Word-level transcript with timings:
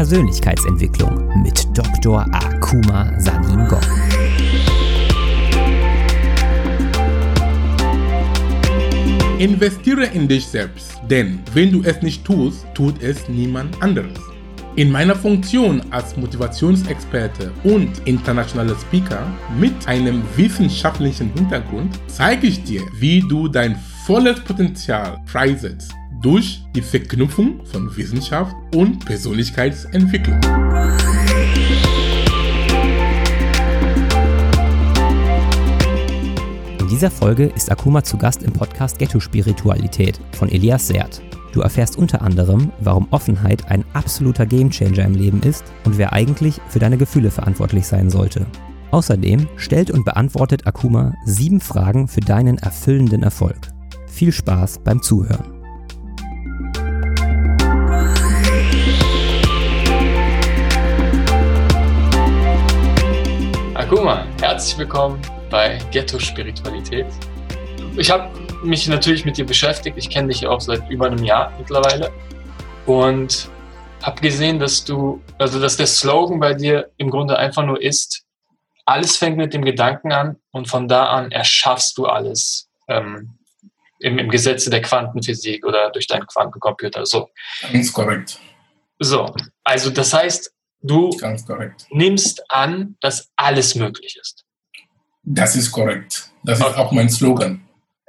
Persönlichkeitsentwicklung 0.00 1.42
mit 1.42 1.68
Dr. 1.74 2.24
Akuma 2.32 3.12
Sanin 3.20 3.68
Gong. 3.68 3.82
Investiere 9.38 10.06
in 10.06 10.26
dich 10.26 10.46
selbst, 10.46 10.98
denn 11.10 11.40
wenn 11.52 11.70
du 11.70 11.82
es 11.82 12.00
nicht 12.00 12.24
tust, 12.24 12.64
tut 12.72 13.02
es 13.02 13.28
niemand 13.28 13.82
anderes. 13.82 14.18
In 14.76 14.90
meiner 14.90 15.14
Funktion 15.14 15.82
als 15.90 16.16
Motivationsexperte 16.16 17.52
und 17.64 17.90
internationaler 18.06 18.76
Speaker 18.76 19.26
mit 19.58 19.86
einem 19.86 20.22
wissenschaftlichen 20.34 21.30
Hintergrund 21.34 22.00
zeige 22.06 22.46
ich 22.46 22.64
dir, 22.64 22.80
wie 22.94 23.20
du 23.20 23.48
dein 23.48 23.76
volles 24.06 24.40
Potenzial 24.40 25.20
freisetzt 25.26 25.92
durch 26.20 26.62
die 26.74 26.82
Verknüpfung 26.82 27.64
von 27.64 27.96
Wissenschaft 27.96 28.54
und 28.74 29.04
Persönlichkeitsentwicklung. 29.04 30.38
In 36.78 36.88
dieser 36.88 37.10
Folge 37.10 37.46
ist 37.46 37.70
Akuma 37.70 38.04
zu 38.04 38.18
Gast 38.18 38.42
im 38.42 38.52
Podcast 38.52 38.98
Ghetto 38.98 39.18
Spiritualität 39.18 40.20
von 40.32 40.50
Elias 40.50 40.88
Seert. 40.88 41.22
Du 41.52 41.62
erfährst 41.62 41.96
unter 41.96 42.22
anderem, 42.22 42.70
warum 42.80 43.08
Offenheit 43.10 43.70
ein 43.70 43.84
absoluter 43.94 44.46
Gamechanger 44.46 45.04
im 45.04 45.14
Leben 45.14 45.42
ist 45.42 45.64
und 45.84 45.96
wer 45.98 46.12
eigentlich 46.12 46.60
für 46.68 46.78
deine 46.78 46.98
Gefühle 46.98 47.30
verantwortlich 47.30 47.86
sein 47.86 48.10
sollte. 48.10 48.46
Außerdem 48.90 49.48
stellt 49.56 49.90
und 49.90 50.04
beantwortet 50.04 50.66
Akuma 50.66 51.14
sieben 51.24 51.60
Fragen 51.60 52.08
für 52.08 52.20
deinen 52.20 52.58
erfüllenden 52.58 53.22
Erfolg. 53.22 53.56
Viel 54.06 54.32
Spaß 54.32 54.80
beim 54.84 55.00
Zuhören. 55.00 55.59
Akuma, 63.90 64.24
herzlich 64.40 64.78
willkommen 64.78 65.20
bei 65.50 65.76
Ghetto 65.90 66.16
Spiritualität. 66.20 67.06
Ich 67.96 68.08
habe 68.08 68.30
mich 68.62 68.86
natürlich 68.86 69.24
mit 69.24 69.36
dir 69.36 69.44
beschäftigt. 69.44 69.98
Ich 69.98 70.08
kenne 70.08 70.28
dich 70.28 70.46
auch 70.46 70.60
seit 70.60 70.88
über 70.88 71.06
einem 71.06 71.24
Jahr 71.24 71.52
mittlerweile 71.58 72.12
und 72.86 73.50
habe 74.00 74.20
gesehen, 74.20 74.60
dass 74.60 74.84
du, 74.84 75.20
also 75.38 75.58
dass 75.58 75.76
der 75.76 75.88
Slogan 75.88 76.38
bei 76.38 76.54
dir 76.54 76.92
im 76.98 77.10
Grunde 77.10 77.36
einfach 77.36 77.64
nur 77.64 77.82
ist: 77.82 78.22
Alles 78.84 79.16
fängt 79.16 79.38
mit 79.38 79.54
dem 79.54 79.64
Gedanken 79.64 80.12
an 80.12 80.36
und 80.52 80.68
von 80.68 80.86
da 80.86 81.06
an 81.06 81.32
erschaffst 81.32 81.98
du 81.98 82.06
alles 82.06 82.68
ähm, 82.86 83.40
im, 83.98 84.20
im 84.20 84.30
Gesetze 84.30 84.70
der 84.70 84.82
Quantenphysik 84.82 85.66
oder 85.66 85.90
durch 85.90 86.06
deinen 86.06 86.28
Quantencomputer. 86.28 87.06
So. 87.06 87.28
Ganz 87.72 87.92
korrekt. 87.92 88.38
So, 89.00 89.34
also 89.64 89.90
das 89.90 90.14
heißt, 90.14 90.54
du 90.82 91.10
nimmst 91.90 92.42
an, 92.50 92.96
dass 93.00 93.30
alles 93.36 93.74
möglich 93.74 94.18
ist. 94.20 94.44
Das 95.22 95.56
ist 95.56 95.70
korrekt. 95.70 96.30
Das 96.42 96.58
ist 96.58 96.64
auch 96.64 96.92
mein 96.92 97.08
Slogan. 97.08 97.60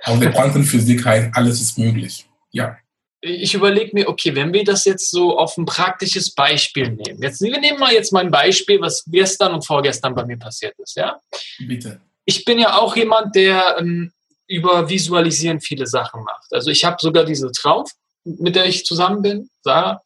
Aus 0.04 0.20
der 0.20 0.32
Quantenphysik 0.34 1.06
heißt, 1.06 1.30
alles 1.34 1.62
ist 1.62 1.78
möglich. 1.78 2.26
Ja. 2.52 2.78
Ich 3.24 3.54
überlege 3.54 3.92
mir, 3.94 4.10
okay, 4.10 4.34
wenn 4.34 4.52
wir 4.52 4.64
das 4.64 4.86
jetzt 4.86 5.12
so 5.12 5.38
auf 5.38 5.56
ein 5.58 5.66
praktisches 5.66 6.34
Beispiel 6.34 6.90
nehmen. 6.90 7.22
Jetzt, 7.22 7.42
wir 7.42 7.60
nehmen 7.60 7.80
mal 7.80 7.94
jetzt 7.94 8.12
mal 8.12 8.24
ein 8.24 8.32
Beispiel, 8.32 8.82
was 8.82 9.04
gestern 9.06 9.54
und 9.54 9.66
vorgestern 9.66 10.16
bei 10.16 10.26
mir 10.26 10.38
passiert 10.38 10.74
ist, 10.80 10.96
ja? 10.96 11.20
Bitte. 11.60 12.02
Ich 12.26 12.46
bin 12.46 12.58
ja 12.58 12.80
auch 12.80 12.96
jemand, 12.96 13.36
der 13.36 13.78
ähm, 13.80 14.12
über 14.48 14.90
Visualisieren 14.90 15.62
viele 15.62 15.86
Sachen 15.86 16.24
macht. 16.24 16.52
Also 16.52 16.72
ich 16.72 16.84
habe 16.84 16.98
sogar 17.00 17.24
diese 17.24 17.52
Traum, 17.52 17.86
mit 18.24 18.56
der 18.56 18.66
ich 18.66 18.86
zusammen 18.86 19.22
bin, 19.22 19.50
Sarah, 19.62 20.02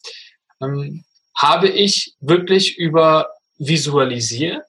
ähm, 0.62 1.05
habe 1.36 1.68
ich 1.68 2.16
wirklich 2.20 2.78
über 2.78 3.30
Visualisieren, 3.58 4.62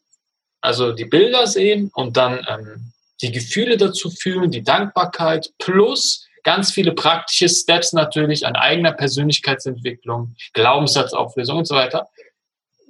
also 0.61 0.93
die 0.93 1.05
Bilder 1.05 1.47
sehen 1.47 1.91
und 1.95 2.17
dann 2.17 2.45
ähm, 2.49 2.93
die 3.23 3.33
Gefühle 3.33 3.77
dazu 3.77 4.11
fühlen, 4.11 4.51
die 4.51 4.63
Dankbarkeit 4.63 5.53
plus 5.59 6.27
ganz 6.43 6.71
viele 6.73 6.93
praktische 6.93 7.49
Steps 7.49 7.93
natürlich 7.93 8.47
an 8.47 8.55
eigener 8.55 8.93
Persönlichkeitsentwicklung, 8.93 10.37
Glaubenssatzauflösung 10.53 11.59
und 11.59 11.65
so 11.67 11.75
weiter. 11.75 12.09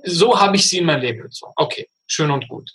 So 0.05 0.39
habe 0.39 0.57
ich 0.57 0.69
sie 0.69 0.79
in 0.79 0.85
mein 0.85 1.01
Leben 1.01 1.23
gezogen. 1.23 1.53
Okay, 1.57 1.89
schön 2.07 2.31
und 2.31 2.49
gut. 2.49 2.71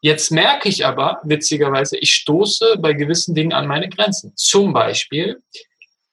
Jetzt 0.00 0.30
merke 0.30 0.68
ich 0.68 0.84
aber, 0.84 1.20
witzigerweise, 1.24 1.96
ich 1.98 2.14
stoße 2.14 2.76
bei 2.78 2.92
gewissen 2.92 3.34
Dingen 3.34 3.52
an 3.52 3.66
meine 3.66 3.88
Grenzen. 3.88 4.32
Zum 4.36 4.72
Beispiel 4.72 5.42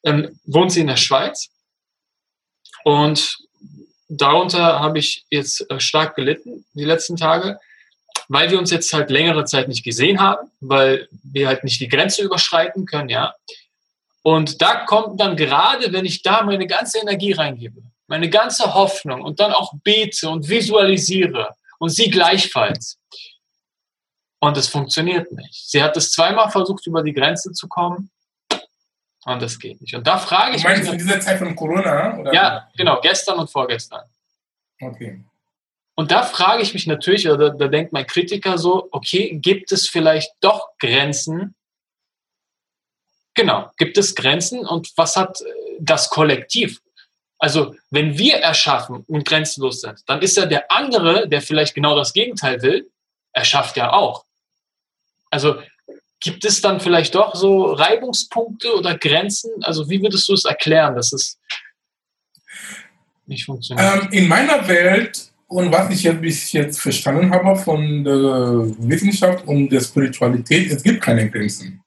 ähm, 0.04 0.40
wohnt 0.46 0.72
sie 0.72 0.82
in 0.82 0.88
der 0.88 0.98
Schweiz 0.98 1.50
und 2.84 3.38
darunter 4.12 4.80
habe 4.80 5.00
ich 5.00 5.26
jetzt 5.30 5.70
äh, 5.70 5.80
stark 5.80 6.16
gelitten 6.16 6.66
die 6.74 6.84
letzten 6.84 7.16
Tage, 7.16 7.60
weil 8.28 8.52
wir 8.52 8.60
uns 8.60 8.72
jetzt 8.72 8.92
halt 8.94 9.10
längere 9.10 9.46
Zeit 9.46 9.68
nicht 9.68 9.84
gesehen 9.84 10.20
haben, 10.20 10.50
weil 10.60 11.08
wir 11.24 11.48
halt 11.48 11.64
nicht 11.64 11.80
die 11.80 11.88
Grenze 11.88 12.24
überschreiten 12.24 12.86
können, 12.86 13.10
ja. 13.10 13.34
Und 14.24 14.62
da 14.62 14.86
kommt 14.86 15.20
dann 15.20 15.36
gerade, 15.36 15.92
wenn 15.94 16.06
ich 16.06 16.22
da 16.22 16.44
meine 16.44 16.68
ganze 16.68 17.00
Energie 17.00 17.32
reingebe, 17.32 17.82
meine 18.08 18.30
ganze 18.30 18.74
Hoffnung 18.74 19.22
und 19.22 19.40
dann 19.40 19.54
auch 19.54 19.74
bete 19.84 20.30
und 20.30 20.48
visualisiere 20.48 21.56
und 21.80 21.90
sie 21.90 22.10
gleichfalls. 22.10 23.00
Und 24.40 24.58
es 24.58 24.68
funktioniert 24.68 25.32
nicht. 25.32 25.70
Sie 25.70 25.82
hat 25.82 25.96
es 25.98 26.12
zweimal 26.12 26.52
versucht, 26.52 26.86
über 26.88 27.04
die 27.04 27.14
Grenze 27.14 27.54
zu 27.54 27.68
kommen. 27.68 28.12
Und 29.26 29.42
das 29.42 29.60
geht 29.60 29.80
nicht. 29.82 29.96
Und 29.96 30.08
da 30.08 30.18
frage 30.18 30.56
ich 30.56 30.64
du 30.64 30.68
meinst 30.68 30.84
mich. 30.84 30.94
in 30.94 30.98
dieser 30.98 31.20
Zeit 31.20 31.38
von 31.38 31.56
Corona? 31.56 32.18
Oder? 32.18 32.34
Ja, 32.34 32.70
genau, 32.76 33.00
gestern 33.02 33.38
und 33.40 33.50
vorgestern. 33.50 34.04
Okay. 34.82 35.24
Und 35.96 36.10
da 36.10 36.24
frage 36.24 36.64
ich 36.64 36.74
mich 36.74 36.88
natürlich, 36.88 37.30
oder 37.30 37.52
da 37.52 37.68
denkt 37.68 37.94
mein 37.94 38.08
Kritiker 38.08 38.58
so, 38.58 38.88
okay, 38.92 39.38
gibt 39.40 39.72
es 39.72 39.88
vielleicht 39.88 40.32
doch 40.40 40.70
Grenzen? 40.80 41.56
Genau, 43.36 43.70
gibt 43.78 43.98
es 43.98 44.16
Grenzen 44.16 44.66
und 44.66 44.92
was 44.98 45.16
hat 45.16 45.42
äh, 45.42 45.46
das 45.80 46.10
Kollektiv? 46.10 46.82
Also, 47.38 47.76
wenn 47.90 48.18
wir 48.18 48.38
erschaffen 48.38 49.04
und 49.08 49.26
grenzenlos 49.26 49.82
sind, 49.82 50.02
dann 50.08 50.22
ist 50.22 50.38
ja 50.38 50.46
der 50.46 50.72
andere, 50.72 51.28
der 51.28 51.42
vielleicht 51.42 51.74
genau 51.74 51.96
das 51.96 52.14
Gegenteil 52.14 52.62
will, 52.62 52.90
erschafft 53.34 53.78
ja 53.78 53.94
auch. 53.94 54.26
Also, 55.32 55.62
gibt 56.22 56.46
es 56.46 56.62
dann 56.62 56.80
vielleicht 56.80 57.16
doch 57.16 57.36
so 57.36 57.66
Reibungspunkte 57.74 58.74
oder 58.76 58.98
Grenzen? 58.98 59.52
Also, 59.64 59.90
wie 59.90 60.02
würdest 60.02 60.30
du 60.30 60.34
es 60.34 60.46
erklären, 60.46 60.96
dass 60.96 61.12
es 61.12 61.38
nicht 63.26 63.46
funktioniert? 63.46 64.04
Ähm, 64.04 64.10
in 64.12 64.28
meiner 64.28 64.66
Welt 64.68 65.32
und 65.48 65.70
was 65.70 65.94
ich 65.94 66.04
jetzt 66.04 66.22
bis 66.22 66.52
jetzt 66.54 66.80
verstanden 66.80 67.30
habe 67.32 67.58
von 67.58 68.06
der 68.06 68.14
Wissenschaft 68.88 69.46
und 69.46 69.70
der 69.70 69.82
Spiritualität, 69.82 70.72
es 70.72 70.82
gibt 70.82 71.02
keine 71.02 71.30
Grenzen. 71.30 71.84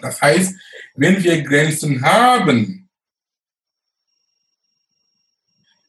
Das 0.00 0.18
heißt, 0.22 0.54
wenn 0.94 1.22
wir 1.22 1.42
Grenzen 1.42 2.00
haben, 2.02 2.88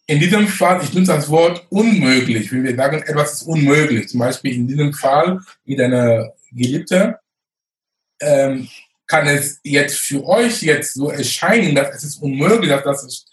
in 0.08 0.20
diesem 0.20 0.48
Fall, 0.48 0.84
ich 0.84 0.94
nutze 0.94 1.14
das 1.14 1.30
Wort 1.30 1.66
unmöglich, 1.70 2.52
wenn 2.52 2.66
wir 2.66 2.76
sagen, 2.76 3.02
etwas 3.04 3.34
ist 3.34 3.44
unmöglich, 3.44 4.10
zum 4.10 4.20
Beispiel 4.20 4.56
in 4.56 4.68
diesem 4.68 4.92
Fall 4.92 5.40
mit 5.64 5.80
einer 5.80 6.34
Geliebte, 6.52 7.18
ähm, 8.22 8.70
kann 9.08 9.28
es 9.28 9.60
jetzt 9.64 9.98
für 9.98 10.24
euch 10.26 10.62
jetzt 10.62 10.94
so 10.94 11.10
erscheinen, 11.10 11.74
dass 11.76 11.96
es 11.96 12.04
ist 12.04 12.22
unmöglich, 12.22 12.70
dass, 12.70 12.84
das, 12.84 13.26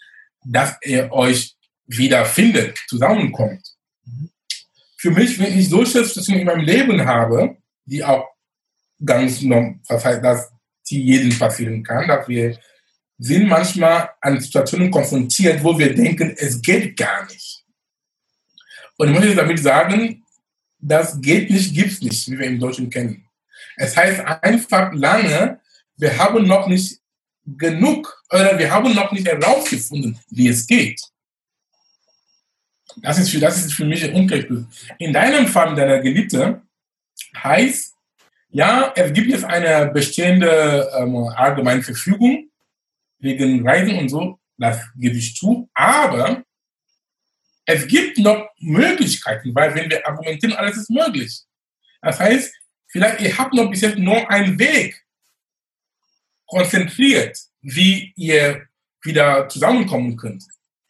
dass 0.43 0.75
ihr 0.83 1.11
euch 1.11 1.55
wieder 1.85 2.25
findet, 2.25 2.77
zusammenkommt. 2.87 3.75
Für 4.97 5.11
mich, 5.11 5.37
wenn 5.39 5.57
ich 5.57 5.69
solche 5.69 6.03
Situationen 6.03 6.41
in 6.41 6.47
meinem 6.47 6.65
Leben 6.65 7.05
habe, 7.05 7.57
die 7.85 8.03
auch 8.03 8.25
ganz 9.03 9.41
normal, 9.41 9.75
das 9.87 10.03
heißt, 10.03 10.23
dass 10.23 10.49
die 10.89 11.01
jedem 11.01 11.37
passieren 11.37 11.83
kann, 11.83 12.07
dass 12.07 12.27
wir 12.27 12.57
sind 13.19 13.47
manchmal 13.47 14.09
an 14.21 14.39
Situationen 14.39 14.91
konfrontiert, 14.91 15.63
wo 15.63 15.77
wir 15.77 15.93
denken, 15.93 16.35
es 16.37 16.61
geht 16.61 16.97
gar 16.97 17.25
nicht. 17.27 17.63
Und 18.97 19.09
ich 19.09 19.19
möchte 19.19 19.35
damit 19.35 19.59
sagen, 19.59 20.23
das 20.79 21.19
geht 21.21 21.49
nicht, 21.49 21.73
gibt 21.73 21.91
es 21.91 22.01
nicht, 22.01 22.31
wie 22.31 22.39
wir 22.39 22.45
im 22.47 22.59
Deutschen 22.59 22.89
kennen. 22.89 23.26
Es 23.77 23.95
heißt 23.95 24.21
einfach 24.41 24.91
lange, 24.93 25.59
wir 25.97 26.17
haben 26.17 26.45
noch 26.45 26.67
nicht 26.67 26.99
genug 27.45 28.23
oder 28.29 28.57
wir 28.57 28.69
haben 28.69 28.93
noch 28.93 29.11
nicht 29.11 29.27
herausgefunden, 29.27 30.19
wie 30.29 30.49
es 30.49 30.67
geht. 30.67 30.99
Das 32.97 33.19
ist 33.19 33.29
für, 33.29 33.39
das 33.39 33.63
ist 33.63 33.73
für 33.73 33.85
mich 33.85 34.03
ein 34.03 34.15
Unterschied. 34.15 34.65
In 34.97 35.13
deinem 35.13 35.47
Fall, 35.47 35.75
deiner 35.75 35.99
Geliebte, 35.99 36.61
heißt, 37.35 37.93
ja, 38.49 38.91
es 38.95 39.13
gibt 39.13 39.29
jetzt 39.29 39.45
eine 39.45 39.91
bestehende 39.91 40.89
ähm, 40.97 41.15
allgemeine 41.35 41.83
Verfügung 41.83 42.49
wegen 43.19 43.67
Reisen 43.67 43.97
und 43.99 44.09
so, 44.09 44.39
das 44.57 44.79
gebe 44.95 45.17
ich 45.17 45.35
zu, 45.35 45.69
aber 45.73 46.43
es 47.65 47.85
gibt 47.85 48.17
noch 48.17 48.49
Möglichkeiten, 48.59 49.53
weil 49.53 49.75
wenn 49.75 49.89
wir 49.89 50.07
argumentieren, 50.07 50.55
alles 50.55 50.77
ist 50.77 50.89
möglich. 50.89 51.41
Das 52.01 52.19
heißt, 52.19 52.53
vielleicht 52.87 53.21
ihr 53.21 53.37
habt 53.37 53.53
noch 53.53 53.69
bis 53.69 53.81
jetzt 53.81 53.97
nur 53.97 54.29
einen 54.29 54.57
Weg 54.59 55.03
konzentriert, 56.47 57.37
wie 57.61 58.13
ihr 58.15 58.67
wieder 59.03 59.47
zusammenkommen 59.49 60.15
könnt. 60.17 60.43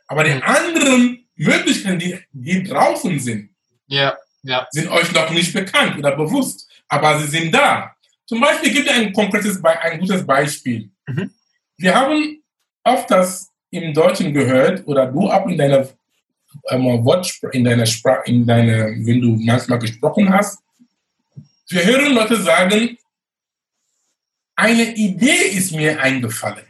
Aber 0.07 0.23
den 0.23 0.41
anderen 0.41 1.27
Möglichkeiten, 1.35 1.99
die, 1.99 2.17
die 2.31 2.63
draußen 2.63 3.19
sind, 3.19 3.49
Ja, 3.87 4.17
ja. 4.43 4.67
sind 4.71 4.89
euch 4.89 5.11
noch 5.13 5.29
nicht 5.31 5.53
bekannt 5.53 5.97
oder 5.97 6.15
bewusst, 6.15 6.69
aber 6.87 7.19
sie 7.19 7.27
sind 7.27 7.53
da. 7.53 7.93
Zum 8.25 8.39
Beispiel 8.41 8.73
gibt 8.73 8.87
es 8.87 8.93
ein 8.93 9.13
konkretes, 9.13 9.63
ein 9.63 9.99
gutes 9.99 10.25
Beispiel. 10.25 10.89
Mhm. 11.07 11.31
Wir 11.77 11.95
haben 11.95 12.43
oft 12.83 13.09
das 13.11 13.51
im 13.69 13.93
Deutschen 13.93 14.33
gehört 14.33 14.85
oder 14.87 15.05
du 15.05 15.29
auch 15.29 15.47
in 15.47 15.57
deiner 15.57 15.87
ähm, 16.69 17.07
in 17.51 17.63
deiner 17.63 17.85
Sprache, 17.85 18.23
in 18.25 18.45
deiner, 18.45 18.87
wenn 19.05 19.21
du 19.21 19.37
manchmal 19.41 19.79
gesprochen 19.79 20.31
hast. 20.33 20.59
Wir 21.69 21.85
hören 21.85 22.13
Leute 22.13 22.41
sagen, 22.41 22.97
eine 24.55 24.95
Idee 24.95 25.49
ist 25.49 25.71
mir 25.71 25.99
eingefallen. 25.99 26.65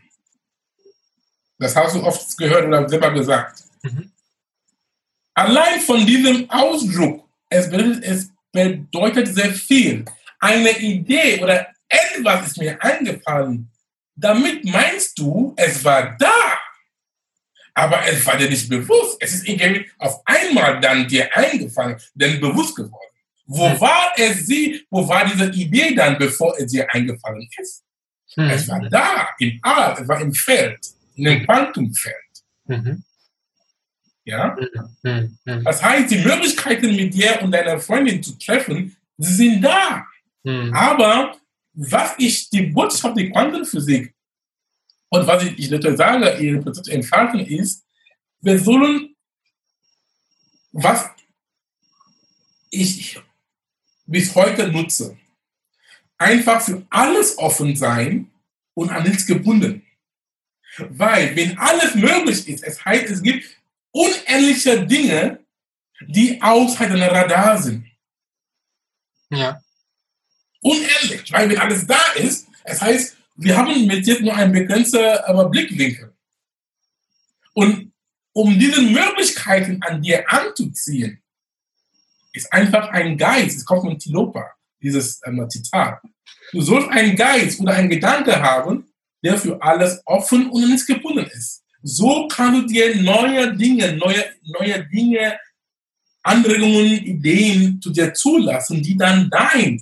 Das 1.60 1.76
hast 1.76 1.96
du 1.96 2.04
oft 2.04 2.38
gehört 2.38 2.66
oder 2.66 2.88
selber 2.90 3.12
gesagt. 3.12 3.64
Mhm. 3.84 4.12
Allein 5.34 5.80
von 5.82 6.06
diesem 6.06 6.50
Ausdruck, 6.50 7.30
es 7.50 7.70
bedeutet, 7.70 8.04
es 8.04 8.32
bedeutet 8.52 9.28
sehr 9.28 9.54
viel. 9.54 10.04
Eine 10.40 10.72
Idee 10.80 11.42
oder 11.42 11.68
etwas 11.88 12.48
ist 12.48 12.58
mir 12.58 12.82
eingefallen. 12.82 13.72
Damit 14.16 14.66
meinst 14.66 15.18
du, 15.20 15.54
es 15.58 15.84
war 15.84 16.16
da, 16.18 16.60
aber 17.76 18.06
es 18.08 18.26
war 18.26 18.36
dir 18.36 18.50
nicht 18.50 18.68
bewusst. 18.68 19.18
Es 19.20 19.36
ist 19.36 19.48
irgendwie 19.48 19.90
auf 20.00 20.22
einmal 20.26 20.82
dann 20.82 21.08
dir 21.08 21.34
eingefallen, 21.36 22.02
denn 22.16 22.42
bewusst 22.42 22.76
geworden. 22.76 23.07
Wo 23.50 23.70
Mhm. 23.70 23.80
war 23.82 24.12
es 24.18 24.46
sie, 24.46 24.86
wo 24.90 25.08
war 25.08 25.26
diese 25.26 25.50
Idee 25.52 25.96
dann, 25.96 26.18
bevor 26.18 26.54
es 26.60 26.72
dir 26.72 26.86
eingefallen 26.94 27.48
ist? 27.58 27.84
Es 28.36 28.68
war 28.68 28.80
da, 28.90 29.30
im 29.40 29.58
All, 29.64 29.96
es 30.00 30.08
war 30.08 30.20
im 30.22 30.34
Feld, 30.34 30.80
in 31.16 31.24
dem 31.24 31.44
Quantumfeld. 31.46 32.16
Mhm. 32.66 33.04
Ja? 34.26 34.56
Mhm. 35.02 35.38
Das 35.64 35.82
heißt, 35.82 36.12
die 36.12 36.18
Möglichkeiten 36.20 36.94
mit 36.96 37.14
dir 37.14 37.42
und 37.42 37.52
deiner 37.52 37.80
Freundin 37.80 38.22
zu 38.22 38.38
treffen, 38.38 38.96
sie 39.18 39.34
sind 39.34 39.62
da. 39.64 40.06
Mhm. 40.44 40.74
Aber 40.74 41.38
was 41.74 42.14
ich, 42.18 42.50
die 42.50 42.64
Botschaft 42.64 43.18
der 43.18 43.32
Quantenphysik 43.32 44.14
und 45.10 45.26
was 45.26 45.44
ich, 45.44 45.58
ich 45.58 45.72
natürlich 45.72 45.98
sage, 45.98 46.38
ihre 46.38 46.60
Prozesse 46.62 46.92
entfalten 46.92 47.40
ist, 47.40 47.86
wir 48.42 48.60
sollen, 48.60 49.16
was 50.74 51.10
ich 52.70 53.20
bis 54.08 54.34
heute 54.34 54.70
nutze, 54.70 55.18
einfach 56.18 56.62
für 56.62 56.86
alles 56.90 57.38
offen 57.38 57.76
sein 57.76 58.32
und 58.74 58.90
an 58.90 59.04
nichts 59.04 59.28
gebunden. 59.28 59.84
Weil, 60.78 61.36
wenn 61.36 61.58
alles 61.58 61.96
möglich 61.96 62.48
ist, 62.48 62.64
es 62.64 62.84
heißt, 62.84 63.10
es 63.10 63.22
gibt 63.22 63.46
unendliche 63.92 64.86
Dinge, 64.86 65.40
die 66.02 66.42
außerhalb 66.42 66.92
deiner 66.92 67.12
Radar 67.12 67.62
sind. 67.62 67.86
Ja. 69.30 69.62
Unendlich, 70.62 71.32
weil 71.32 71.50
wenn 71.50 71.58
alles 71.58 71.86
da 71.86 72.00
ist, 72.16 72.48
es 72.64 72.82
heißt, 72.82 73.18
wir 73.36 73.58
haben 73.58 73.86
mit 73.86 74.06
jetzt 74.06 74.22
nur 74.22 74.36
einen 74.36 74.52
begrenzten 74.52 75.00
äh, 75.00 75.50
Blickwinkel. 75.50 76.14
Und 77.54 77.94
um 78.34 78.60
diese 78.60 78.82
Möglichkeiten 78.82 79.82
an 79.82 80.02
dir 80.02 80.30
anzuziehen, 80.32 81.22
ist 82.38 82.54
einfach 82.54 82.90
ein 82.90 83.18
Geist, 83.18 83.58
es 83.58 83.66
kommt 83.66 83.82
von 83.82 84.00
Tilopa, 84.00 84.46
dieses 84.82 85.20
ähm, 85.26 85.50
Zitat. 85.50 86.00
Du 86.52 86.62
sollst 86.62 86.90
einen 86.90 87.16
Geist 87.16 87.60
oder 87.60 87.74
einen 87.74 87.90
Gedanke 87.90 88.42
haben, 88.42 88.86
der 89.24 89.38
für 89.38 89.62
alles 89.62 90.02
offen 90.06 90.50
und 90.50 90.70
nicht 90.70 90.88
gebunden 90.88 91.26
ist. 91.26 91.64
So 91.84 92.28
kannst 92.28 92.64
du 92.64 92.66
dir 92.68 92.96
neue 93.02 93.56
Dinge, 93.56 93.94
neue, 93.98 94.24
neue 94.44 94.86
Dinge, 94.88 95.38
Anregungen, 96.24 97.06
Ideen 97.06 97.82
zu 97.82 97.92
dir 97.92 98.14
zulassen, 98.14 98.82
die 98.82 98.98
dann 98.98 99.30
dein 99.30 99.82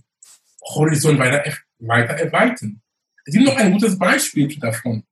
Horizont 0.62 1.20
weiter, 1.20 1.44
weiter 1.80 2.14
erweitern. 2.14 2.82
Es 3.26 3.34
gibt 3.34 3.46
noch 3.46 3.56
ein 3.56 3.72
gutes 3.72 3.98
Beispiel 3.98 4.48
davon. 4.60 5.04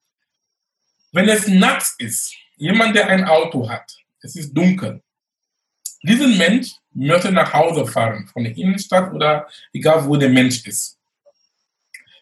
Wenn 1.12 1.30
es 1.30 1.48
nachts 1.48 1.96
ist, 1.98 2.36
jemand, 2.56 2.96
der 2.96 3.08
ein 3.08 3.24
Auto 3.26 3.68
hat, 3.68 3.92
es 4.22 4.36
ist 4.36 4.54
dunkel, 4.54 5.02
dieser 6.04 6.28
Mensch 6.28 6.72
möchte 6.96 7.32
nach 7.32 7.54
Hause 7.54 7.86
fahren, 7.86 8.28
von 8.28 8.44
der 8.44 8.56
Innenstadt 8.56 9.14
oder 9.14 9.48
egal 9.74 10.06
wo 10.06 10.16
der 10.16 10.30
Mensch 10.30 10.66
ist. 10.66 10.98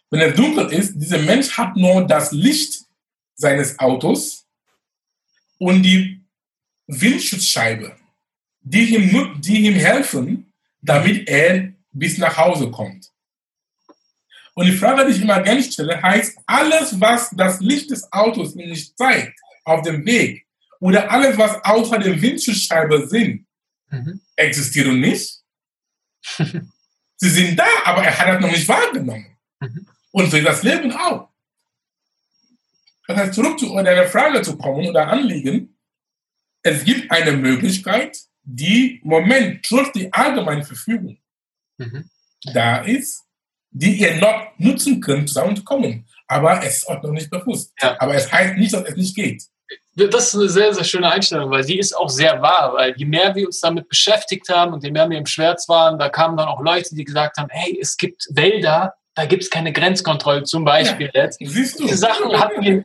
Wenn 0.09 0.21
es 0.21 0.35
dunkel 0.35 0.71
ist, 0.71 0.93
dieser 0.95 1.19
Mensch 1.19 1.57
hat 1.57 1.75
nur 1.75 2.05
das 2.05 2.31
Licht 2.31 2.81
seines 3.35 3.79
Autos 3.79 4.45
und 5.57 5.83
die 5.83 6.21
Windschutzscheibe, 6.87 7.95
die 8.61 8.95
ihm, 8.95 9.41
die 9.41 9.67
ihm 9.67 9.75
helfen, 9.75 10.51
damit 10.81 11.27
er 11.29 11.71
bis 11.91 12.17
nach 12.17 12.35
Hause 12.37 12.69
kommt. 12.69 13.09
Und 14.53 14.65
die 14.65 14.73
Frage, 14.73 15.05
die 15.05 15.15
ich 15.15 15.21
immer 15.21 15.41
gerne 15.41 15.63
stelle, 15.63 16.01
heißt, 16.01 16.37
alles, 16.45 16.99
was 16.99 17.29
das 17.31 17.61
Licht 17.61 17.89
des 17.89 18.11
Autos 18.11 18.55
ihm 18.55 18.69
nicht 18.69 18.97
zeigt, 18.97 19.39
auf 19.63 19.81
dem 19.83 20.05
Weg, 20.05 20.45
oder 20.79 21.09
alles, 21.09 21.37
was 21.37 21.63
außer 21.63 21.99
der 21.99 22.21
Windschutzscheibe 22.21 23.07
sind, 23.07 23.45
Mhm. 23.91 24.21
Existieren 24.41 24.99
nicht. 24.99 25.39
Sie 27.17 27.29
sind 27.29 27.57
da, 27.57 27.67
aber 27.85 28.03
er 28.03 28.17
hat 28.17 28.27
das 28.27 28.41
noch 28.41 28.51
nicht 28.51 28.67
wahrgenommen. 28.67 29.37
Mhm. 29.59 29.87
Und 30.11 30.31
so 30.31 30.37
ist 30.37 30.45
das 30.45 30.63
Leben 30.63 30.91
auch. 30.91 31.29
Das 33.07 33.17
heißt, 33.17 33.33
zurück 33.33 33.59
zu 33.59 33.73
deiner 33.75 34.07
Frage 34.07 34.41
zu 34.41 34.57
kommen 34.57 34.87
oder 34.87 35.07
Anliegen, 35.07 35.77
es 36.63 36.83
gibt 36.83 37.11
eine 37.11 37.33
Möglichkeit, 37.33 38.17
die 38.43 39.01
im 39.01 39.09
Moment 39.09 39.65
trotz 39.65 39.91
der 39.93 40.13
allgemeinen 40.13 40.63
Verfügung 40.63 41.17
Mhm. 41.77 42.09
da 42.53 42.77
ist, 42.79 43.23
die 43.71 43.99
ihr 43.99 44.15
noch 44.17 44.51
nutzen 44.57 45.01
könnt, 45.01 45.29
zusammenzukommen. 45.29 46.07
Aber 46.27 46.63
es 46.63 46.77
ist 46.77 46.87
auch 46.87 47.01
noch 47.01 47.11
nicht 47.11 47.29
bewusst. 47.29 47.73
Ja. 47.81 47.99
Aber 47.99 48.13
es 48.13 48.31
heißt 48.31 48.57
nicht, 48.57 48.73
dass 48.73 48.83
es 48.83 48.95
nicht 48.95 49.15
geht. 49.15 49.43
Das 49.95 50.27
ist 50.27 50.35
eine 50.35 50.47
sehr, 50.47 50.73
sehr 50.73 50.85
schöne 50.85 51.11
Einstellung, 51.11 51.51
weil 51.51 51.65
die 51.65 51.77
ist 51.77 51.93
auch 51.97 52.09
sehr 52.09 52.41
wahr, 52.41 52.73
weil 52.75 52.93
je 52.95 53.05
mehr 53.05 53.35
wir 53.35 53.47
uns 53.47 53.59
damit 53.59 53.89
beschäftigt 53.89 54.47
haben 54.47 54.73
und 54.73 54.83
je 54.83 54.91
mehr 54.91 55.09
wir 55.09 55.17
im 55.17 55.25
Schmerz 55.25 55.67
waren, 55.67 55.99
da 55.99 56.07
kamen 56.07 56.37
dann 56.37 56.47
auch 56.47 56.61
Leute, 56.61 56.95
die 56.95 57.03
gesagt 57.03 57.37
haben, 57.37 57.49
hey, 57.51 57.77
es 57.81 57.97
gibt 57.97 58.25
Wälder, 58.31 58.93
da 59.15 59.25
gibt 59.25 59.43
es 59.43 59.49
keine 59.49 59.73
Grenzkontrolle, 59.73 60.43
zum 60.43 60.63
Beispiel 60.63 61.09
jetzt. 61.13 61.39
Siehst 61.43 61.79
du? 61.79 61.83
Diese 61.83 61.97
Sachen, 61.97 62.31
hatten 62.39 62.61
wir, 62.63 62.83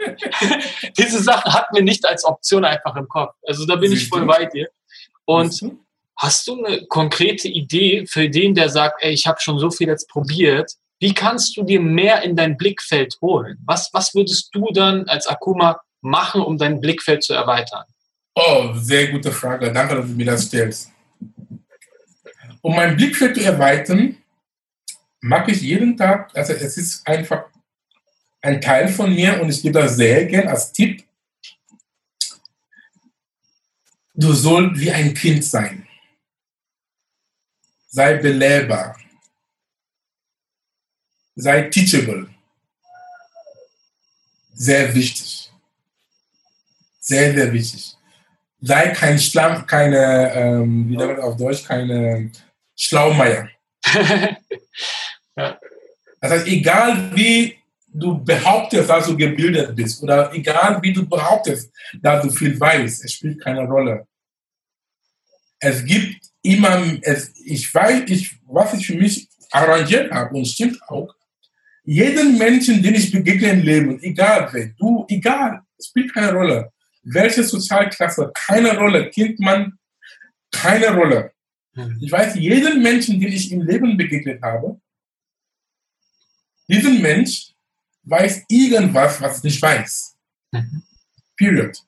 diese 0.98 1.22
Sachen 1.22 1.52
hatten 1.52 1.76
wir 1.76 1.82
nicht 1.84 2.04
als 2.06 2.24
Option 2.24 2.64
einfach 2.64 2.96
im 2.96 3.06
Kopf. 3.08 3.34
Also 3.46 3.64
da 3.66 3.76
bin 3.76 3.92
ich 3.92 4.00
Siehst 4.00 4.10
voll 4.10 4.22
du? 4.22 4.26
bei 4.26 4.44
dir. 4.46 4.68
Und 5.24 5.60
du? 5.62 5.78
Hast 6.18 6.48
du 6.48 6.64
eine 6.64 6.86
konkrete 6.86 7.46
Idee 7.46 8.06
für 8.06 8.28
den, 8.28 8.54
der 8.54 8.70
sagt, 8.70 9.02
ey, 9.02 9.12
ich 9.12 9.26
habe 9.26 9.38
schon 9.40 9.58
so 9.58 9.70
viel 9.70 9.86
jetzt 9.86 10.08
probiert? 10.08 10.72
Wie 10.98 11.12
kannst 11.12 11.56
du 11.56 11.62
dir 11.62 11.78
mehr 11.78 12.22
in 12.22 12.36
dein 12.36 12.56
Blickfeld 12.56 13.18
holen? 13.20 13.58
Was, 13.66 13.90
was 13.92 14.14
würdest 14.14 14.48
du 14.54 14.70
dann 14.72 15.06
als 15.08 15.26
Akuma 15.26 15.78
machen, 16.06 16.40
um 16.40 16.56
dein 16.56 16.80
Blickfeld 16.80 17.22
zu 17.22 17.34
erweitern? 17.34 17.84
Oh, 18.34 18.72
sehr 18.74 19.08
gute 19.08 19.32
Frage. 19.32 19.72
Danke, 19.72 19.96
dass 19.96 20.06
du 20.06 20.12
mir 20.12 20.26
das 20.26 20.44
stellst. 20.44 20.90
Um 22.60 22.74
mein 22.74 22.96
Blickfeld 22.96 23.36
zu 23.36 23.42
erweitern, 23.42 24.16
mache 25.20 25.50
ich 25.50 25.62
jeden 25.62 25.96
Tag, 25.96 26.30
also 26.36 26.52
es 26.52 26.76
ist 26.76 27.06
einfach 27.06 27.46
ein 28.42 28.60
Teil 28.60 28.88
von 28.88 29.12
mir 29.12 29.40
und 29.40 29.48
ich 29.48 29.62
gebe 29.62 29.80
das 29.80 29.96
sehr 29.96 30.24
gern 30.26 30.48
als 30.48 30.72
Tipp. 30.72 31.04
Du 34.14 34.32
sollst 34.32 34.80
wie 34.80 34.90
ein 34.90 35.12
Kind 35.12 35.44
sein. 35.44 35.86
Sei 37.88 38.14
belehrbar. 38.14 38.98
Sei 41.34 41.62
teachable. 41.62 42.28
Sehr 44.54 44.94
wichtig. 44.94 45.45
Sehr, 47.06 47.32
sehr 47.32 47.52
wichtig. 47.52 47.96
Sei 48.60 48.88
kein 48.88 49.16
Schlamm, 49.18 49.64
keine, 49.64 50.32
ähm, 50.34 50.88
wie 50.88 50.96
man 50.96 51.20
auf 51.20 51.36
Deutsch, 51.36 51.64
keine 51.64 52.30
Schlaumeier. 52.74 53.48
Das 56.18 56.30
heißt, 56.30 56.46
egal 56.48 57.14
wie 57.14 57.56
du 57.86 58.24
behauptest, 58.24 58.88
dass 58.88 59.06
du 59.06 59.16
gebildet 59.16 59.76
bist 59.76 60.02
oder 60.02 60.32
egal 60.34 60.80
wie 60.82 60.92
du 60.92 61.06
behauptest, 61.06 61.70
dass 62.00 62.22
du 62.22 62.30
viel 62.30 62.58
weißt, 62.58 63.04
es 63.04 63.12
spielt 63.12 63.40
keine 63.40 63.64
Rolle. 63.64 64.06
Es 65.60 65.84
gibt 65.84 66.24
immer, 66.42 66.82
es, 67.02 67.32
ich 67.44 67.72
weiß, 67.72 68.04
ich, 68.08 68.34
was 68.46 68.72
ich 68.74 68.86
für 68.86 68.94
mich 68.94 69.28
arrangiert 69.52 70.10
habe 70.10 70.34
und 70.34 70.46
stimmt 70.46 70.80
auch, 70.88 71.14
jeden 71.84 72.38
Menschen, 72.38 72.82
den 72.82 72.94
ich 72.94 73.12
begegne 73.12 73.50
im 73.50 73.60
Leben, 73.60 74.02
egal 74.02 74.48
wer, 74.52 74.68
du, 74.78 75.04
egal, 75.08 75.60
es 75.78 75.88
spielt 75.88 76.12
keine 76.12 76.32
Rolle. 76.32 76.72
Welche 77.08 77.44
Sozialklasse, 77.44 78.32
keine 78.34 78.76
Rolle, 78.76 79.10
Kind, 79.10 79.38
Mann, 79.38 79.78
keine 80.50 80.92
Rolle. 80.92 81.32
Ich 82.00 82.10
weiß, 82.10 82.34
jeden 82.36 82.82
Menschen, 82.82 83.20
den 83.20 83.32
ich 83.32 83.52
im 83.52 83.62
Leben 83.62 83.96
begegnet 83.96 84.42
habe, 84.42 84.80
diesen 86.68 87.00
Mensch 87.00 87.52
weiß 88.02 88.44
irgendwas, 88.48 89.20
was 89.20 89.38
ich 89.38 89.44
nicht 89.44 89.62
weiß. 89.62 90.16
Mhm. 90.52 90.82
Period. 91.36 91.78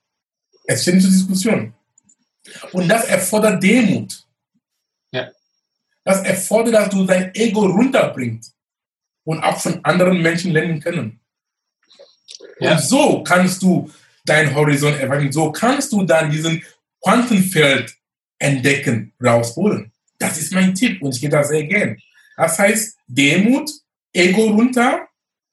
Es 0.64 0.82
steht 0.82 0.94
nicht 0.94 1.04
zur 1.04 1.12
Diskussion. 1.12 1.74
Und 2.72 2.88
das 2.88 3.06
erfordert 3.06 3.62
Demut. 3.62 4.24
Ja. 5.10 5.30
Das 6.04 6.22
erfordert, 6.22 6.74
dass 6.74 6.90
du 6.90 7.04
dein 7.04 7.34
Ego 7.34 7.66
runterbringst 7.66 8.54
und 9.24 9.42
auch 9.42 9.58
von 9.60 9.84
anderen 9.84 10.22
Menschen 10.22 10.52
lernen 10.52 10.80
können. 10.80 11.20
Ja. 12.60 12.72
Und 12.72 12.80
so 12.80 13.22
kannst 13.24 13.62
du 13.62 13.90
deinen 14.28 14.54
Horizont 14.54 14.98
erweitern. 14.98 15.32
So 15.32 15.52
kannst 15.52 15.92
du 15.92 16.02
dann 16.04 16.30
diesen 16.30 16.62
Quantenfeld 17.02 17.94
entdecken, 18.38 19.12
rausholen. 19.22 19.92
Das 20.18 20.38
ist 20.38 20.52
mein 20.52 20.74
Tipp 20.74 21.00
und 21.02 21.14
ich 21.14 21.20
gehe 21.20 21.30
da 21.30 21.44
sehr 21.44 21.64
gern. 21.64 21.98
Das 22.36 22.58
heißt, 22.58 22.96
Demut, 23.06 23.70
Ego 24.12 24.50
runter 24.50 25.08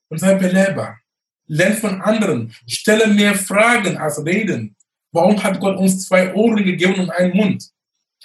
und 0.10 0.20
sei 0.20 0.36
belebbar. 0.36 1.00
Lern 1.48 1.78
von 1.78 2.02
anderen. 2.02 2.54
Stelle 2.68 3.08
mehr 3.08 3.36
Fragen 3.36 3.98
als 3.98 4.24
Reden. 4.26 4.76
Warum 5.12 5.42
hat 5.42 5.60
Gott 5.60 5.78
uns 5.78 6.06
zwei 6.06 6.34
Ohren 6.34 6.64
gegeben 6.64 6.96
und 6.96 7.10
einen 7.10 7.36
Mund? 7.36 7.70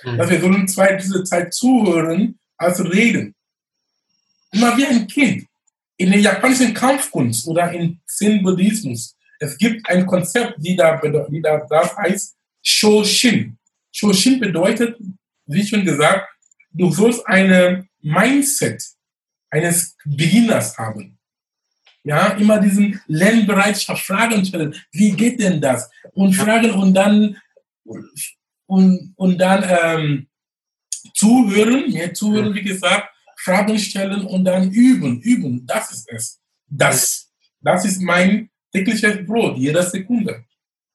Mhm. 0.02 0.18
Dass 0.18 0.30
wir 0.30 0.40
sollen 0.40 0.68
zwei 0.68 0.94
diese 0.94 1.22
Zeit 1.24 1.52
zuhören 1.52 2.38
als 2.56 2.82
reden. 2.84 3.34
Immer 4.52 4.76
wie 4.76 4.86
ein 4.86 5.06
Kind. 5.06 5.46
In 5.96 6.10
der 6.10 6.20
japanischen 6.20 6.72
Kampfkunst 6.72 7.46
oder 7.46 7.70
in 7.72 8.00
Zen-Buddhismus, 8.06 9.14
es 9.40 9.56
gibt 9.56 9.88
ein 9.88 10.06
Konzept, 10.06 10.54
die 10.58 10.76
da, 10.76 11.00
die 11.00 11.40
da 11.40 11.66
das 11.68 11.96
heißt 11.96 12.36
Shoshin. 12.62 13.56
Shoshin 13.90 14.38
bedeutet, 14.38 14.96
wie 15.46 15.66
schon 15.66 15.84
gesagt, 15.84 16.28
du 16.70 16.92
sollst 16.92 17.26
eine 17.26 17.88
Mindset 18.00 18.82
eines 19.50 19.96
Beginners 20.04 20.76
haben. 20.78 21.18
Ja, 22.04 22.28
immer 22.34 22.60
diesen 22.60 23.00
Lernbereitschaft, 23.06 24.04
Fragen 24.04 24.44
stellen. 24.44 24.74
Wie 24.92 25.12
geht 25.12 25.40
denn 25.40 25.60
das? 25.60 25.90
Und 26.12 26.34
fragen 26.34 26.70
und 26.72 26.94
dann, 26.94 27.36
und, 28.66 29.12
und 29.16 29.38
dann 29.38 29.64
ähm, 29.68 30.28
zuhören, 31.14 31.90
mehr 31.92 32.12
zuhören, 32.14 32.54
wie 32.54 32.62
gesagt, 32.62 33.08
Fragen 33.38 33.78
stellen 33.78 34.24
und 34.26 34.44
dann 34.44 34.70
üben, 34.70 35.20
üben. 35.20 35.66
Das 35.66 35.90
ist 35.92 36.08
es. 36.10 36.40
Das, 36.66 37.30
das 37.60 37.84
ist 37.84 38.00
mein 38.00 38.49
tägliches 38.72 39.26
Brot, 39.26 39.56
jede 39.56 39.82
Sekunde. 39.82 40.44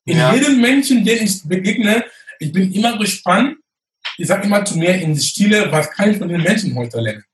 In 0.06 0.18
Ja. 0.18 0.34
jedem 0.34 0.62
Menschen, 0.62 1.04
den 1.04 1.24
ich 1.24 1.44
begegne, 1.44 2.06
ich 2.40 2.52
bin 2.52 2.72
immer 2.74 2.98
gespannt. 2.98 3.58
Ich 4.18 4.28
sage 4.28 4.46
immer 4.46 4.64
zu 4.64 4.78
mir 4.78 4.94
in 4.96 5.18
Stille, 5.18 5.72
was 5.72 5.90
kann 5.92 6.12
ich 6.12 6.18
von 6.18 6.30
den 6.30 6.42
Menschen 6.42 6.76
heute 6.76 7.00
lernen? 7.02 7.26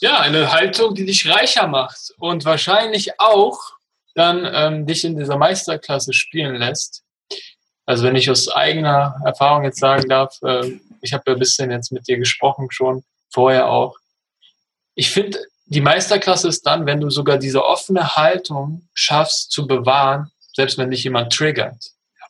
Ja, 0.00 0.20
eine 0.20 0.50
Haltung, 0.50 0.94
die 0.94 1.04
dich 1.04 1.28
reicher 1.28 1.66
macht 1.68 2.12
und 2.18 2.44
wahrscheinlich 2.44 3.18
auch 3.20 3.58
dann 4.14 4.48
ähm, 4.52 4.86
dich 4.86 5.04
in 5.04 5.16
dieser 5.16 5.36
Meisterklasse 5.36 6.12
spielen 6.12 6.56
lässt. 6.56 7.04
Also 7.86 8.04
wenn 8.04 8.16
ich 8.16 8.30
aus 8.30 8.48
eigener 8.48 9.20
Erfahrung 9.24 9.64
jetzt 9.64 9.78
sagen 9.78 10.08
darf, 10.08 10.36
äh, 10.42 10.78
ich 11.02 11.12
habe 11.12 11.24
ja 11.26 11.32
ein 11.34 11.38
bisschen 11.38 11.70
jetzt 11.70 11.92
mit 11.92 12.08
dir 12.08 12.18
gesprochen 12.18 12.68
schon, 12.70 13.04
vorher 13.32 13.68
auch. 13.68 13.96
Ich 14.94 15.10
finde, 15.10 15.38
die 15.72 15.80
Meisterklasse 15.80 16.48
ist 16.48 16.66
dann, 16.66 16.84
wenn 16.86 17.00
du 17.00 17.10
sogar 17.10 17.38
diese 17.38 17.64
offene 17.64 18.16
Haltung 18.16 18.88
schaffst 18.92 19.52
zu 19.52 19.66
bewahren, 19.66 20.30
selbst 20.54 20.78
wenn 20.78 20.90
dich 20.90 21.04
jemand 21.04 21.32
triggert 21.32 21.76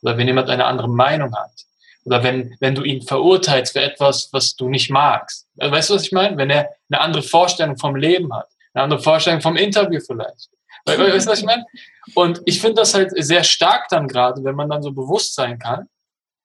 oder 0.01 0.17
wenn 0.17 0.27
jemand 0.27 0.49
eine 0.49 0.65
andere 0.65 0.87
Meinung 0.89 1.35
hat 1.35 1.51
oder 2.05 2.23
wenn, 2.23 2.55
wenn 2.59 2.75
du 2.75 2.83
ihn 2.83 3.01
verurteilst 3.01 3.73
für 3.73 3.81
etwas, 3.81 4.29
was 4.31 4.55
du 4.55 4.69
nicht 4.69 4.89
magst. 4.89 5.47
Also, 5.57 5.71
Weißt 5.73 5.89
du, 5.89 5.95
was 5.95 6.03
ich 6.03 6.11
meine? 6.11 6.37
Wenn 6.37 6.49
er 6.49 6.69
eine 6.89 7.01
andere 7.01 7.23
Vorstellung 7.23 7.77
vom 7.77 7.95
Leben 7.95 8.33
hat, 8.33 8.47
eine 8.73 8.83
andere 8.83 9.01
Vorstellung 9.01 9.41
vom 9.41 9.55
Interview 9.57 9.99
vielleicht. 9.99 10.49
We- 10.85 10.97
we- 10.97 11.13
Weißt 11.13 11.27
du, 11.27 11.31
was 11.31 11.39
ich 11.39 11.45
meine? 11.45 11.65
Und 12.15 12.41
ich 12.45 12.61
finde 12.61 12.75
das 12.81 12.93
halt 12.93 13.11
sehr 13.15 13.43
stark 13.43 13.87
dann 13.89 14.07
gerade, 14.07 14.43
wenn 14.43 14.55
man 14.55 14.69
dann 14.69 14.81
so 14.83 14.91
bewusst 14.91 15.35
sein 15.35 15.59
kann 15.59 15.87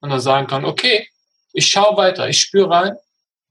und 0.00 0.10
dann 0.10 0.20
sagen 0.20 0.46
kann, 0.46 0.64
okay, 0.64 1.08
ich 1.52 1.66
schaue 1.68 1.96
weiter, 1.96 2.28
ich 2.28 2.40
spüre 2.40 2.70
rein, 2.70 2.96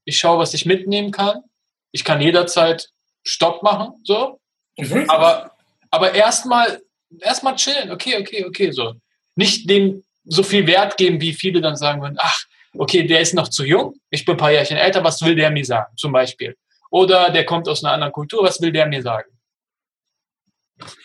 ich 0.04 0.18
schaue, 0.20 0.38
was 0.40 0.54
ich 0.54 0.66
mitnehmen 0.66 1.12
kann. 1.12 1.44
Ich 1.92 2.04
kann 2.04 2.22
jederzeit 2.22 2.90
Stopp 3.26 3.64
machen, 3.64 3.94
so. 4.04 4.40
Ich 4.76 4.90
weiß 4.90 5.10
Aber, 5.10 5.52
aber 5.90 6.14
erstmal, 6.14 6.82
erstmal 7.20 7.56
chillen, 7.56 7.92
okay, 7.92 8.18
okay, 8.20 8.46
okay, 8.46 8.72
so. 8.72 8.94
Nicht 9.36 9.70
dem 9.70 10.04
so 10.26 10.44
viel 10.44 10.66
Wert 10.68 10.98
geben, 10.98 11.20
wie 11.20 11.34
viele 11.34 11.62
dann 11.62 11.76
sagen 11.76 12.02
würden, 12.02 12.18
ach, 12.20 12.40
okay, 12.78 13.06
der 13.06 13.20
ist 13.20 13.34
noch 13.34 13.48
zu 13.48 13.64
jung, 13.64 13.96
ich 14.10 14.26
bin 14.26 14.36
ein 14.36 14.38
paar 14.38 14.52
Jährchen 14.52 14.78
älter, 14.78 15.04
was 15.04 15.22
will 15.22 15.36
der 15.36 15.52
mir 15.52 15.66
sagen, 15.66 15.96
zum 15.98 16.12
Beispiel. 16.12 16.56
Oder 16.90 17.30
der 17.30 17.46
kommt 17.46 17.68
aus 17.68 17.84
einer 17.84 17.94
anderen 17.94 18.14
Kultur, 18.14 18.44
was 18.44 18.62
will 18.62 18.72
der 18.72 18.86
mir 18.86 19.02
sagen? 19.02 19.30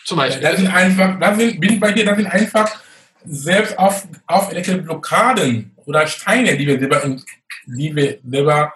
Zum 0.05 0.19
Beispiel. 0.19 0.43
Das 0.43 0.57
sind 0.57 0.69
einfach, 0.69 1.19
das 1.19 1.39
sind, 1.39 1.61
bin 1.61 1.75
ich 1.75 1.81
bei 1.81 1.93
dir, 1.93 2.05
das 2.05 2.17
sind 2.17 2.27
einfach 2.27 2.81
selbst 3.25 3.79
auf, 3.79 4.07
auferlegte 4.27 4.79
Blockaden 4.79 5.75
oder 5.87 6.07
Steine, 6.07 6.57
die 6.57 6.67
wir 6.67 6.79
selber, 6.79 7.17
die 7.67 7.95
wir 7.95 8.19
selber 8.25 8.73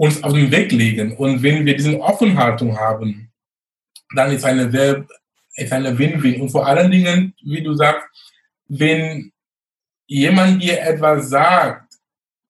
uns 0.00 0.22
auf 0.22 0.32
den 0.32 0.50
Weg 0.50 0.72
legen. 0.72 1.14
Und 1.18 1.42
wenn 1.42 1.66
wir 1.66 1.76
diese 1.76 2.00
Offenhaltung 2.00 2.78
haben, 2.78 3.30
dann 4.14 4.32
ist 4.32 4.46
eine 4.46 4.70
sehr, 4.70 5.06
ist 5.56 5.72
eine 5.72 5.96
Win-Win. 5.98 6.40
Und 6.40 6.48
vor 6.48 6.66
allen 6.66 6.90
Dingen, 6.90 7.34
wie 7.42 7.62
du 7.62 7.74
sagst, 7.74 8.06
wenn 8.66 9.30
jemand 10.06 10.62
dir 10.62 10.80
etwas 10.80 11.28
sagt, 11.28 11.92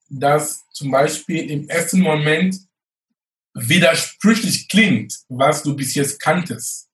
das 0.09 0.65
zum 0.71 0.93
Beispiel 0.93 1.51
im 1.51 1.69
ersten 1.69 2.01
Moment 2.01 2.57
widersprüchlich 3.55 4.69
klingt, 4.69 5.13
was 5.29 5.65
du 5.65 5.75
bis 5.75 5.97
jetzt 5.97 6.21
kanntest, 6.21 6.89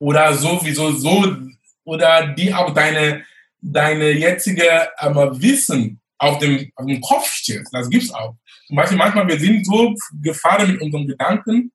oder 0.00 0.34
sowieso 0.34 0.90
so 0.90 1.36
oder 1.84 2.26
die 2.34 2.52
auch 2.52 2.74
deine 2.74 3.24
deine 3.60 4.10
jetzige 4.10 4.88
ähm, 4.98 5.14
Wissen 5.40 6.00
auf 6.18 6.38
dem, 6.38 6.72
auf 6.74 6.86
dem 6.86 7.00
Kopf 7.00 7.30
steht. 7.30 7.66
Das 7.70 7.88
gibt's 7.88 8.12
auch. 8.12 8.34
Beispiel 8.76 8.98
manchmal 8.98 9.28
wir 9.28 9.38
sind 9.38 9.66
so 9.66 9.94
gefahren 10.22 10.72
mit 10.72 10.80
unseren 10.80 11.06
Gedanken 11.06 11.72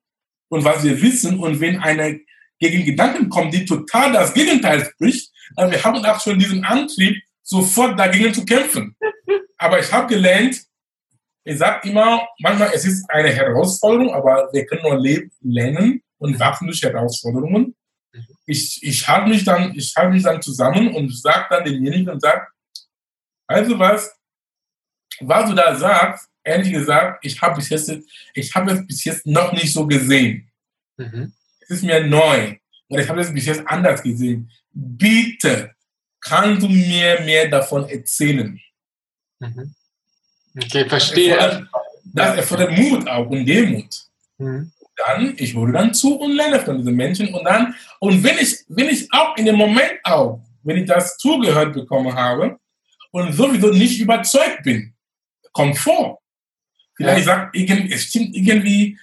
und 0.48 0.64
was 0.64 0.82
wir 0.84 1.00
wissen 1.00 1.38
und 1.38 1.60
wenn 1.60 1.78
eine 1.78 2.20
gegen 2.58 2.84
Gedanken 2.84 3.28
kommt, 3.28 3.52
die 3.52 3.64
total 3.64 4.12
das 4.12 4.32
Gegenteil 4.32 4.84
spricht, 4.84 5.30
dann 5.56 5.70
wir 5.70 5.82
haben 5.82 6.04
auch 6.04 6.20
schon 6.20 6.38
diesen 6.38 6.64
Antrieb, 6.64 7.22
sofort 7.42 7.98
dagegen 7.98 8.32
zu 8.32 8.44
kämpfen. 8.44 8.96
Aber 9.58 9.78
ich 9.78 9.92
habe 9.92 10.12
gelernt, 10.12 10.62
ich 11.44 11.58
sage 11.58 11.88
immer, 11.88 12.26
manchmal 12.40 12.70
es 12.74 12.84
ist 12.84 13.08
eine 13.10 13.28
Herausforderung, 13.28 14.12
aber 14.12 14.48
wir 14.52 14.66
können 14.66 14.82
nur 14.82 14.98
leben, 14.98 15.30
lernen 15.42 16.02
und 16.18 16.40
wachsen 16.40 16.66
durch 16.66 16.82
Herausforderungen 16.82 17.74
ich, 18.46 18.82
ich 18.82 19.08
halte 19.08 19.28
mich 19.28 19.44
dann, 19.44 19.72
mich 19.72 19.92
dann 19.94 20.42
zusammen 20.42 20.94
und 20.94 21.14
sage 21.16 21.46
dann 21.50 21.64
denjenigen 21.64 22.08
und 22.08 22.20
sage, 22.20 22.46
also 23.46 23.78
was, 23.78 24.14
was 25.20 25.48
du 25.48 25.54
da 25.54 25.74
sagst, 25.74 26.28
ehrlich 26.46 26.72
gesagt, 26.72 27.24
ich 27.24 27.40
habe 27.42 27.56
bis 27.56 27.68
jetzt, 27.68 27.92
ich 28.34 28.54
habe 28.54 28.72
es 28.72 28.86
bis 28.86 29.04
jetzt 29.04 29.26
noch 29.26 29.52
nicht 29.52 29.72
so 29.72 29.86
gesehen. 29.86 30.48
Mhm. 30.96 31.32
Es 31.60 31.70
ist 31.70 31.82
mir 31.82 32.04
neu 32.06 32.56
und 32.88 32.98
ich 33.00 33.08
habe 33.08 33.20
es 33.20 33.32
bis 33.32 33.46
jetzt 33.46 33.66
anders 33.66 34.02
gesehen. 34.02 34.50
Bitte, 34.72 35.72
kannst 36.20 36.62
du 36.62 36.68
mir 36.68 37.20
mehr 37.20 37.48
davon 37.48 37.88
erzählen? 37.88 38.60
Mhm. 39.40 39.74
Okay, 40.56 40.88
verstehe. 40.88 41.36
Erfordert- 41.36 41.68
Das 42.04 42.36
erfordert 42.36 42.70
Mut 42.78 43.08
auch 43.08 43.26
und 43.28 43.44
Demut. 43.44 43.92
Mhm. 44.38 44.72
dann, 44.98 45.34
ich 45.36 45.54
höre 45.54 45.72
dann 45.72 45.92
zu 45.92 46.14
und 46.18 46.32
lerne 46.32 46.58
von 46.60 46.78
diesen 46.78 46.94
Menschen 46.96 47.34
und 47.34 47.44
dann, 47.44 47.74
und 48.00 48.22
wenn 48.24 48.38
ich, 48.38 48.64
wenn 48.68 48.88
ich 48.88 49.06
auch 49.12 49.36
in 49.36 49.44
dem 49.44 49.56
Moment 49.56 49.92
auch, 50.04 50.40
wenn 50.62 50.78
ich 50.78 50.86
das 50.88 51.18
zugehört 51.18 51.74
bekommen 51.74 52.14
habe 52.14 52.58
und 53.10 53.32
sowieso 53.34 53.68
nicht 53.72 54.00
überzeugt 54.00 54.62
bin, 54.62 54.94
kommt 55.52 55.76
vor. 55.78 56.20
Vielleicht 56.96 57.26
sagt, 57.26 57.54
es 57.54 58.04
stimmt 58.04 58.34
irgendwie, 58.34 58.98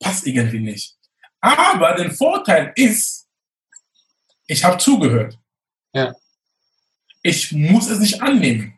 passt 0.00 0.26
irgendwie 0.26 0.60
nicht. 0.60 0.96
Aber 1.40 1.94
der 1.94 2.10
Vorteil 2.10 2.72
ist, 2.74 3.26
ich 4.46 4.64
habe 4.64 4.78
zugehört. 4.78 5.38
Ja. 5.92 6.12
Ich 7.22 7.52
muss 7.52 7.88
es 7.88 8.00
nicht 8.00 8.20
annehmen. 8.20 8.74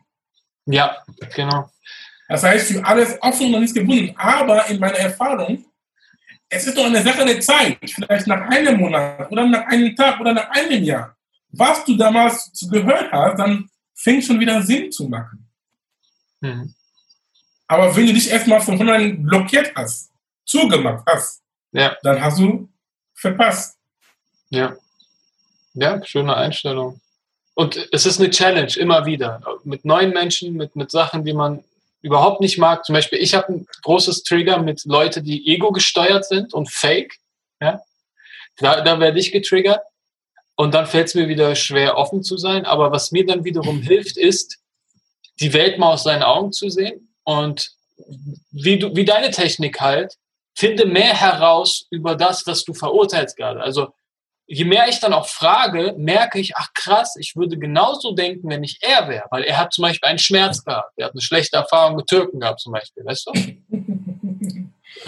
Ja, 0.65 1.03
genau. 1.35 1.71
Das 2.27 2.43
heißt, 2.43 2.71
für 2.71 2.85
alles 2.85 3.17
offen 3.21 3.53
und 3.53 3.61
nichts 3.61 3.73
gebunden. 3.73 4.13
Aber 4.17 4.65
in 4.67 4.79
meiner 4.79 4.97
Erfahrung, 4.97 5.65
es 6.49 6.67
ist 6.67 6.77
doch 6.77 6.85
eine 6.85 7.01
Sache 7.01 7.25
der 7.25 7.39
Zeit. 7.39 7.77
Vielleicht 7.89 8.27
nach 8.27 8.49
einem 8.49 8.77
Monat 8.79 9.31
oder 9.31 9.45
nach 9.47 9.65
einem 9.65 9.95
Tag 9.95 10.19
oder 10.19 10.33
nach 10.33 10.49
einem 10.51 10.83
Jahr. 10.83 11.17
Was 11.49 11.83
du 11.85 11.95
damals 11.95 12.51
gehört 12.69 13.11
hast, 13.11 13.39
dann 13.39 13.69
fängt 13.95 14.23
schon 14.23 14.39
wieder 14.39 14.61
Sinn 14.61 14.91
zu 14.91 15.07
machen. 15.07 15.49
Mhm. 16.41 16.73
Aber 17.73 17.95
wenn 17.95 18.05
du 18.05 18.13
dich 18.13 18.29
erstmal 18.29 18.61
von 18.61 18.77
vornherein 18.77 19.23
blockiert 19.23 19.71
hast, 19.75 20.11
zugemacht 20.45 21.03
hast, 21.07 21.41
Ja. 21.71 21.97
dann 22.03 22.21
hast 22.21 22.37
du 22.37 22.69
verpasst. 23.15 23.77
Ja. 24.49 24.75
Ja, 25.73 26.05
schöne 26.05 26.35
Einstellung. 26.37 27.01
Und 27.55 27.89
es 27.91 28.05
ist 28.05 28.19
eine 28.19 28.29
Challenge, 28.29 28.71
immer 28.77 29.07
wieder. 29.07 29.41
Mit 29.63 29.85
neuen 29.85 30.11
Menschen, 30.11 30.53
mit, 30.53 30.75
mit 30.75 30.91
Sachen, 30.91 31.25
die 31.25 31.33
man 31.33 31.63
überhaupt 32.03 32.41
nicht 32.41 32.59
mag. 32.59 32.85
Zum 32.85 32.93
Beispiel, 32.93 33.17
ich 33.17 33.33
habe 33.33 33.51
ein 33.53 33.67
großes 33.81 34.21
Trigger 34.21 34.59
mit 34.59 34.85
Leuten, 34.85 35.23
die 35.23 35.47
ego 35.51 35.71
gesteuert 35.71 36.25
sind 36.25 36.53
und 36.53 36.71
fake. 36.71 37.15
Ja? 37.59 37.81
Da, 38.57 38.81
da 38.81 38.99
werde 38.99 39.17
ich 39.17 39.31
getriggert. 39.31 39.81
Und 40.55 40.75
dann 40.75 40.85
fällt 40.85 41.07
es 41.07 41.15
mir 41.15 41.27
wieder 41.27 41.55
schwer, 41.55 41.97
offen 41.97 42.21
zu 42.21 42.37
sein. 42.37 42.65
Aber 42.65 42.91
was 42.91 43.11
mir 43.11 43.25
dann 43.25 43.43
wiederum 43.43 43.81
hilft, 43.81 44.17
ist, 44.17 44.59
die 45.39 45.53
Welt 45.53 45.79
mal 45.79 45.93
aus 45.93 46.03
seinen 46.03 46.21
Augen 46.21 46.51
zu 46.51 46.69
sehen 46.69 47.09
und 47.23 47.71
wie, 48.51 48.79
du, 48.79 48.95
wie 48.95 49.05
deine 49.05 49.31
Technik 49.31 49.79
halt, 49.81 50.15
finde 50.55 50.85
mehr 50.85 51.13
heraus 51.13 51.87
über 51.89 52.15
das, 52.15 52.45
was 52.45 52.63
du 52.63 52.73
verurteilst 52.73 53.37
gerade. 53.37 53.61
Also 53.61 53.93
je 54.45 54.65
mehr 54.65 54.87
ich 54.87 54.99
dann 54.99 55.13
auch 55.13 55.27
frage, 55.27 55.95
merke 55.97 56.39
ich, 56.39 56.55
ach 56.55 56.73
krass, 56.73 57.15
ich 57.17 57.35
würde 57.35 57.57
genauso 57.57 58.13
denken, 58.13 58.49
wenn 58.49 58.63
ich 58.63 58.79
er 58.81 59.07
wäre. 59.07 59.25
Weil 59.31 59.43
er 59.43 59.57
hat 59.57 59.73
zum 59.73 59.83
Beispiel 59.83 60.09
einen 60.09 60.19
Schmerz 60.19 60.63
gehabt. 60.63 60.93
Er 60.97 61.05
hat 61.05 61.13
eine 61.13 61.21
schlechte 61.21 61.57
Erfahrung 61.57 61.95
mit 61.95 62.07
Türken 62.07 62.39
gehabt 62.39 62.59
zum 62.59 62.73
Beispiel, 62.73 63.05
weißt 63.05 63.27
du? 63.27 63.31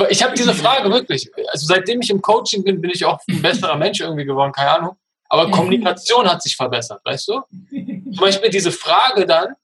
Ich 0.10 0.22
habe 0.24 0.34
diese 0.36 0.53
Frage 0.53 0.89
wirklich. 0.89 1.29
Also 1.51 1.67
seitdem 1.67 2.01
ich 2.01 2.10
im 2.10 2.22
Coaching 2.22 2.63
bin, 2.63 2.81
bin 2.81 2.89
ich 2.89 3.05
auch 3.05 3.19
ein 3.29 3.41
besserer 3.41 3.77
Mensch 3.77 4.01
irgendwie 4.01 4.25
geworden, 4.25 4.51
keine 4.51 4.72
Ahnung. 4.72 4.98
Aber 5.29 5.50
Kommunikation 5.51 6.29
hat 6.29 6.41
sich 6.41 6.55
verbessert, 6.55 7.00
weißt 7.05 7.29
du? 7.29 7.41
Zum 7.69 8.19
Beispiel 8.19 8.50
diese 8.50 8.72
Frage 8.72 9.25
dann, 9.25 9.55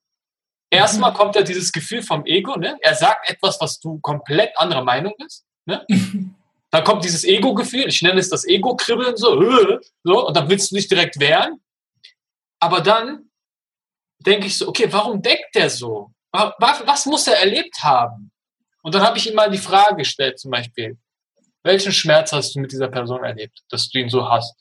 erstmal 0.72 1.14
kommt 1.14 1.36
ja 1.36 1.44
dieses 1.44 1.72
Gefühl 1.72 2.02
vom 2.02 2.26
Ego, 2.26 2.56
ne? 2.56 2.78
Er 2.82 2.96
sagt 2.96 3.30
etwas, 3.30 3.60
was 3.62 3.80
du 3.80 4.00
komplett 4.00 4.58
anderer 4.58 4.84
Meinung 4.84 5.14
bist, 5.20 5.46
ne? 5.66 5.86
Dann 6.72 6.86
kommt 6.86 7.04
dieses 7.04 7.26
Ego-Gefühl, 7.26 7.90
ich 7.90 8.02
nenne 8.02 8.20
es 8.20 8.30
das 8.30 8.48
Ego-Kribbeln, 8.48 9.18
so, 9.18 9.42
äh, 9.42 9.80
so, 10.04 10.26
und 10.28 10.38
dann 10.38 10.50
willst 10.50 10.72
du 10.72 10.76
dich 10.76 10.88
direkt 10.88 11.20
wehren. 11.20 11.60
Aber 12.62 12.80
dann 12.80 13.30
denke 14.20 14.48
ich 14.48 14.58
so, 14.58 14.70
okay, 14.70 14.88
warum 14.90 15.22
deckt 15.22 15.54
der 15.54 15.70
so? 15.70 16.14
Was, 16.32 16.88
was 16.88 17.06
muss 17.08 17.28
er 17.28 17.40
erlebt 17.40 17.84
haben? 17.84 18.32
Und 18.84 18.96
dann 18.96 19.04
habe 19.04 19.18
ich 19.18 19.28
ihm 19.28 19.36
mal 19.36 19.52
die 19.52 19.58
Frage 19.58 19.98
gestellt, 19.98 20.40
zum 20.40 20.52
Beispiel, 20.52 20.98
welchen 21.64 21.92
Schmerz 21.92 22.32
hast 22.32 22.56
du 22.56 22.62
mit 22.62 22.72
dieser 22.72 22.88
Person 22.88 23.24
erlebt, 23.24 23.60
dass 23.70 23.90
du 23.90 24.00
ihn 24.00 24.10
so 24.10 24.30
hast? 24.30 24.56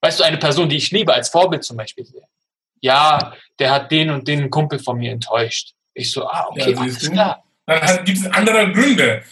Weißt 0.00 0.20
du, 0.20 0.24
eine 0.24 0.38
Person, 0.38 0.70
die 0.70 0.76
ich 0.76 0.90
liebe, 0.90 1.12
als 1.12 1.28
Vorbild 1.28 1.64
zum 1.64 1.76
Beispiel 1.76 2.06
sehe. 2.06 2.26
Ja, 2.80 3.34
der 3.58 3.70
hat 3.72 3.90
den 3.90 4.10
und 4.10 4.26
den 4.26 4.50
Kumpel 4.50 4.78
von 4.78 4.98
mir 4.98 5.12
enttäuscht. 5.12 5.74
Ich 5.94 6.12
so, 6.12 6.26
ah, 6.26 6.46
okay, 6.50 6.72
ja, 6.72 6.78
alles 6.78 7.10
klar. 7.10 7.44
Dann 7.66 8.04
gibt 8.04 8.18
es 8.18 8.26
andere 8.26 8.72
Gründe. 8.72 9.22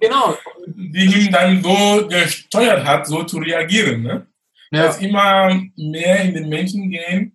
Genau. 0.00 0.36
Die 0.66 1.04
ihn 1.04 1.32
dann 1.32 1.62
so 1.62 2.08
gesteuert 2.08 2.84
hat, 2.84 3.06
so 3.06 3.22
zu 3.24 3.38
reagieren. 3.38 4.02
Ne? 4.02 4.26
Ja. 4.70 4.86
Dass 4.86 4.98
immer 4.98 5.60
mehr 5.76 6.22
in 6.22 6.34
den 6.34 6.48
Menschen 6.48 6.90
gehen 6.90 7.34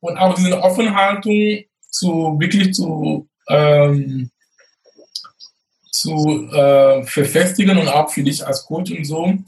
und 0.00 0.16
auch 0.16 0.34
diese 0.34 0.60
Offenhaltung 0.60 1.64
zu 1.90 2.36
wirklich 2.38 2.72
zu, 2.72 3.28
ähm, 3.48 4.30
zu 5.90 6.48
äh, 6.52 7.02
verfestigen 7.04 7.78
und 7.78 7.88
auch 7.88 8.10
für 8.10 8.22
dich 8.22 8.44
als 8.44 8.64
Coach 8.64 8.90
und 8.90 9.04
so, 9.04 9.38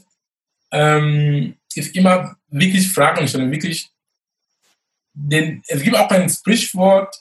ähm, 0.71 1.55
ist 1.73 1.95
immer 1.95 2.35
wirklich 2.49 2.91
Fragen 2.91 3.27
stellen, 3.27 3.51
wirklich. 3.51 3.89
Denn 5.15 5.63
es 5.67 5.81
gibt 5.81 5.95
auch 5.95 6.09
ein 6.09 6.29
Sprichwort, 6.29 7.15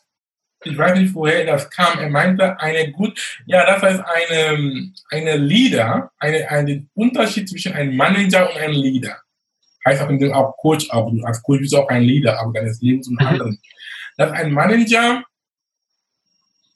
ich 0.64 0.76
weiß 0.76 0.98
nicht, 0.98 1.14
woher 1.14 1.44
das 1.44 1.70
kam. 1.70 1.98
Er 1.98 2.10
meinte, 2.10 2.58
eine 2.58 2.90
gut, 2.90 3.20
ja, 3.46 3.64
das 3.66 3.82
heißt 3.82 4.02
eine, 4.04 4.92
eine 5.10 5.36
Leader, 5.36 6.10
eine, 6.18 6.48
einen 6.50 6.90
Unterschied 6.94 7.48
zwischen 7.48 7.72
einem 7.72 7.96
Manager 7.96 8.50
und 8.50 8.56
einem 8.56 8.74
Leader. 8.74 9.18
Heißt 9.86 10.02
auch, 10.02 10.08
dem 10.08 10.32
auch 10.32 10.56
Coach, 10.56 10.90
auch 10.90 11.12
als 11.24 11.42
Coach 11.42 11.60
bist 11.60 11.74
du 11.74 11.78
auch 11.78 11.88
ein 11.88 12.02
Leader, 12.02 12.40
aber 12.40 12.52
deines 12.52 12.80
Lebens 12.80 13.06
und 13.08 13.20
mhm. 13.20 13.26
anderen. 13.26 13.60
Dass 14.16 14.32
ein 14.32 14.52
Manager 14.52 15.22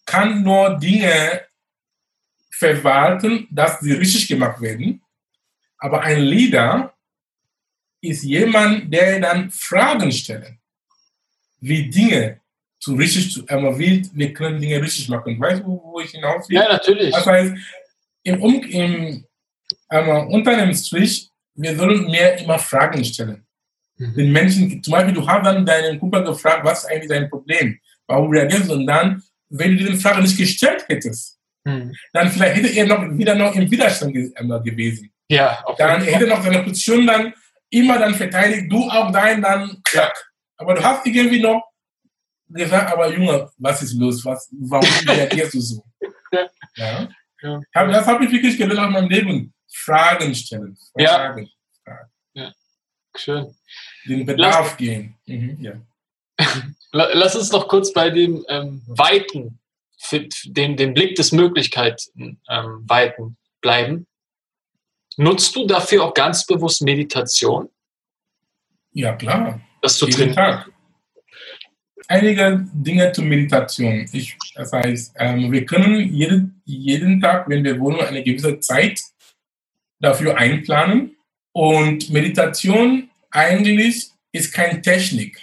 kann 0.05 0.43
nur 0.43 0.79
Dinge 0.79 1.43
verwalten, 2.51 3.49
dass 3.51 3.81
sie 3.81 3.93
richtig 3.93 4.29
gemacht 4.29 4.61
werden. 4.61 5.03
Aber 5.79 6.03
ein 6.03 6.21
Leader 6.21 6.95
ist 8.01 8.25
jemand, 8.25 8.93
der 8.93 9.21
dann 9.21 9.51
Fragen 9.51 10.13
stellt, 10.13 10.58
wie 11.61 11.89
Dinge 11.89 12.41
zu 12.81 12.95
richtig 12.95 13.33
zu, 13.33 13.45
aber 13.49 13.79
wir, 13.79 14.03
wir 14.13 14.33
können 14.33 14.61
Dinge 14.61 14.81
richtig 14.81 15.09
machen. 15.09 15.39
Weißt 15.39 15.63
du, 15.63 15.81
wo 15.83 16.01
ich 16.01 16.11
hinaus 16.11 16.49
will? 16.49 16.57
Ja, 16.57 16.69
natürlich. 16.69 17.13
Das 17.13 17.27
heißt, 17.27 17.55
im, 18.23 18.43
um, 18.43 18.63
im, 18.63 19.25
aber 19.89 20.29
unter 20.29 20.57
dem 20.57 20.73
Strich, 20.75 21.29
wir 21.55 21.77
sollen 21.77 22.11
mehr 22.11 22.39
immer 22.39 22.59
Fragen 22.59 23.05
stellen. 23.05 23.45
Mhm. 23.97 24.15
Den 24.15 24.33
Menschen, 24.33 24.83
zum 24.83 24.93
Beispiel, 24.93 25.15
du 25.15 25.27
hast 25.27 25.45
dann 25.45 25.67
deinen 25.67 25.99
Kumpel 25.99 26.23
gefragt, 26.25 26.65
was 26.65 26.85
ist 26.85 26.91
eigentlich 26.91 27.09
dein 27.09 27.29
Problem? 27.29 27.79
Warum 28.07 28.31
reagierst 28.31 28.69
du? 28.69 28.75
Und 28.75 28.87
dann, 28.87 29.23
wenn 29.49 29.77
du 29.77 29.85
diese 29.85 30.01
Frage 30.01 30.23
nicht 30.23 30.39
gestellt 30.39 30.85
hättest, 30.89 31.39
mhm. 31.65 31.93
dann 32.13 32.31
vielleicht 32.31 32.57
hätte 32.57 32.69
er 32.69 32.87
noch 32.87 33.03
wieder 33.19 33.35
noch 33.35 33.55
im 33.57 33.69
Widerstand 33.69 34.15
gewesen. 34.15 35.11
Ja, 35.29 35.63
okay. 35.67 35.77
Dann 35.79 36.03
hätte 36.03 36.27
er 36.27 36.37
noch 36.37 36.43
seine 36.43 36.63
Position 36.63 37.07
dann 37.07 37.35
immer 37.71 37.99
dann 37.99 38.15
verteidigt, 38.15 38.71
du 38.71 38.89
auch 38.89 39.13
dein, 39.13 39.43
dann 39.43 39.81
klack. 39.85 40.28
Aber 40.59 40.75
du 40.75 40.83
hast 40.83 41.07
irgendwie 41.07 41.41
noch 41.41 41.63
gesagt, 42.49 42.93
aber 42.93 43.13
Junge, 43.13 43.51
was 43.57 43.83
ist 43.83 43.95
los? 43.95 44.25
Was, 44.25 44.49
warum 44.53 44.89
reagierst 45.07 45.55
du 45.55 45.61
so? 45.61 45.85
Ja. 46.77 47.09
ja. 47.43 47.61
Das 47.73 48.07
habe 48.07 48.25
ich 48.25 48.31
wirklich 48.31 48.57
gelernt 48.57 48.79
aus 48.79 48.93
meinem 48.93 49.09
Leben. 49.09 49.55
Fragen 49.73 50.35
stellen. 50.35 50.77
Fragen. 50.93 51.47
Ja. 51.47 51.53
Fragen. 51.83 52.11
ja. 52.35 52.55
Schön. 53.17 53.55
Den 54.07 54.27
Bedarf 54.27 54.69
Lass, 54.69 54.77
gehen. 54.77 55.17
Mhm, 55.27 55.57
ja. 55.61 55.73
Lass 56.93 57.35
uns 57.35 57.51
noch 57.51 57.67
kurz 57.67 57.93
bei 57.93 58.11
dem 58.11 58.45
ähm, 58.49 58.83
Weiten, 58.87 59.59
den, 60.45 60.77
den 60.77 60.95
Blick 60.95 61.17
des 61.17 61.33
Möglichkeiten 61.33 62.41
ähm, 62.49 62.85
weiten 62.87 63.37
bleiben. 63.61 64.07
Nutzt 65.17 65.57
du 65.57 65.67
dafür 65.67 66.05
auch 66.05 66.15
ganz 66.15 66.47
bewusst 66.47 66.83
Meditation? 66.83 67.69
Ja, 68.93 69.17
klar. 69.17 69.61
Das 69.83 69.97
zu 69.99 70.07
Jeden 70.07 70.35
Tag 70.35 70.71
einige 72.09 72.67
Dinge 72.73 73.13
zur 73.13 73.25
Meditation. 73.25 74.07
Ich, 74.13 74.37
das 74.55 74.73
heißt, 74.73 75.15
ähm, 75.19 75.53
wir 75.53 75.65
können 75.65 76.13
jede, 76.13 76.51
jeden 76.65 77.21
Tag, 77.21 77.49
wenn 77.49 77.63
wir 77.63 77.79
wollen, 77.79 78.01
eine 78.01 78.23
gewisse 78.23 78.59
Zeit 78.61 79.01
dafür 80.01 80.37
einplanen. 80.37 81.17
Und 81.53 82.11
Meditation 82.11 83.11
eigentlich 83.31 84.11
ist 84.33 84.53
keine 84.53 84.81
Technik. 84.81 85.39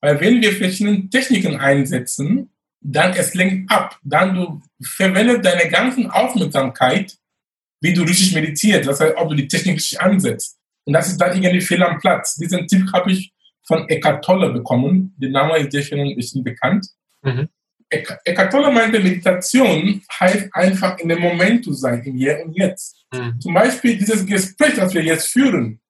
Weil 0.00 0.20
wenn 0.20 0.42
wir 0.42 0.52
verschiedene 0.52 1.08
Techniken 1.08 1.56
einsetzen, 1.56 2.50
dann 2.80 3.12
es 3.14 3.34
lenkt 3.34 3.70
ab. 3.70 3.98
Dann 4.02 4.34
du 4.34 4.62
verwendest 4.80 5.44
deine 5.44 5.68
ganze 5.68 6.12
Aufmerksamkeit, 6.12 7.16
wie 7.80 7.92
du 7.92 8.02
richtig 8.02 8.34
meditierst. 8.34 8.88
Das 8.88 9.00
heißt, 9.00 9.16
ob 9.16 9.30
du 9.30 9.34
die 9.34 9.48
Technik 9.48 9.76
richtig 9.76 10.00
ansetzt. 10.00 10.58
Und 10.84 10.92
das 10.92 11.08
ist 11.08 11.18
dann 11.18 11.36
irgendwie 11.36 11.60
fehl 11.60 11.82
am 11.82 11.98
Platz. 11.98 12.36
Diesen 12.36 12.66
Tipp 12.66 12.92
habe 12.92 13.12
ich 13.12 13.32
von 13.68 13.88
Eckhart 13.88 14.24
Tolle 14.24 14.50
bekommen. 14.50 15.14
Der 15.18 15.30
Name 15.30 15.58
ist 15.58 15.72
dir 15.72 15.82
schon 15.82 16.00
ein 16.00 16.16
bisschen 16.16 16.42
bekannt. 16.42 16.88
Mhm. 17.22 17.48
Eckhart 17.90 18.50
Tolle 18.50 18.72
meinte, 18.72 18.98
Meditation 18.98 20.02
heißt 20.18 20.48
einfach 20.52 20.98
in 20.98 21.08
dem 21.08 21.20
Moment 21.20 21.64
zu 21.64 21.72
sein, 21.74 22.02
im 22.02 22.16
Hier 22.16 22.42
und 22.44 22.56
Jetzt. 22.56 23.04
Mhm. 23.12 23.40
Zum 23.40 23.54
Beispiel 23.54 23.96
dieses 23.96 24.26
Gespräch, 24.26 24.74
das 24.74 24.92
wir 24.92 25.02
jetzt 25.02 25.28
führen, 25.28 25.80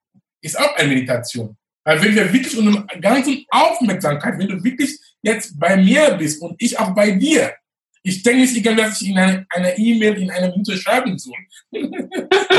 ist 0.40 0.58
auch 0.58 0.76
eine 0.76 0.88
Meditation. 0.88 1.56
Weil 1.84 2.02
wenn 2.02 2.14
wir 2.14 2.32
wirklich 2.32 2.56
unter 2.58 2.84
ganzen 3.00 3.44
Aufmerksamkeit, 3.48 4.38
wenn 4.38 4.48
du 4.48 4.62
wirklich 4.62 4.98
jetzt 5.22 5.58
bei 5.58 5.76
mir 5.76 6.10
bist 6.18 6.42
und 6.42 6.54
ich 6.58 6.78
auch 6.78 6.94
bei 6.94 7.12
dir, 7.12 7.54
ich 8.02 8.22
denke 8.22 8.40
nicht, 8.40 8.78
dass 8.78 9.00
ich 9.00 9.08
in 9.08 9.18
einer 9.18 9.78
E-Mail 9.78 10.22
in 10.22 10.30
einer 10.30 10.50
Minute 10.50 10.76
schreiben 10.76 11.18
soll. 11.18 11.38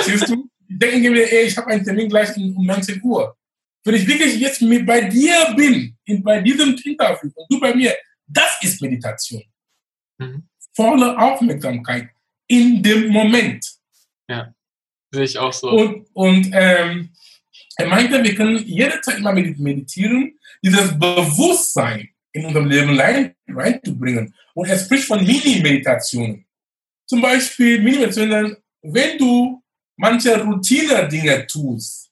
Siehst 0.04 0.30
du? 0.30 0.50
Ich 0.68 0.78
denke 0.78 1.12
mir, 1.12 1.32
ey, 1.32 1.46
ich 1.46 1.58
habe 1.58 1.68
einen 1.68 1.84
Termin 1.84 2.10
gleich 2.10 2.36
um 2.38 2.66
19 2.66 3.02
Uhr. 3.04 3.36
Wenn 3.84 3.96
ich 3.96 4.08
wirklich 4.08 4.38
jetzt 4.38 4.62
mit 4.62 4.86
bei 4.86 5.02
dir 5.02 5.54
bin, 5.56 5.96
in, 6.06 6.22
bei 6.22 6.42
diesem 6.42 6.76
Interview 6.84 7.30
und 7.36 7.52
du 7.52 7.60
bei 7.60 7.74
mir, 7.74 7.96
das 8.28 8.58
ist 8.62 8.82
Meditation. 8.82 9.44
Mhm. 10.18 10.48
Volle 10.76 11.18
Aufmerksamkeit 11.18 12.10
in 12.48 12.84
dem 12.84 13.10
Moment. 13.10 13.66
Ja, 14.28 14.54
sehe 15.12 15.24
ich 15.24 15.38
auch 15.38 15.54
so. 15.54 15.70
Und, 15.70 16.08
und 16.14 16.50
ähm, 16.54 17.10
er 17.78 17.88
meinte, 17.88 18.22
wir 18.24 18.36
können 18.36 18.58
jederzeit 18.66 19.20
mal 19.22 19.34
meditieren, 19.34 20.38
dieses 20.64 20.98
Bewusstsein 21.00 22.10
in 22.34 22.46
unserem 22.46 22.68
Leben 22.68 23.00
reinzubringen. 23.48 24.34
Und 24.54 24.68
er 24.68 24.78
spricht 24.78 25.06
von 25.06 25.26
Mini-Meditationen. 25.26 26.46
Zum 27.08 27.22
Beispiel 27.22 27.82
Mini-Meditationen, 27.82 28.58
wenn 28.82 29.18
du 29.18 29.64
manche 29.96 30.42
Routine-Dinge 30.44 31.48
tust, 31.48 32.09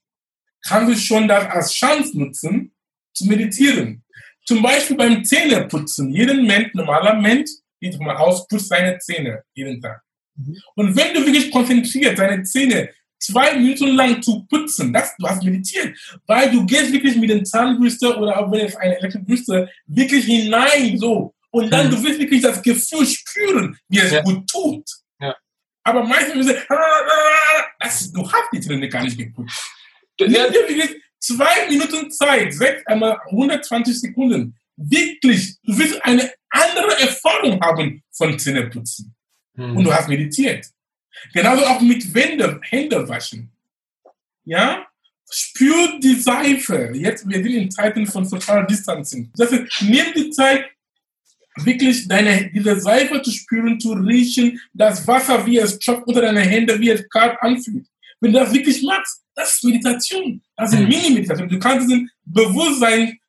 kann 0.68 0.88
du 0.88 0.96
schon 0.96 1.28
das 1.28 1.46
als 1.50 1.74
Chance 1.74 2.18
nutzen, 2.18 2.74
zu 3.14 3.26
meditieren. 3.26 4.04
Zum 4.46 4.62
Beispiel 4.62 4.96
beim 4.96 5.24
Zähneputzen. 5.24 6.10
Jeder 6.12 6.36
Mensch, 6.36 6.74
normaler 6.74 7.16
Mensch, 7.16 7.50
geht 7.80 8.00
mal 8.00 8.16
aus, 8.18 8.48
putzt 8.48 8.70
seine 8.70 8.98
Zähne 9.00 9.44
jeden 9.54 9.82
Tag. 9.82 10.02
Mhm. 10.36 10.58
Und 10.76 10.96
wenn 10.96 11.14
du 11.14 11.26
wirklich 11.26 11.52
konzentriert 11.52 12.18
deine 12.18 12.44
Zähne 12.44 12.90
zwei 13.20 13.56
Minuten 13.56 13.96
lang 13.96 14.22
zu 14.22 14.46
putzen, 14.46 14.94
das, 14.94 15.16
du 15.18 15.28
hast 15.28 15.44
meditiert, 15.44 15.98
weil 16.26 16.52
du 16.52 16.66
gehst 16.66 16.92
wirklich 16.92 17.16
mit 17.16 17.30
den 17.30 17.46
Zahnbürste 17.46 18.16
oder 18.16 18.40
auch 18.40 18.52
wenn 18.52 18.68
es 18.68 18.76
eine 18.76 18.98
elektrische 18.98 19.26
Bürste 19.26 19.70
wirklich 19.86 20.26
hinein 20.26 20.98
so 20.98 21.34
und 21.52 21.72
dann 21.72 21.88
mhm. 21.88 21.92
du 21.92 22.04
willst 22.04 22.20
wirklich 22.20 22.42
das 22.42 22.62
Gefühl 22.62 23.06
spüren, 23.06 23.78
wie 23.90 24.00
es 24.00 24.12
ja. 24.12 24.22
gut 24.22 24.48
tut. 24.48 24.86
Ja. 25.20 25.36
Aber 25.84 26.04
meistens 26.04 26.48
das, 27.80 28.12
du 28.12 28.32
hast 28.32 28.50
die 28.54 28.60
Zähne 28.60 28.88
gar 28.90 29.04
nicht 29.04 29.18
geputzt. 29.18 29.77
Nimm 30.20 30.32
dir 30.32 30.68
wirklich 30.68 31.02
zwei 31.20 31.68
Minuten 31.70 32.12
Zeit, 32.12 32.54
sechs 32.54 32.86
einmal 32.86 33.20
120 33.30 34.00
Sekunden. 34.00 34.56
wirklich, 34.80 35.56
du 35.64 35.76
willst 35.76 36.04
eine 36.04 36.32
andere 36.50 37.00
Erfahrung 37.00 37.60
haben 37.60 38.04
von 38.12 38.38
Zähneputzen. 38.38 39.16
Mhm. 39.56 39.78
Und 39.78 39.84
du 39.84 39.94
hast 39.94 40.08
meditiert. 40.08 40.68
Genauso 41.34 41.66
auch 41.66 41.82
mit 41.82 42.14
Wände, 42.14 42.60
Hände 42.64 43.08
waschen. 43.10 43.52
Ja? 44.46 44.86
Spür 45.30 46.00
die 46.00 46.16
Seife. 46.16 46.92
Jetzt, 46.94 47.28
wir 47.28 47.42
sind 47.42 47.54
in 47.54 47.72
Zeiten 47.72 48.06
von 48.06 48.24
Social 48.24 48.66
Distancing. 48.68 49.32
Das 49.36 49.52
heißt, 49.52 49.82
nimm 49.82 50.06
die 50.16 50.30
Zeit, 50.30 50.66
wirklich 51.64 52.08
deine, 52.08 52.52
diese 52.52 52.80
Seife 52.80 53.22
zu 53.22 53.32
spüren, 53.32 53.80
zu 53.80 53.94
riechen, 53.94 54.60
das 54.74 55.06
Wasser, 55.08 55.46
wie 55.46 55.58
es 55.58 55.80
tropft 55.80 56.08
unter 56.08 56.22
deine 56.22 56.42
Hände, 56.42 56.80
wie 56.80 56.92
es 56.92 57.08
kalt 57.10 57.36
anfühlt. 57.42 57.88
Wenn 58.20 58.34
du 58.34 58.40
das 58.40 58.54
wirklich 58.54 58.82
machst, 58.84 59.24
das 59.36 59.56
ist 59.56 59.64
Meditation. 59.64 60.42
Das 60.56 60.74
ist 60.74 60.80
mhm. 60.80 60.88
Mini-Meditation. 60.88 61.50
Du 61.50 61.60
kannst 61.60 61.88
diesen 61.88 62.10
Bewusstsein 62.26 63.20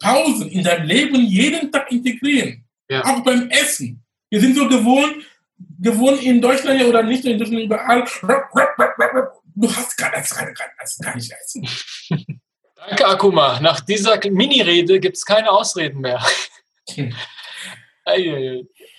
Pausen 0.00 0.48
in 0.50 0.62
deinem 0.62 0.86
Leben 0.86 1.16
jeden 1.26 1.72
Tag 1.72 1.90
integrieren. 1.90 2.64
Ja. 2.88 3.04
Auch 3.04 3.22
beim 3.24 3.48
Essen. 3.50 4.04
Wir 4.30 4.40
sind 4.40 4.54
so 4.56 4.68
gewohnt, 4.68 5.16
gewohnt 5.80 6.22
in 6.22 6.40
Deutschland 6.40 6.82
oder 6.84 7.02
nicht 7.02 7.24
in 7.24 7.38
Deutschland 7.38 7.64
überall. 7.64 8.04
Du 9.54 9.74
hast 9.74 9.96
gar, 9.96 10.12
das, 10.12 10.34
gar, 10.34 10.46
das 10.78 10.98
gar 10.98 11.16
nicht 11.16 11.32
essen. 11.32 11.68
Danke, 12.76 13.06
Akuma. 13.06 13.58
Nach 13.60 13.80
dieser 13.80 14.18
Mini-Rede 14.30 15.00
gibt 15.00 15.16
es 15.16 15.24
keine 15.24 15.50
Ausreden 15.50 16.00
mehr. 16.00 16.24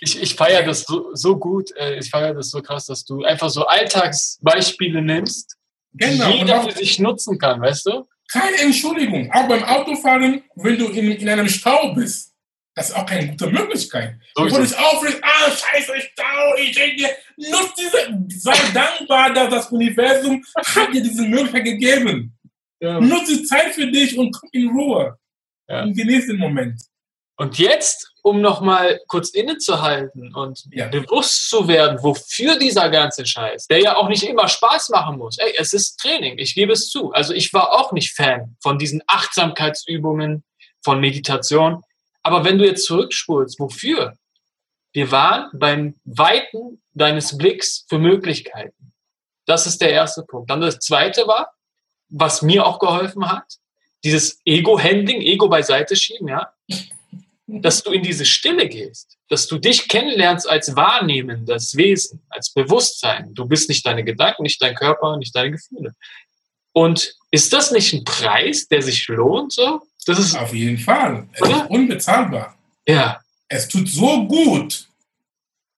Ich, 0.01 0.21
ich 0.21 0.35
feiere 0.35 0.63
das 0.63 0.83
so, 0.83 1.09
so 1.13 1.37
gut, 1.37 1.75
äh, 1.75 1.99
ich 1.99 2.09
feiere 2.09 2.33
das 2.33 2.51
so 2.51 2.61
krass, 2.61 2.85
dass 2.85 3.03
du 3.05 3.23
einfach 3.23 3.49
so 3.49 3.65
Alltagsbeispiele 3.65 5.01
nimmst, 5.01 5.57
genau. 5.93 6.31
die 6.31 6.37
jeder 6.37 6.63
für 6.63 6.71
sich 6.71 6.99
nutzen 6.99 7.37
kann, 7.37 7.61
weißt 7.61 7.85
du? 7.87 8.07
Keine 8.31 8.57
Entschuldigung. 8.57 9.31
Auch 9.33 9.47
beim 9.47 9.63
Autofahren, 9.63 10.43
wenn 10.55 10.77
du 10.77 10.87
in, 10.87 11.11
in 11.11 11.29
einem 11.29 11.49
Stau 11.49 11.93
bist, 11.93 12.29
das 12.75 12.89
ist 12.89 12.95
auch 12.95 13.05
keine 13.05 13.27
gute 13.29 13.47
Möglichkeit. 13.47 14.15
So 14.35 14.45
du 14.45 14.61
dich 14.61 14.77
aufregst, 14.77 15.19
ah, 15.21 15.51
scheiße, 15.51 15.93
Stau, 16.13 16.55
ich 16.61 16.75
denke, 16.75 17.09
nutz 17.35 17.73
diese, 17.75 18.41
sei 18.41 18.71
dankbar, 18.73 19.33
dass 19.33 19.49
das 19.49 19.71
Universum 19.71 20.43
hat 20.55 20.93
dir 20.93 21.01
diese 21.01 21.23
Möglichkeit 21.23 21.65
gegeben. 21.65 22.37
Ja. 22.79 23.01
Nutze 23.01 23.43
Zeit 23.43 23.73
für 23.73 23.87
dich 23.87 24.17
und 24.17 24.31
komm 24.31 24.49
in 24.53 24.69
Ruhe. 24.69 25.17
Ja. 25.67 25.83
Und 25.83 25.95
genieße 25.95 26.27
den 26.27 26.37
Moment. 26.37 26.81
Und 27.35 27.57
jetzt, 27.57 28.13
um 28.29 28.41
nochmal 28.41 29.01
kurz 29.07 29.29
innezuhalten 29.29 30.33
und 30.35 30.65
ja. 30.71 30.87
bewusst 30.87 31.49
zu 31.49 31.67
werden, 31.67 31.97
wofür 32.01 32.57
dieser 32.57 32.89
ganze 32.89 33.25
Scheiß, 33.25 33.67
der 33.67 33.81
ja 33.81 33.95
auch 33.95 34.07
nicht 34.07 34.23
immer 34.23 34.47
Spaß 34.47 34.89
machen 34.89 35.17
muss. 35.17 35.37
Ey, 35.37 35.53
es 35.57 35.73
ist 35.73 35.99
Training, 35.99 36.37
ich 36.37 36.53
gebe 36.55 36.73
es 36.73 36.89
zu. 36.89 37.11
Also 37.11 37.33
ich 37.33 37.53
war 37.53 37.73
auch 37.73 37.91
nicht 37.91 38.13
Fan 38.15 38.55
von 38.61 38.77
diesen 38.77 39.01
Achtsamkeitsübungen, 39.07 40.43
von 40.83 40.99
Meditation. 40.99 41.83
Aber 42.23 42.45
wenn 42.45 42.57
du 42.57 42.65
jetzt 42.65 42.85
zurückspulst, 42.85 43.59
wofür? 43.59 44.13
Wir 44.93 45.11
waren 45.11 45.49
beim 45.53 45.95
Weiten 46.05 46.81
deines 46.93 47.37
Blicks 47.37 47.85
für 47.89 47.99
Möglichkeiten. 47.99 48.93
Das 49.45 49.67
ist 49.67 49.81
der 49.81 49.91
erste 49.91 50.23
Punkt. 50.23 50.49
Dann 50.49 50.61
das 50.61 50.79
zweite 50.79 51.27
war, 51.27 51.53
was 52.09 52.41
mir 52.41 52.65
auch 52.65 52.79
geholfen 52.79 53.29
hat, 53.29 53.45
dieses 54.03 54.39
Ego-Handling, 54.45 55.21
Ego 55.21 55.49
beiseite 55.49 55.95
schieben, 55.95 56.27
ja 56.29 56.53
dass 57.49 57.83
du 57.83 57.91
in 57.91 58.03
diese 58.03 58.25
Stille 58.25 58.67
gehst, 58.67 59.17
dass 59.27 59.47
du 59.47 59.57
dich 59.57 59.87
kennenlernst 59.87 60.49
als 60.49 60.75
wahrnehmendes 60.75 61.75
Wesen, 61.75 62.21
als 62.29 62.51
Bewusstsein. 62.51 63.33
Du 63.33 63.45
bist 63.45 63.69
nicht 63.69 63.85
deine 63.85 64.03
Gedanken, 64.03 64.43
nicht 64.43 64.61
dein 64.61 64.75
Körper, 64.75 65.17
nicht 65.17 65.35
deine 65.35 65.51
Gefühle. 65.51 65.93
Und 66.73 67.15
ist 67.31 67.51
das 67.51 67.71
nicht 67.71 67.93
ein 67.93 68.03
Preis, 68.03 68.67
der 68.67 68.81
sich 68.81 69.07
lohnt? 69.07 69.53
So? 69.53 69.81
Das 70.05 70.19
ist 70.19 70.35
auf 70.35 70.53
jeden 70.53 70.77
Fall. 70.77 71.27
Es 71.33 71.41
oder? 71.41 71.63
ist 71.63 71.69
unbezahlbar. 71.69 72.57
Ja. 72.87 73.19
Es 73.47 73.67
tut 73.67 73.89
so 73.89 74.27
gut. 74.27 74.87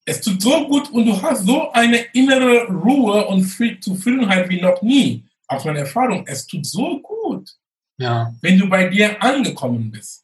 Es 0.06 0.20
tut 0.20 0.42
so 0.42 0.68
gut 0.68 0.92
und 0.92 1.06
du 1.06 1.22
hast 1.22 1.46
so 1.46 1.72
eine 1.72 1.98
innere 2.14 2.68
Ruhe 2.68 3.26
und 3.28 3.44
Zufriedenheit 3.82 4.50
wie 4.50 4.60
noch 4.60 4.82
nie. 4.82 5.24
Aus 5.48 5.64
meiner 5.64 5.80
Erfahrung, 5.80 6.26
es 6.28 6.46
tut 6.46 6.66
so 6.66 7.00
gut. 7.00 7.50
Ja. 7.98 8.34
Wenn 8.42 8.58
du 8.58 8.68
bei 8.68 8.90
dir 8.90 9.22
angekommen 9.22 9.92
bist. 9.92 10.21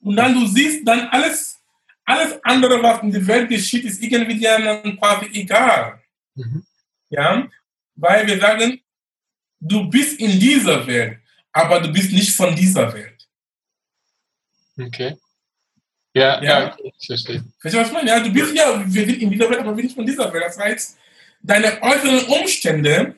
Und 0.00 0.16
dann 0.16 0.34
du 0.34 0.46
siehst 0.46 0.86
dann 0.86 1.08
alles, 1.08 1.58
alles 2.04 2.38
andere, 2.42 2.82
was 2.82 3.02
in 3.02 3.12
der 3.12 3.26
Welt 3.26 3.48
geschieht, 3.48 3.84
ist 3.84 4.02
irgendwie 4.02 4.40
dann 4.40 4.98
quasi 4.98 5.26
egal. 5.32 6.00
Mhm. 6.34 6.64
Ja, 7.10 7.48
weil 7.96 8.26
wir 8.26 8.38
sagen, 8.38 8.80
du 9.60 9.88
bist 9.88 10.18
in 10.20 10.38
dieser 10.38 10.86
Welt, 10.86 11.18
aber 11.52 11.80
du 11.80 11.92
bist 11.92 12.12
nicht 12.12 12.34
von 12.34 12.54
dieser 12.54 12.92
Welt. 12.92 13.26
Okay. 14.80 15.16
Ja, 16.14 16.42
ja, 16.42 16.60
ja 16.60 16.76
ich 16.82 17.06
verstehe. 17.06 17.44
Weißt 17.62 17.74
du, 17.74 17.78
was 17.78 17.88
ich 17.88 17.92
meine? 17.92 18.08
Ja, 18.08 18.20
du 18.20 18.32
bist 18.32 18.54
ja, 18.54 18.84
wir 18.86 19.06
sind 19.06 19.22
in 19.22 19.30
dieser 19.30 19.50
Welt, 19.50 19.60
aber 19.60 19.70
wir 19.70 19.76
sind 19.76 19.84
nicht 19.84 19.96
von 19.96 20.06
dieser 20.06 20.32
Welt. 20.32 20.44
Das 20.44 20.58
heißt, 20.58 20.96
deine 21.42 21.82
äußeren 21.82 22.24
Umstände 22.40 23.14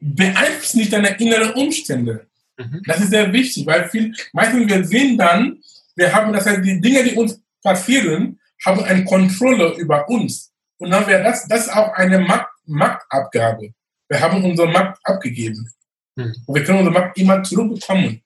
beeinflussen 0.00 0.78
nicht 0.78 0.92
deine 0.92 1.16
inneren 1.18 1.52
Umstände. 1.54 2.26
Mhm. 2.56 2.82
Das 2.86 3.00
ist 3.00 3.10
sehr 3.10 3.32
wichtig, 3.32 3.66
weil 3.66 3.88
viel, 3.88 4.14
meistens 4.32 4.68
wir 4.68 4.84
sehen 4.84 5.16
dann, 5.16 5.62
wir 5.96 6.12
haben, 6.12 6.32
das 6.32 6.46
heißt, 6.46 6.64
die 6.64 6.80
Dinge, 6.80 7.04
die 7.04 7.14
uns 7.14 7.40
passieren, 7.62 8.38
haben 8.64 8.82
eine 8.84 9.04
Kontrolle 9.04 9.74
über 9.76 10.08
uns. 10.08 10.52
Und 10.78 10.90
dann 10.90 11.06
wäre 11.06 11.22
das, 11.22 11.46
das 11.46 11.66
ist 11.66 11.72
auch 11.72 11.92
eine 11.94 12.18
Markt, 12.18 12.50
Marktabgabe. 12.66 13.72
Wir 14.08 14.20
haben 14.20 14.44
unsere 14.44 14.68
Markt 14.68 14.98
abgegeben. 15.04 15.70
Hm. 16.18 16.34
Und 16.46 16.54
wir 16.54 16.64
können 16.64 16.78
unsere 16.78 16.94
Markt 16.94 17.18
immer 17.18 17.42
zurückbekommen. 17.42 18.22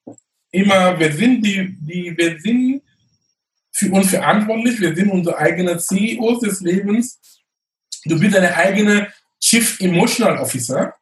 Immer, 0.50 0.98
wir 0.98 1.12
sind 1.12 1.44
die, 1.44 1.76
die, 1.80 2.14
wir 2.16 2.40
sind 2.40 2.82
für 3.72 3.90
uns 3.92 4.10
verantwortlich, 4.10 4.80
wir 4.80 4.94
sind 4.94 5.10
unsere 5.10 5.36
eigenen 5.36 5.78
CEOs 5.78 6.40
des 6.40 6.60
Lebens. 6.60 7.20
Du 8.04 8.18
bist 8.18 8.34
deine 8.34 8.54
eigene 8.56 9.12
Chief 9.40 9.78
Emotional 9.80 10.38
Officer. 10.38 10.94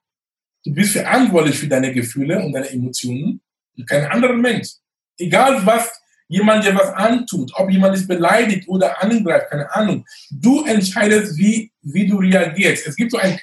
Du 0.65 0.75
bist 0.75 0.93
verantwortlich 0.93 1.59
für 1.59 1.69
deine 1.69 1.93
Gefühle 1.93 2.45
und 2.45 2.53
deine 2.53 2.69
Emotionen 2.71 3.41
und 3.77 3.89
kein 3.89 4.05
anderer 4.07 4.35
Mensch. 4.35 4.69
Egal 5.17 5.65
was 5.65 5.91
jemand 6.29 6.65
dir 6.65 6.75
was 6.75 6.93
antut, 6.95 7.53
ob 7.55 7.71
jemand 7.71 7.97
dich 7.97 8.07
beleidigt 8.07 8.69
oder 8.69 9.03
angreift, 9.03 9.51
keine 9.51 9.73
Ahnung. 9.75 10.05
Du 10.31 10.65
entscheidest, 10.65 11.37
wie, 11.37 11.73
wie 11.83 12.07
du 12.07 12.19
reagierst. 12.19 12.87
Es 12.87 12.97
gibt 12.97 13.13
so 13.13 13.19
ein, 13.19 13.39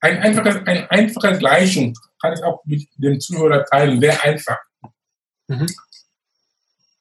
ein 0.00 0.18
einfaches, 0.18 0.56
ein 0.66 0.88
einfache 0.88 1.38
Gleichung, 1.38 1.94
kann 2.20 2.32
ich 2.34 2.42
auch 2.42 2.64
mit 2.64 2.88
dem 2.96 3.20
Zuhörer 3.20 3.64
teilen, 3.66 4.00
sehr 4.00 4.22
einfach. 4.24 4.58
Mhm. 5.48 5.66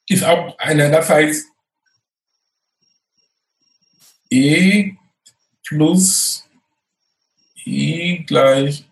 Ist 0.08 0.24
auch 0.24 0.58
eine, 0.58 0.92
das 0.92 1.10
heißt, 1.10 1.46
E 4.30 4.94
plus 5.66 6.48
I 7.66 8.24
gleich 8.26 8.86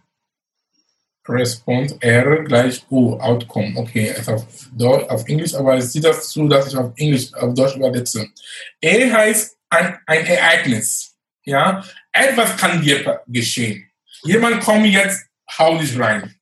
Response 1.30 1.96
R 2.00 2.44
gleich 2.44 2.84
O, 2.90 3.14
Outcome. 3.20 3.74
Okay, 3.76 4.12
also 4.18 4.34
auf, 4.34 4.46
Deutsch, 4.72 5.10
auf 5.10 5.28
Englisch, 5.28 5.54
aber 5.56 5.78
es 5.78 5.92
sieht 5.92 6.04
das 6.04 6.30
zu, 6.30 6.48
dass 6.48 6.68
ich 6.68 6.78
auf 6.78 6.92
Englisch, 6.98 7.34
auf 7.34 7.54
Deutsch 7.54 7.76
übersetze. 7.76 8.28
E 8.82 9.12
heißt 9.12 9.58
ein, 9.70 9.98
ein 10.06 10.26
Ereignis. 10.26 11.16
Ja, 11.46 11.84
etwas 12.12 12.58
kann 12.58 12.82
dir 12.82 13.22
geschehen. 13.28 13.90
Jemand 14.24 14.62
kommt 14.62 14.86
jetzt, 14.88 15.26
hau 15.58 15.78
dich 15.78 15.98
rein. 15.98 16.36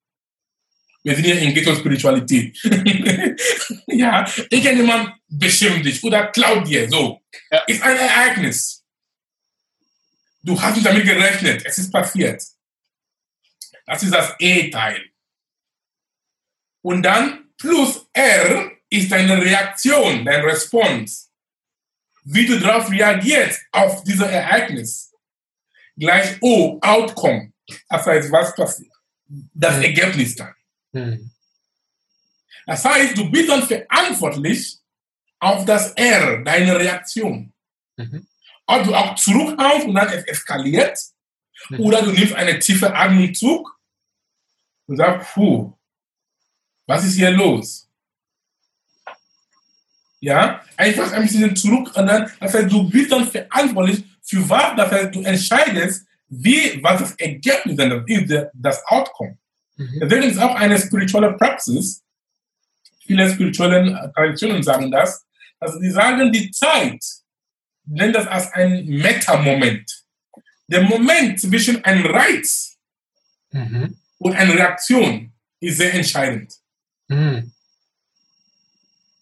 Wir 1.04 1.16
sind 1.16 1.26
hier 1.26 1.40
in 1.40 1.54
Ghetto-Spiritualität. 1.54 2.58
ja, 3.88 4.30
irgendjemand 4.50 5.14
beschimpft 5.30 5.86
dich 5.86 6.04
oder 6.04 6.28
klaut 6.28 6.68
dir, 6.68 6.90
so. 6.90 7.22
Ja. 7.50 7.60
Ist 7.68 7.82
ein 7.82 7.96
Ereignis. 7.96 8.84
Du 10.44 10.60
hast 10.62 10.76
nicht 10.76 10.86
damit 10.86 11.06
gerechnet, 11.06 11.64
es 11.66 11.78
ist 11.78 11.92
passiert. 11.92 12.42
Das 13.88 14.04
ist 14.04 14.14
das 14.14 14.36
E-Teil. 14.38 15.02
Und 16.84 17.04
dann 17.04 17.50
plus 17.58 18.08
R 18.14 18.72
ist 18.90 19.12
deine 19.12 19.42
Reaktion, 19.42 20.26
dein 20.26 20.42
Response. 20.42 21.30
Wie 22.26 22.46
du 22.46 22.60
darauf 22.60 22.92
reagierst 22.92 23.62
auf 23.72 24.04
dieses 24.04 24.28
Ereignis. 24.28 25.14
Gleich 25.96 26.38
O, 26.42 26.78
Outcome. 26.82 27.54
Das 27.90 28.06
heißt, 28.06 28.32
was 28.32 28.54
passiert? 28.54 28.94
Das 29.54 29.78
mhm. 29.78 29.84
Ergebnis 29.84 30.36
dann. 30.36 30.54
Mhm. 30.92 31.32
Das 32.66 32.84
heißt, 32.84 33.18
du 33.18 33.32
bist 33.32 33.50
dann 33.50 33.66
verantwortlich 33.66 34.78
auf 35.40 35.64
das 35.66 35.92
R, 35.94 36.44
deine 36.44 36.78
Reaktion. 36.78 37.54
Mhm. 37.96 38.28
Ob 38.66 38.84
du 38.84 38.94
auch 38.94 39.16
zurückhaust 39.16 39.86
und 39.86 39.96
dann 39.96 40.10
es 40.10 40.26
eskaliert, 40.26 41.00
mhm. 41.70 41.80
oder 41.80 42.02
du 42.02 42.12
nimmst 42.12 42.34
eine 42.34 42.60
tiefe 42.60 42.94
Atemzug 42.94 43.77
und 44.88 44.98
sagt, 44.98 45.34
puh, 45.34 45.74
was 46.86 47.06
ist 47.06 47.16
hier 47.16 47.32
los? 47.32 47.90
Ja, 50.20 50.62
einfach 50.76 51.12
ein 51.12 51.24
bisschen 51.24 51.56
zurück 51.56 51.96
und 51.96 52.08
dann, 52.08 52.32
das 52.40 52.54
heißt, 52.54 52.72
du 52.72 52.90
bist 52.90 53.12
dann 53.12 53.28
verantwortlich 53.28 54.04
für 54.24 54.50
was, 54.50 54.76
das 54.76 54.92
heißt, 54.92 55.16
du 55.16 55.22
entscheidest, 55.22 56.08
wie, 56.28 56.82
was 56.82 57.02
das 57.02 57.12
Ergebnis 57.14 57.78
ist, 58.08 58.48
das 58.54 58.84
Outcome. 58.88 59.38
Mhm. 59.76 60.00
Deswegen 60.02 60.24
ist 60.24 60.40
auch 60.40 60.56
eine 60.56 60.80
spirituelle 60.80 61.34
Praxis 61.34 62.04
viele 63.08 63.32
spirituelle 63.32 64.12
Traditionen 64.14 64.62
sagen 64.62 64.92
das, 64.92 65.26
also 65.60 65.80
die 65.80 65.90
sagen, 65.90 66.32
die 66.32 66.52
Zeit, 66.52 67.04
nennen 67.86 68.14
das 68.14 68.28
als 68.28 68.52
ein 68.52 68.86
Meta-Moment. 68.86 70.04
Der 70.68 70.82
Moment 70.82 71.40
zwischen 71.40 71.84
einem 71.86 72.06
Reiz 72.06 72.78
mhm. 73.52 73.98
Und 74.20 74.36
einer 74.36 74.54
Reaktion 74.54 75.32
ist 75.60 75.78
sehr 75.78 75.94
entscheidend. 75.94 76.54
Mhm. 77.08 77.52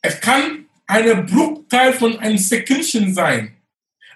Es 0.01 0.19
kann 0.19 0.65
ein 0.87 1.25
Bruchteil 1.25 1.93
von 1.93 2.19
einem 2.19 2.37
Sekündchen 2.37 3.13
sein, 3.13 3.57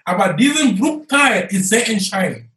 aber 0.03 0.33
diesen 0.33 0.77
Bruchteil 0.77 1.47
ist 1.51 1.69
sehr 1.69 1.87
entscheidend. 1.89 2.49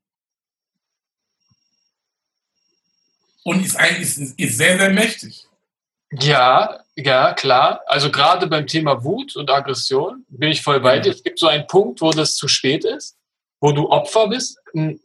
Und 3.44 3.64
ist, 3.64 3.76
ein, 3.76 4.00
ist, 4.00 4.18
ist 4.18 4.56
sehr, 4.56 4.78
sehr 4.78 4.90
mächtig. 4.90 5.46
Ja, 6.12 6.84
ja, 6.94 7.32
klar. 7.32 7.80
Also 7.86 8.10
gerade 8.10 8.46
beim 8.46 8.66
Thema 8.66 9.02
Wut 9.02 9.34
und 9.34 9.50
Aggression 9.50 10.24
bin 10.28 10.50
ich 10.50 10.62
voll 10.62 10.80
bei 10.80 10.98
dir. 11.00 11.10
Es 11.10 11.22
gibt 11.22 11.38
so 11.38 11.48
einen 11.48 11.66
Punkt, 11.66 12.00
wo 12.00 12.10
das 12.10 12.36
zu 12.36 12.46
spät 12.48 12.84
ist, 12.84 13.16
wo 13.60 13.72
du 13.72 13.88
Opfer 13.88 14.28
bist. 14.28 14.58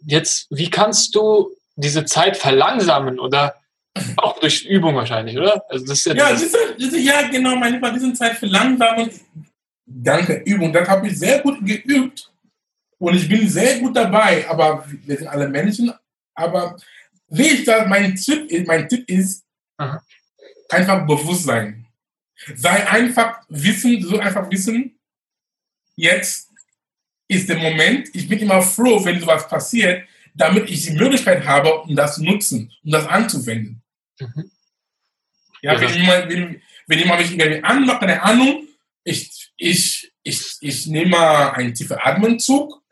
Jetzt, 0.06 0.48
wie 0.50 0.70
kannst 0.70 1.16
du 1.16 1.57
diese 1.78 2.04
Zeit 2.04 2.36
verlangsamen 2.36 3.20
oder 3.20 3.56
auch 4.18 4.40
durch 4.40 4.66
Übung 4.66 4.96
wahrscheinlich, 4.96 5.38
oder? 5.38 5.64
Also 5.70 5.86
das 5.86 6.00
ist 6.00 6.06
ja, 6.06 6.14
ja, 6.14 6.36
diese, 6.36 6.58
diese, 6.78 7.00
ja 7.00 7.28
genau, 7.30 7.56
meine 7.56 7.76
Lieber, 7.76 7.92
diese 7.92 8.14
Zeit 8.14 8.38
verlangsamen. 8.38 9.10
Danke, 9.86 10.44
Übung. 10.46 10.74
Das 10.74 10.88
habe 10.90 11.08
ich 11.08 11.18
sehr 11.18 11.40
gut 11.40 11.66
geübt. 11.66 12.30
Und 13.00 13.16
ich 13.16 13.30
bin 13.30 13.48
sehr 13.48 13.80
gut 13.80 13.96
dabei, 13.96 14.46
aber 14.50 14.84
wir 15.06 15.18
sind 15.18 15.28
alle 15.28 15.48
Menschen. 15.48 15.94
Aber 16.36 16.76
wie 17.30 17.48
ich 17.48 17.64
da, 17.64 17.86
mein 17.86 18.16
Tipp, 18.16 18.52
mein 18.68 18.90
Tipp 18.90 19.08
ist, 19.10 19.46
Aha 19.78 20.02
einfach 20.70 21.06
bewusst 21.06 21.44
sein. 21.44 21.86
Sei 22.56 22.88
einfach 22.88 23.42
wissen, 23.50 24.02
so 24.02 24.20
einfach 24.20 24.50
wissen, 24.50 25.00
jetzt 25.96 26.52
ist 27.28 27.50
der 27.50 27.58
Moment, 27.58 28.10
ich 28.14 28.28
bin 28.28 28.40
immer 28.40 28.62
froh, 28.62 29.04
wenn 29.04 29.20
sowas 29.20 29.48
passiert, 29.48 30.08
damit 30.38 30.70
ich 30.70 30.84
die 30.84 30.92
Möglichkeit 30.92 31.46
habe, 31.46 31.82
um 31.82 31.96
das 31.96 32.16
zu 32.16 32.24
nutzen, 32.24 32.72
um 32.84 32.92
das 32.92 33.08
anzuwenden. 33.08 33.82
Mhm. 34.20 34.52
Ja, 35.62 35.80
wenn 35.82 35.94
jemand, 35.94 36.30
wenn, 36.30 36.62
wenn 36.86 37.00
jemand 37.00 37.22
mich 37.22 37.32
irgendwie 37.32 37.64
anmacht, 37.64 38.00
keine 38.02 38.22
Ahnung, 38.22 38.68
ich, 39.04 39.52
ich, 39.58 40.12
ich, 40.24 40.58
ich 40.62 40.88
nehme 40.88 41.12
mal 41.12 41.52
einen 41.52 41.74
tiefen 41.74 41.98
Atemzug 42.00 42.84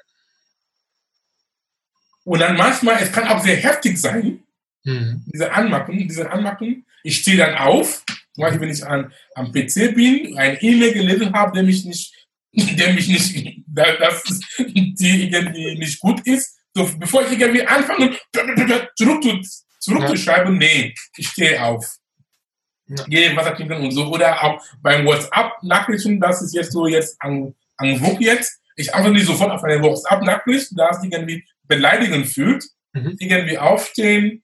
und 2.23 2.39
dann 2.39 2.57
manchmal, 2.57 3.01
es 3.01 3.11
kann 3.11 3.27
auch 3.27 3.43
sehr 3.43 3.57
heftig 3.57 3.97
sein, 3.99 4.43
mhm. 4.83 5.23
diese 5.27 5.51
Anmachen, 5.51 6.07
diese 6.07 6.31
Anmachen, 6.31 6.85
ich 7.03 7.17
stehe 7.17 7.37
dann 7.37 7.55
auf, 7.55 8.03
zum 8.33 8.41
Beispiel, 8.41 8.61
wenn 8.61 8.71
ich 8.71 8.85
an, 8.85 9.13
am 9.35 9.51
PC 9.51 9.93
bin, 9.95 10.37
ein 10.37 10.57
E-Mail 10.59 10.93
gelesen 10.93 11.31
habe, 11.33 11.53
der 11.53 11.63
mich 11.63 11.85
nicht, 11.85 12.13
der 12.53 12.93
mich 12.93 13.07
nicht, 13.07 13.63
dass 13.67 14.23
die 14.77 15.29
irgendwie 15.29 15.77
nicht 15.77 15.99
gut 15.99 16.25
ist. 16.25 16.54
So, 16.75 16.89
bevor 16.97 17.23
ich 17.23 17.39
irgendwie 17.39 17.65
anfange, 17.65 18.17
zurück 18.95 19.23
zu, 19.23 19.41
zurückzuschreiben, 19.79 20.57
nee, 20.57 20.93
ich 21.15 21.29
stehe 21.29 21.63
auf. 21.63 21.95
Ja. 22.87 23.03
Gehe 23.05 23.35
Wasser 23.35 23.55
trinken 23.55 23.81
und 23.81 23.91
so. 23.91 24.07
Oder 24.07 24.43
auch 24.43 24.61
beim 24.81 25.05
WhatsApp-Nachrichten, 25.05 26.19
das 26.19 26.41
ist 26.41 26.53
jetzt 26.53 26.73
so 26.73 26.85
jetzt 26.85 27.15
an, 27.19 27.55
an 27.77 28.01
Wuck 28.01 28.19
jetzt. 28.21 28.61
Ich 28.75 28.93
antworte 28.93 29.15
nicht 29.15 29.25
sofort 29.25 29.51
auf 29.51 29.63
eine 29.63 29.81
WhatsApp-Nachricht, 29.81 30.69
da 30.75 30.89
es 30.89 31.01
irgendwie 31.01 31.45
beleidigend 31.63 32.27
fühlt. 32.27 32.65
Mhm. 32.93 33.15
Irgendwie 33.19 33.57
aufstehen, 33.57 34.43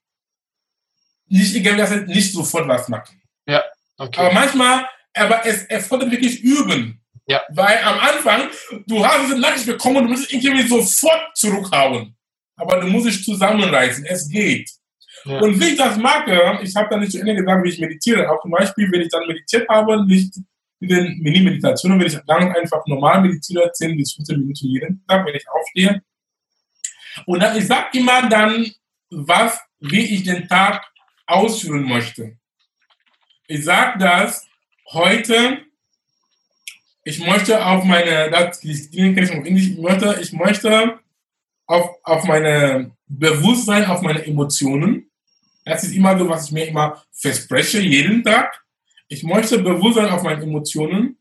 nicht 1.28 1.54
irgendwie 1.54 2.12
nicht 2.12 2.32
sofort 2.32 2.66
was 2.66 2.88
machen. 2.88 3.22
Ja, 3.46 3.62
okay. 3.98 4.20
Aber 4.20 4.32
manchmal, 4.32 4.86
aber 5.14 5.46
es 5.46 5.64
erfordert 5.64 6.10
wirklich 6.10 6.42
üben. 6.42 7.00
Ja. 7.26 7.42
Weil 7.50 7.78
am 7.84 7.98
Anfang, 7.98 8.48
du 8.86 9.06
hast 9.06 9.24
diese 9.24 9.38
Nachricht 9.38 9.66
bekommen 9.66 9.98
und 9.98 10.04
du 10.04 10.10
musst 10.10 10.32
irgendwie 10.32 10.66
sofort 10.66 11.36
zurückhauen. 11.36 12.16
Aber 12.56 12.80
du 12.80 12.86
musst 12.88 13.06
dich 13.06 13.24
zusammenreißen. 13.24 14.04
Es 14.06 14.28
geht. 14.28 14.70
Ja. 15.24 15.38
Und 15.38 15.60
wie 15.60 15.70
ich 15.70 15.76
das 15.76 15.96
mache, 15.96 16.58
ich 16.62 16.74
habe 16.74 16.88
da 16.90 16.96
nicht 16.96 17.12
zu 17.12 17.20
Ende 17.20 17.34
gesagt, 17.34 17.64
wie 17.64 17.68
ich 17.68 17.78
meditiere. 17.78 18.30
Auch 18.30 18.40
zum 18.42 18.50
Beispiel, 18.50 18.90
wenn 18.90 19.02
ich 19.02 19.08
dann 19.08 19.26
meditiert 19.26 19.68
habe, 19.68 20.04
nicht 20.06 20.34
mit 20.80 20.90
den 20.90 21.18
Mini-Meditationen, 21.18 21.98
wenn 21.98 22.06
ich 22.06 22.18
dann 22.26 22.52
einfach 22.54 22.84
normal 22.86 23.22
meditiere, 23.22 23.70
10 23.72 23.96
bis 23.96 24.14
15 24.14 24.38
Minuten 24.38 24.66
jeden 24.66 25.06
Tag, 25.06 25.24
wenn 25.26 25.34
ich 25.34 25.48
aufstehe. 25.48 26.02
Und 27.26 27.40
dann, 27.40 27.56
ich 27.56 27.66
sage 27.66 27.98
immer 27.98 28.28
dann, 28.28 28.66
was, 29.10 29.60
wie 29.80 30.14
ich 30.14 30.24
den 30.24 30.48
Tag 30.48 30.84
ausführen 31.26 31.84
möchte. 31.84 32.36
Ich 33.46 33.64
sage 33.64 33.98
das 33.98 34.46
heute, 34.92 35.58
ich 37.04 37.24
möchte 37.24 37.64
auf 37.64 37.84
meine, 37.84 38.30
das 38.30 38.62
ich 38.64 38.90
möchte, 39.78 40.18
ich 40.20 40.32
möchte 40.32 40.98
auf, 41.72 41.90
auf 42.02 42.24
meine 42.24 42.92
Bewusstsein, 43.06 43.84
auf 43.86 44.02
meine 44.02 44.24
Emotionen. 44.24 45.10
Das 45.64 45.84
ist 45.84 45.94
immer 45.94 46.18
so, 46.18 46.28
was 46.28 46.46
ich 46.46 46.52
mir 46.52 46.66
immer 46.66 47.02
verspreche, 47.12 47.80
jeden 47.80 48.22
Tag. 48.22 48.60
Ich 49.08 49.22
möchte 49.22 49.58
Bewusstsein 49.58 50.10
auf 50.10 50.22
meine 50.22 50.42
Emotionen. 50.42 51.18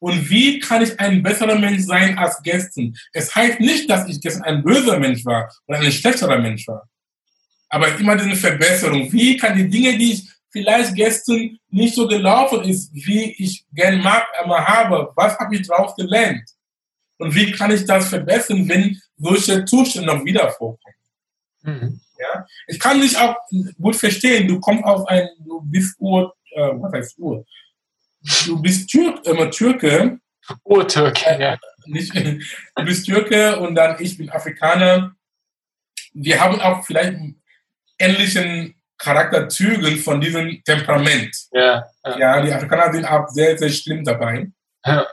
Und 0.00 0.28
wie 0.28 0.58
kann 0.58 0.82
ich 0.82 0.98
ein 1.00 1.22
besserer 1.22 1.58
Mensch 1.58 1.82
sein 1.82 2.18
als 2.18 2.42
gestern? 2.42 2.94
Es 3.12 3.34
heißt 3.34 3.60
nicht, 3.60 3.88
dass 3.88 4.08
ich 4.08 4.20
gestern 4.20 4.42
ein 4.42 4.62
böser 4.62 4.98
Mensch 4.98 5.24
war 5.24 5.50
oder 5.66 5.78
ein 5.78 5.92
schlechterer 5.92 6.38
Mensch 6.38 6.66
war 6.68 6.88
aber 7.74 7.88
immer 7.98 8.16
diese 8.16 8.36
Verbesserung. 8.36 9.12
Wie 9.12 9.36
kann 9.36 9.56
die 9.56 9.68
Dinge, 9.68 9.98
die 9.98 10.12
ich 10.12 10.28
vielleicht 10.50 10.94
gestern 10.94 11.58
nicht 11.70 11.96
so 11.96 12.06
gelaufen 12.06 12.62
ist, 12.62 12.94
wie 12.94 13.32
ich 13.32 13.64
gerne 13.72 13.96
mag, 13.96 14.24
aber 14.40 14.64
habe, 14.64 15.12
was 15.16 15.36
habe 15.38 15.56
ich 15.56 15.66
daraus 15.66 15.96
gelernt? 15.96 16.48
Und 17.18 17.34
wie 17.34 17.50
kann 17.50 17.72
ich 17.72 17.84
das 17.84 18.08
verbessern, 18.08 18.68
wenn 18.68 19.00
solche 19.16 19.64
Zustände 19.64 20.08
noch 20.08 20.24
wieder 20.24 20.50
vorkommen? 20.50 20.94
Mhm. 21.62 22.00
Ja? 22.18 22.46
Ich 22.66 22.78
kann 22.78 23.00
dich 23.00 23.16
auch 23.16 23.36
gut 23.80 23.96
verstehen, 23.96 24.48
du 24.48 24.60
kommst 24.60 24.84
aus 24.84 25.06
ein, 25.08 25.28
du 25.38 25.60
bist 25.62 25.96
Ur, 25.98 26.34
äh, 26.52 26.70
was 26.74 26.92
heißt 26.92 27.18
Ur? 27.18 27.44
Du 28.46 28.60
bist 28.60 28.88
Türk, 28.88 29.26
äh, 29.26 29.50
Türke. 29.50 30.18
Urtürke, 30.64 31.26
äh, 31.26 31.40
ja. 31.40 31.58
Nicht, 31.86 32.14
du 32.76 32.84
bist 32.84 33.06
Türke 33.06 33.58
und 33.60 33.74
dann 33.74 33.96
ich 34.00 34.16
bin 34.16 34.30
Afrikaner. 34.30 35.14
Wir 36.12 36.40
haben 36.40 36.60
auch 36.60 36.84
vielleicht 36.84 37.18
ähnlichen 37.98 38.74
Charakterzügen 38.98 39.98
von 39.98 40.20
diesem 40.20 40.62
Temperament. 40.64 41.36
Ja, 41.52 41.84
ja. 42.04 42.18
ja, 42.18 42.42
die 42.42 42.52
Afrikaner 42.52 42.92
sind 42.92 43.04
auch 43.04 43.28
sehr, 43.28 43.58
sehr 43.58 43.70
schlimm 43.70 44.04
dabei. 44.04 44.50
Ja. 44.84 45.06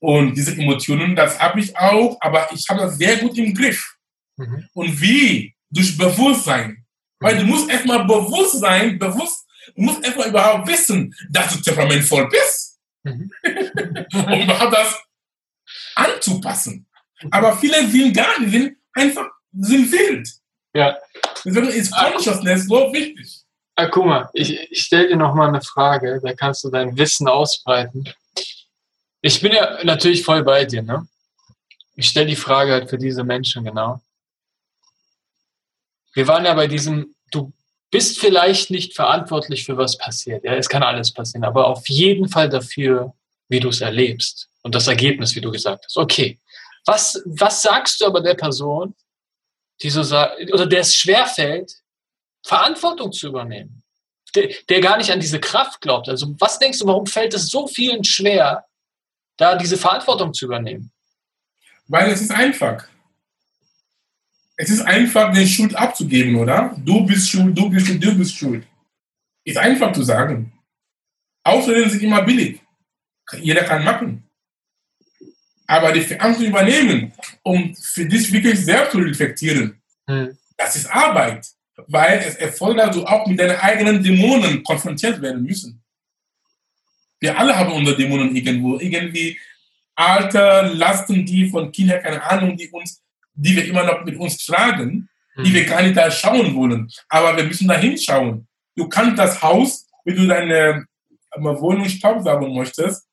Und 0.00 0.34
diese 0.34 0.52
Emotionen, 0.52 1.16
das 1.16 1.38
habe 1.38 1.60
ich 1.60 1.76
auch, 1.76 2.16
aber 2.20 2.48
ich 2.52 2.64
habe 2.68 2.80
das 2.80 2.98
sehr 2.98 3.16
gut 3.16 3.36
im 3.36 3.52
Griff. 3.52 3.96
Mhm. 4.36 4.68
Und 4.72 5.00
wie? 5.00 5.54
Durch 5.70 5.96
Bewusstsein. 5.96 6.84
Weil 7.20 7.38
du 7.38 7.44
musst 7.44 7.68
erstmal 7.68 8.04
bewusst 8.04 8.60
sein, 8.60 8.98
bewusst, 8.98 9.46
du 9.74 9.82
musst 9.82 10.04
erstmal 10.04 10.28
überhaupt 10.28 10.68
wissen, 10.68 11.12
dass 11.30 11.52
du 11.52 11.60
temperamentvoll 11.60 12.28
bist. 12.28 12.78
Mhm. 13.02 13.30
um 14.12 14.40
überhaupt 14.40 14.74
das 14.74 15.02
anzupassen. 15.94 16.86
Aber 17.30 17.56
viele 17.56 17.88
sind 17.88 18.16
gar 18.16 18.38
nicht, 18.40 18.52
sind 18.52 18.76
einfach, 18.92 19.28
sind 19.52 19.90
wild. 19.90 20.28
Ja. 20.74 20.96
Deswegen 21.44 21.68
ist 21.68 21.92
Consciousness 21.92 22.66
so 22.66 22.92
wichtig. 22.92 23.42
Ah, 23.74 23.86
guck 23.86 24.06
mal, 24.06 24.28
ich, 24.32 24.58
ich 24.70 24.82
stelle 24.82 25.08
dir 25.08 25.16
noch 25.16 25.34
mal 25.34 25.48
eine 25.48 25.60
Frage, 25.60 26.20
da 26.22 26.34
kannst 26.34 26.64
du 26.64 26.70
dein 26.70 26.96
Wissen 26.96 27.28
ausbreiten. 27.28 28.08
Ich 29.20 29.40
bin 29.40 29.52
ja 29.52 29.82
natürlich 29.84 30.22
voll 30.22 30.44
bei 30.44 30.64
dir, 30.64 30.82
ne? 30.82 31.06
Ich 31.96 32.08
stelle 32.08 32.26
die 32.26 32.36
Frage 32.36 32.72
halt 32.72 32.88
für 32.88 32.98
diese 32.98 33.24
Menschen 33.24 33.64
genau. 33.64 34.00
Wir 36.14 36.28
waren 36.28 36.44
ja 36.44 36.54
bei 36.54 36.68
diesem, 36.68 37.14
du 37.32 37.52
bist 37.90 38.20
vielleicht 38.20 38.70
nicht 38.70 38.94
verantwortlich 38.94 39.64
für 39.64 39.76
was 39.76 39.98
passiert. 39.98 40.44
Ja, 40.44 40.54
es 40.54 40.68
kann 40.68 40.82
alles 40.82 41.12
passieren, 41.12 41.44
aber 41.44 41.66
auf 41.66 41.88
jeden 41.88 42.28
Fall 42.28 42.48
dafür, 42.48 43.14
wie 43.48 43.60
du 43.60 43.68
es 43.68 43.80
erlebst 43.80 44.48
und 44.62 44.74
das 44.74 44.86
Ergebnis, 44.86 45.34
wie 45.34 45.40
du 45.40 45.50
gesagt 45.50 45.84
hast. 45.84 45.96
Okay. 45.96 46.38
Was, 46.86 47.20
was 47.24 47.62
sagst 47.62 48.00
du 48.00 48.06
aber 48.06 48.20
der 48.20 48.34
Person, 48.34 48.94
die 49.82 49.90
so 49.90 50.00
oder 50.00 50.66
der 50.66 50.80
es 50.80 50.94
schwerfällt, 50.94 51.72
Verantwortung 52.44 53.12
zu 53.12 53.28
übernehmen, 53.28 53.82
der, 54.34 54.48
der 54.68 54.80
gar 54.80 54.96
nicht 54.96 55.10
an 55.10 55.20
diese 55.20 55.40
Kraft 55.40 55.80
glaubt. 55.80 56.08
Also 56.08 56.34
was 56.38 56.58
denkst 56.58 56.78
du, 56.78 56.86
warum 56.86 57.06
fällt 57.06 57.34
es 57.34 57.48
so 57.48 57.66
vielen 57.66 58.04
schwer, 58.04 58.64
da 59.38 59.56
diese 59.56 59.78
Verantwortung 59.78 60.34
zu 60.34 60.44
übernehmen? 60.44 60.92
Weil 61.86 62.10
es 62.10 62.20
ist 62.20 62.30
einfach. 62.30 62.86
Es 64.56 64.68
ist 64.68 64.82
einfach, 64.82 65.32
den 65.32 65.46
Schuld 65.46 65.74
abzugeben, 65.74 66.36
oder? 66.36 66.76
Du 66.84 67.06
bist 67.06 67.30
schuld, 67.30 67.56
du 67.56 67.70
bist 67.70 67.86
schuld, 67.86 68.04
du 68.04 68.18
bist 68.18 68.36
schuld. 68.36 68.66
Ist 69.44 69.56
einfach 69.56 69.92
zu 69.92 70.02
sagen. 70.02 70.52
Ausreden 71.44 71.88
sind 71.88 72.02
immer 72.02 72.22
billig. 72.22 72.60
Jeder 73.40 73.64
kann 73.64 73.84
machen 73.84 74.28
aber 75.68 75.92
die 75.92 76.00
Verantwortung 76.00 76.48
übernehmen, 76.48 77.12
um 77.42 77.74
für 77.76 78.06
dich 78.06 78.32
wirklich 78.32 78.58
selbst 78.64 78.92
zu 78.92 78.98
reflektieren, 78.98 79.80
hm. 80.08 80.36
das 80.56 80.76
ist 80.76 80.90
Arbeit, 80.90 81.46
weil 81.86 82.18
es 82.26 82.36
erfordert, 82.36 82.88
dass 82.88 82.96
du 82.96 83.04
auch 83.04 83.26
mit 83.26 83.38
deinen 83.38 83.56
eigenen 83.58 84.02
Dämonen 84.02 84.64
konfrontiert 84.64 85.20
werden 85.20 85.42
müssen. 85.44 85.80
Wir 87.20 87.38
alle 87.38 87.56
haben 87.56 87.72
unsere 87.72 87.96
Dämonen 87.96 88.34
irgendwo. 88.34 88.78
Irgendwie 88.78 89.38
alte 89.94 90.70
Lasten, 90.74 91.24
die 91.24 91.48
von 91.48 91.72
Kindern, 91.72 92.02
keine 92.02 92.22
Ahnung, 92.22 92.56
die 92.56 92.68
uns, 92.70 93.02
die 93.34 93.56
wir 93.56 93.64
immer 93.64 93.84
noch 93.84 94.04
mit 94.04 94.16
uns 94.16 94.44
tragen, 94.44 95.08
mhm. 95.36 95.44
die 95.44 95.54
wir 95.54 95.64
gar 95.64 95.82
nicht 95.82 95.96
da 95.96 96.10
schauen 96.10 96.54
wollen. 96.54 96.88
Aber 97.08 97.36
wir 97.36 97.44
müssen 97.44 97.68
da 97.68 97.74
hinschauen. 97.74 98.46
Du 98.76 98.88
kannst 98.88 99.18
das 99.18 99.42
Haus, 99.42 99.88
wenn 100.04 100.16
du 100.16 100.26
deine 100.26 100.86
Wohnung 101.36 101.88
staubsaugen 101.88 102.54
möchtest, 102.54 103.06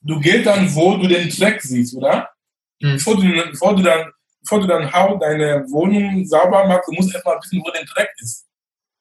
du 0.00 0.20
gehst 0.20 0.46
dann, 0.46 0.72
wo 0.74 0.96
du 0.96 1.08
den 1.08 1.28
Dreck 1.28 1.60
siehst, 1.60 1.96
oder? 1.96 2.28
Mhm. 2.80 2.92
Bevor, 2.94 3.16
du, 3.16 3.50
bevor, 3.50 3.76
du 3.76 3.82
dann, 3.82 4.10
bevor 4.40 4.60
du 4.60 4.66
dann 4.66 4.92
Haus, 4.92 5.18
deine 5.20 5.64
Wohnung 5.70 6.24
sauber 6.24 6.66
machst, 6.66 6.88
du 6.88 6.92
musst 6.92 7.12
erstmal 7.12 7.38
wissen, 7.38 7.60
wo 7.64 7.70
der 7.70 7.84
Dreck 7.84 8.10
ist. 8.18 8.46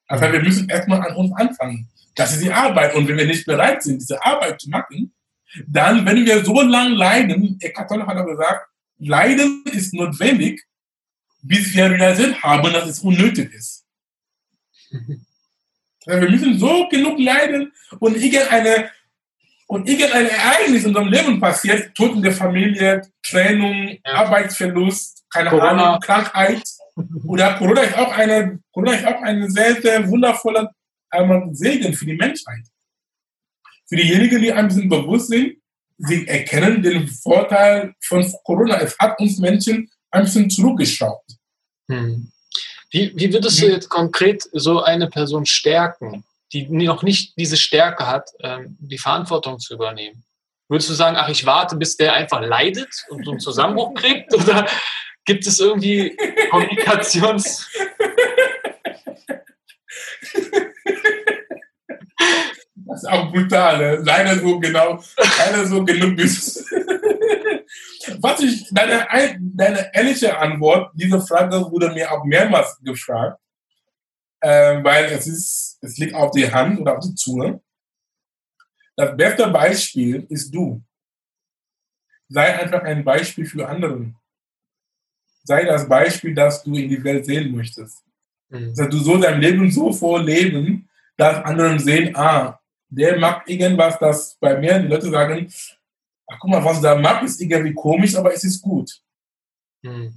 Also 0.07 0.31
wir 0.31 0.41
müssen 0.41 0.69
erstmal 0.69 1.01
an 1.01 1.15
uns 1.15 1.31
anfangen. 1.33 1.87
Das 2.17 2.33
ist 2.33 2.43
die 2.43 2.51
Arbeit. 2.51 2.95
Und 2.95 3.07
wenn 3.07 3.17
wir 3.17 3.27
nicht 3.27 3.45
bereit 3.45 3.83
sind, 3.83 4.01
diese 4.01 4.21
Arbeit 4.25 4.59
zu 4.59 4.69
machen, 4.71 5.13
dann, 5.67 6.03
wenn 6.05 6.25
wir 6.25 6.43
so 6.43 6.61
lange 6.61 6.95
leiden, 6.95 7.57
Eckhart 7.61 7.89
Tolle 7.89 8.05
hat 8.05 8.17
auch 8.17 8.25
gesagt, 8.25 8.67
Leiden 8.97 9.63
ist 9.71 9.93
notwendig, 9.93 10.63
bis 11.43 11.73
wir 11.75 11.91
realisiert 11.91 12.41
haben, 12.41 12.73
dass 12.73 12.89
es 12.89 12.99
unnötig 12.99 13.53
ist. 13.53 13.85
wir 16.05 16.29
müssen 16.29 16.57
so 16.57 16.89
genug 16.89 17.19
leiden 17.19 17.71
und 17.99 18.17
irgendeine, 18.17 18.89
und 19.67 19.87
irgendein 19.87 20.27
Ereignis 20.27 20.83
in 20.83 20.89
unserem 20.89 21.09
Leben 21.09 21.39
passiert, 21.39 21.93
Tod 21.93 22.15
in 22.15 22.23
der 22.23 22.31
Familie, 22.31 23.03
Trennung, 23.21 23.89
ja. 24.03 24.13
Arbeitsverlust, 24.13 25.23
keine 25.31 25.51
Corona. 25.51 25.89
Ahnung, 25.89 25.99
Krankheit. 25.99 26.63
Oder 27.25 27.53
Corona 27.59 27.81
ist 27.81 27.95
auch 27.95 28.11
eine, 28.11 28.59
Corona 28.71 28.93
ist 28.93 29.05
auch 29.05 29.21
eine 29.21 29.51
sehr, 29.51 29.79
sehr 29.79 30.07
wundervolle 30.09 30.71
Segen 31.53 31.93
für 31.93 32.05
die 32.05 32.15
Menschheit. 32.15 32.65
Für 33.87 33.95
diejenigen, 33.95 34.41
die 34.41 34.51
ein 34.51 34.67
bisschen 34.67 34.89
bewusst 34.89 35.29
sind, 35.29 35.57
sie 35.97 36.27
erkennen 36.27 36.81
den 36.81 37.07
Vorteil 37.07 37.93
von 38.01 38.25
Corona. 38.43 38.79
Es 38.81 38.97
hat 38.99 39.19
uns 39.19 39.39
Menschen 39.39 39.89
ein 40.11 40.23
bisschen 40.23 40.49
zurückgeschaut. 40.49 41.23
Hm. 41.89 42.31
Wie, 42.91 43.11
wie 43.15 43.33
würdest 43.33 43.59
hm. 43.59 43.67
du 43.67 43.73
jetzt 43.73 43.89
konkret 43.89 44.43
so 44.53 44.81
eine 44.81 45.07
Person 45.07 45.45
stärken, 45.45 46.23
die 46.53 46.67
noch 46.69 47.03
nicht 47.03 47.33
diese 47.37 47.57
Stärke 47.57 48.07
hat, 48.07 48.29
ähm, 48.41 48.77
die 48.79 48.97
Verantwortung 48.97 49.59
zu 49.59 49.73
übernehmen? 49.73 50.23
Würdest 50.69 50.89
du 50.89 50.93
sagen, 50.93 51.15
ach, 51.17 51.29
ich 51.29 51.45
warte, 51.45 51.77
bis 51.77 51.95
der 51.95 52.13
einfach 52.13 52.41
leidet 52.41 52.89
und 53.09 53.23
so 53.23 53.31
einen 53.31 53.39
Zusammenbruch 53.39 53.93
kriegt? 53.93 54.33
Oder 54.33 54.67
gibt 55.25 55.47
es 55.47 55.59
irgendwie 55.59 56.17
Kommunikations... 56.49 57.67
Das 62.87 63.03
ist 63.03 63.09
auch 63.09 63.31
brutal. 63.31 63.77
Ne? 63.77 64.03
Leider 64.03 64.39
so 64.39 64.59
genau, 64.59 65.01
leider 65.17 65.65
so 65.65 65.83
genug 65.83 66.17
ist. 66.19 66.63
Was 68.19 68.39
ich, 68.41 68.67
deine, 68.71 69.05
deine 69.39 69.93
ehrliche 69.93 70.37
Antwort, 70.37 70.91
diese 70.95 71.19
Frage 71.19 71.57
wurde 71.69 71.91
mir 71.91 72.09
auch 72.11 72.23
mehrmals 72.23 72.79
gefragt, 72.81 73.39
äh, 74.39 74.81
weil 74.83 75.05
es 75.05 75.27
ist, 75.27 75.77
es 75.81 75.97
liegt 75.97 76.13
auf 76.13 76.31
die 76.31 76.49
Hand 76.49 76.79
oder 76.79 76.97
auf 76.97 77.03
die 77.03 77.15
Zunge. 77.15 77.61
Das 78.95 79.15
beste 79.15 79.47
Beispiel 79.47 80.25
ist 80.29 80.53
du. 80.53 80.81
Sei 82.29 82.59
einfach 82.59 82.81
ein 82.83 83.03
Beispiel 83.03 83.45
für 83.45 83.67
andere. 83.67 84.13
Sei 85.43 85.63
das 85.65 85.87
Beispiel, 85.87 86.33
das 86.33 86.63
du 86.63 86.75
in 86.75 86.89
die 86.89 87.03
Welt 87.03 87.25
sehen 87.25 87.55
möchtest. 87.55 88.03
Mhm. 88.49 88.73
Du 88.75 88.97
so 88.97 89.17
dein 89.17 89.39
Leben 89.39 89.69
so 89.71 89.91
vorleben, 89.91 90.89
dass 91.15 91.43
andere 91.43 91.79
sehen, 91.79 92.15
ah, 92.15 92.56
der 92.89 93.19
macht 93.19 93.49
irgendwas, 93.49 93.99
das 93.99 94.37
bei 94.39 94.57
mir 94.57 94.79
die 94.79 94.87
Leute 94.87 95.09
sagen, 95.09 95.51
ach 96.27 96.37
guck 96.39 96.49
mal, 96.49 96.63
was 96.63 96.81
der 96.81 96.95
macht, 96.95 97.23
ist 97.23 97.41
irgendwie 97.41 97.73
komisch, 97.73 98.15
aber 98.15 98.33
es 98.33 98.43
ist 98.43 98.61
gut. 98.61 98.91
Hm. 99.83 100.13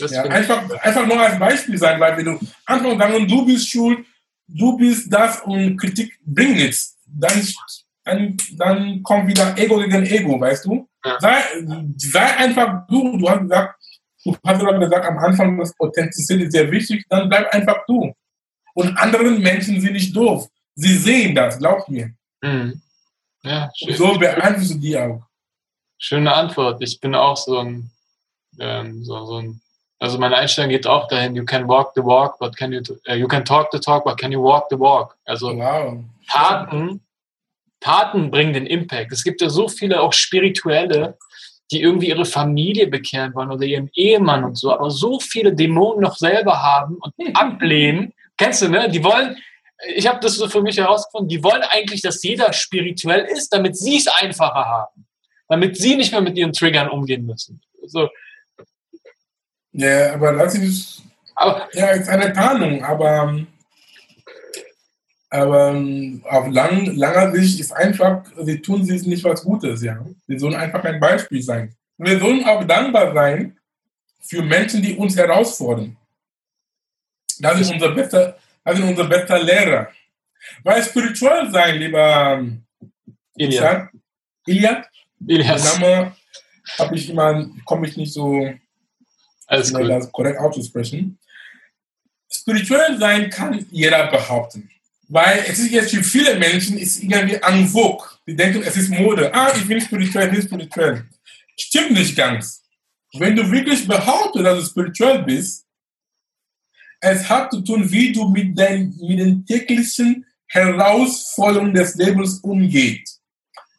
Ja, 0.00 0.22
einfach, 0.24 0.68
einfach 0.80 1.06
nur 1.06 1.20
als 1.20 1.38
Beispiel 1.38 1.78
sein, 1.78 2.00
weil 2.00 2.16
wenn 2.16 2.24
du 2.24 2.38
einfach 2.66 2.98
sagen, 2.98 3.28
du 3.28 3.46
bist 3.46 3.68
schuld, 3.68 4.04
du 4.48 4.76
bist 4.76 5.12
das 5.12 5.40
und 5.42 5.76
Kritik 5.76 6.18
bringt 6.24 6.56
nichts, 6.56 6.98
dann, 7.06 7.42
dann, 8.04 8.36
dann 8.56 9.02
kommt 9.02 9.28
wieder 9.28 9.56
Ego 9.56 9.78
gegen 9.78 10.04
Ego, 10.04 10.40
weißt 10.40 10.64
du? 10.64 10.88
Ja. 11.04 11.20
Sei, 11.20 11.42
sei 11.96 12.36
einfach 12.36 12.86
du, 12.88 13.18
du 13.18 13.28
hast 13.28 13.42
gesagt, 13.42 13.82
du 14.24 14.36
hast 14.44 14.60
gerade 14.60 14.78
gesagt, 14.80 15.06
am 15.06 15.18
Anfang, 15.18 15.58
das 15.58 15.78
Authentizität 15.78 16.46
ist 16.46 16.52
sehr 16.52 16.70
wichtig, 16.70 17.04
dann 17.08 17.28
bleib 17.28 17.52
einfach 17.52 17.84
du. 17.86 18.12
Und 18.74 18.96
andere 18.96 19.30
Menschen 19.30 19.80
sind 19.80 19.92
nicht 19.92 20.16
doof. 20.16 20.48
Sie 20.74 20.96
sehen 20.96 21.34
das, 21.34 21.58
glaub 21.58 21.88
mir. 21.88 22.12
Mhm. 22.42 22.80
Ja, 23.42 23.70
schön. 23.74 23.94
So 23.94 24.18
beeinflusst 24.18 24.74
du 24.74 24.78
die 24.78 24.98
auch. 24.98 25.22
Schöne 25.98 26.32
Antwort. 26.32 26.82
Ich 26.82 27.00
bin 27.00 27.14
auch 27.14 27.36
so 27.36 27.58
ein, 27.58 27.90
ähm, 28.58 29.04
so, 29.04 29.24
so 29.26 29.36
ein, 29.38 29.60
also 29.98 30.18
meine 30.18 30.36
Einstellung 30.36 30.70
geht 30.70 30.86
auch 30.86 31.06
dahin, 31.08 31.36
you 31.36 31.44
can 31.44 31.68
walk 31.68 31.92
the 31.94 32.02
walk, 32.02 32.38
but 32.38 32.56
can 32.56 32.72
you, 32.72 32.80
uh, 33.08 33.14
you 33.14 33.28
can 33.28 33.44
talk 33.44 33.68
the 33.72 33.78
talk, 33.78 34.04
but 34.04 34.18
can 34.18 34.32
you 34.32 34.42
walk 34.42 34.66
the 34.70 34.78
walk? 34.78 35.16
Also 35.24 35.56
wow. 35.56 36.02
Taten, 36.28 37.00
Taten 37.80 38.30
bringen 38.30 38.52
den 38.52 38.66
Impact. 38.66 39.12
Es 39.12 39.22
gibt 39.22 39.40
ja 39.40 39.48
so 39.48 39.68
viele 39.68 40.00
auch 40.00 40.12
spirituelle, 40.12 41.16
die 41.70 41.80
irgendwie 41.82 42.08
ihre 42.08 42.24
Familie 42.24 42.86
bekehren 42.86 43.34
wollen 43.34 43.50
oder 43.50 43.64
ihren 43.64 43.90
Ehemann 43.94 44.44
und 44.44 44.58
so, 44.58 44.72
aber 44.72 44.90
so 44.90 45.18
viele 45.20 45.54
Dämonen 45.54 46.02
noch 46.02 46.16
selber 46.16 46.62
haben 46.62 46.96
und 46.96 47.14
ablehnen. 47.36 48.12
Kennst 48.36 48.62
du, 48.62 48.68
ne? 48.68 48.90
Die 48.90 49.02
wollen, 49.02 49.36
ich 49.94 50.06
habe 50.06 50.20
das 50.20 50.36
so 50.36 50.48
für 50.48 50.62
mich 50.62 50.78
herausgefunden, 50.78 51.28
die 51.28 51.42
wollen 51.42 51.62
eigentlich, 51.62 52.02
dass 52.02 52.22
jeder 52.22 52.52
spirituell 52.52 53.26
ist, 53.26 53.48
damit 53.50 53.76
sie 53.76 53.96
es 53.96 54.06
einfacher 54.06 54.64
haben. 54.64 55.06
Damit 55.48 55.76
sie 55.76 55.96
nicht 55.96 56.12
mehr 56.12 56.20
mit 56.20 56.36
ihren 56.36 56.52
Triggern 56.52 56.88
umgehen 56.88 57.26
müssen. 57.26 57.60
So. 57.86 58.08
Ja, 59.72 60.14
aber 60.14 60.32
das 60.34 60.54
ist, 60.54 61.02
aber, 61.34 61.68
ja, 61.72 61.88
ist 61.88 62.08
eine 62.08 62.32
Tarnung, 62.32 62.84
aber, 62.84 63.44
aber 65.30 65.82
auf 66.24 66.48
lang, 66.48 66.94
langer 66.94 67.32
Sicht 67.32 67.60
ist 67.60 67.72
einfach, 67.72 68.24
sie 68.42 68.60
tun 68.60 68.84
sich 68.84 69.06
nicht 69.06 69.24
was 69.24 69.42
Gutes, 69.42 69.82
ja. 69.82 70.04
Sie 70.26 70.38
sollen 70.38 70.54
einfach 70.54 70.84
ein 70.84 71.00
Beispiel 71.00 71.42
sein. 71.42 71.74
wir 71.96 72.18
sollen 72.18 72.44
auch 72.44 72.64
dankbar 72.64 73.12
sein 73.14 73.58
für 74.20 74.42
Menschen, 74.42 74.82
die 74.82 74.94
uns 74.94 75.16
herausfordern. 75.16 75.96
Das 77.40 77.60
ist 77.60 77.72
unser 77.72 77.90
bester, 77.90 78.36
also 78.64 78.82
unser 78.84 79.04
bester 79.04 79.42
Lehrer. 79.42 79.88
Weil 80.64 80.82
spirituell 80.82 81.50
sein, 81.50 81.78
lieber 81.78 82.44
Ilya. 83.36 83.90
Ilya? 84.46 84.84
Ilias. 85.26 85.78
Name 85.78 86.16
habe 86.78 86.96
ich 86.96 87.10
immer, 87.10 87.48
komme 87.64 87.86
ich 87.86 87.96
nicht 87.96 88.12
so 88.12 88.52
Alles 89.46 89.68
schnell, 89.68 89.88
das 89.88 90.10
korrekt 90.10 90.38
auszusprechen. 90.38 91.18
Spirituell 92.30 92.98
sein 92.98 93.30
kann 93.30 93.66
jeder 93.70 94.06
behaupten. 94.08 94.70
Weil 95.08 95.44
es 95.46 95.58
ist 95.58 95.70
jetzt 95.70 95.94
für 95.94 96.02
viele 96.02 96.36
Menschen 96.38 96.78
ist 96.78 97.02
irgendwie 97.02 97.34
en 97.34 97.68
vogue. 97.68 98.06
Die 98.26 98.34
denken, 98.34 98.62
es 98.62 98.76
ist 98.76 98.88
Mode. 98.88 99.32
Ah, 99.34 99.52
ich 99.54 99.66
bin 99.66 99.80
spirituell, 99.80 100.28
ich 100.28 100.32
bin 100.32 100.42
spirituell. 100.42 101.04
Stimmt 101.58 101.92
nicht 101.92 102.16
ganz. 102.16 102.64
Wenn 103.18 103.36
du 103.36 103.50
wirklich 103.50 103.86
behauptest, 103.86 104.44
dass 104.44 104.58
du 104.58 104.64
spirituell 104.64 105.22
bist, 105.22 105.66
es 107.02 107.28
hat 107.28 107.50
zu 107.50 107.60
tun, 107.62 107.90
wie 107.90 108.12
du 108.12 108.28
mit, 108.28 108.56
dein, 108.56 108.94
mit 109.00 109.18
den 109.18 109.44
täglichen 109.44 110.24
Herausforderungen 110.46 111.74
des 111.74 111.96
Lebens 111.96 112.38
umgehst. 112.38 113.20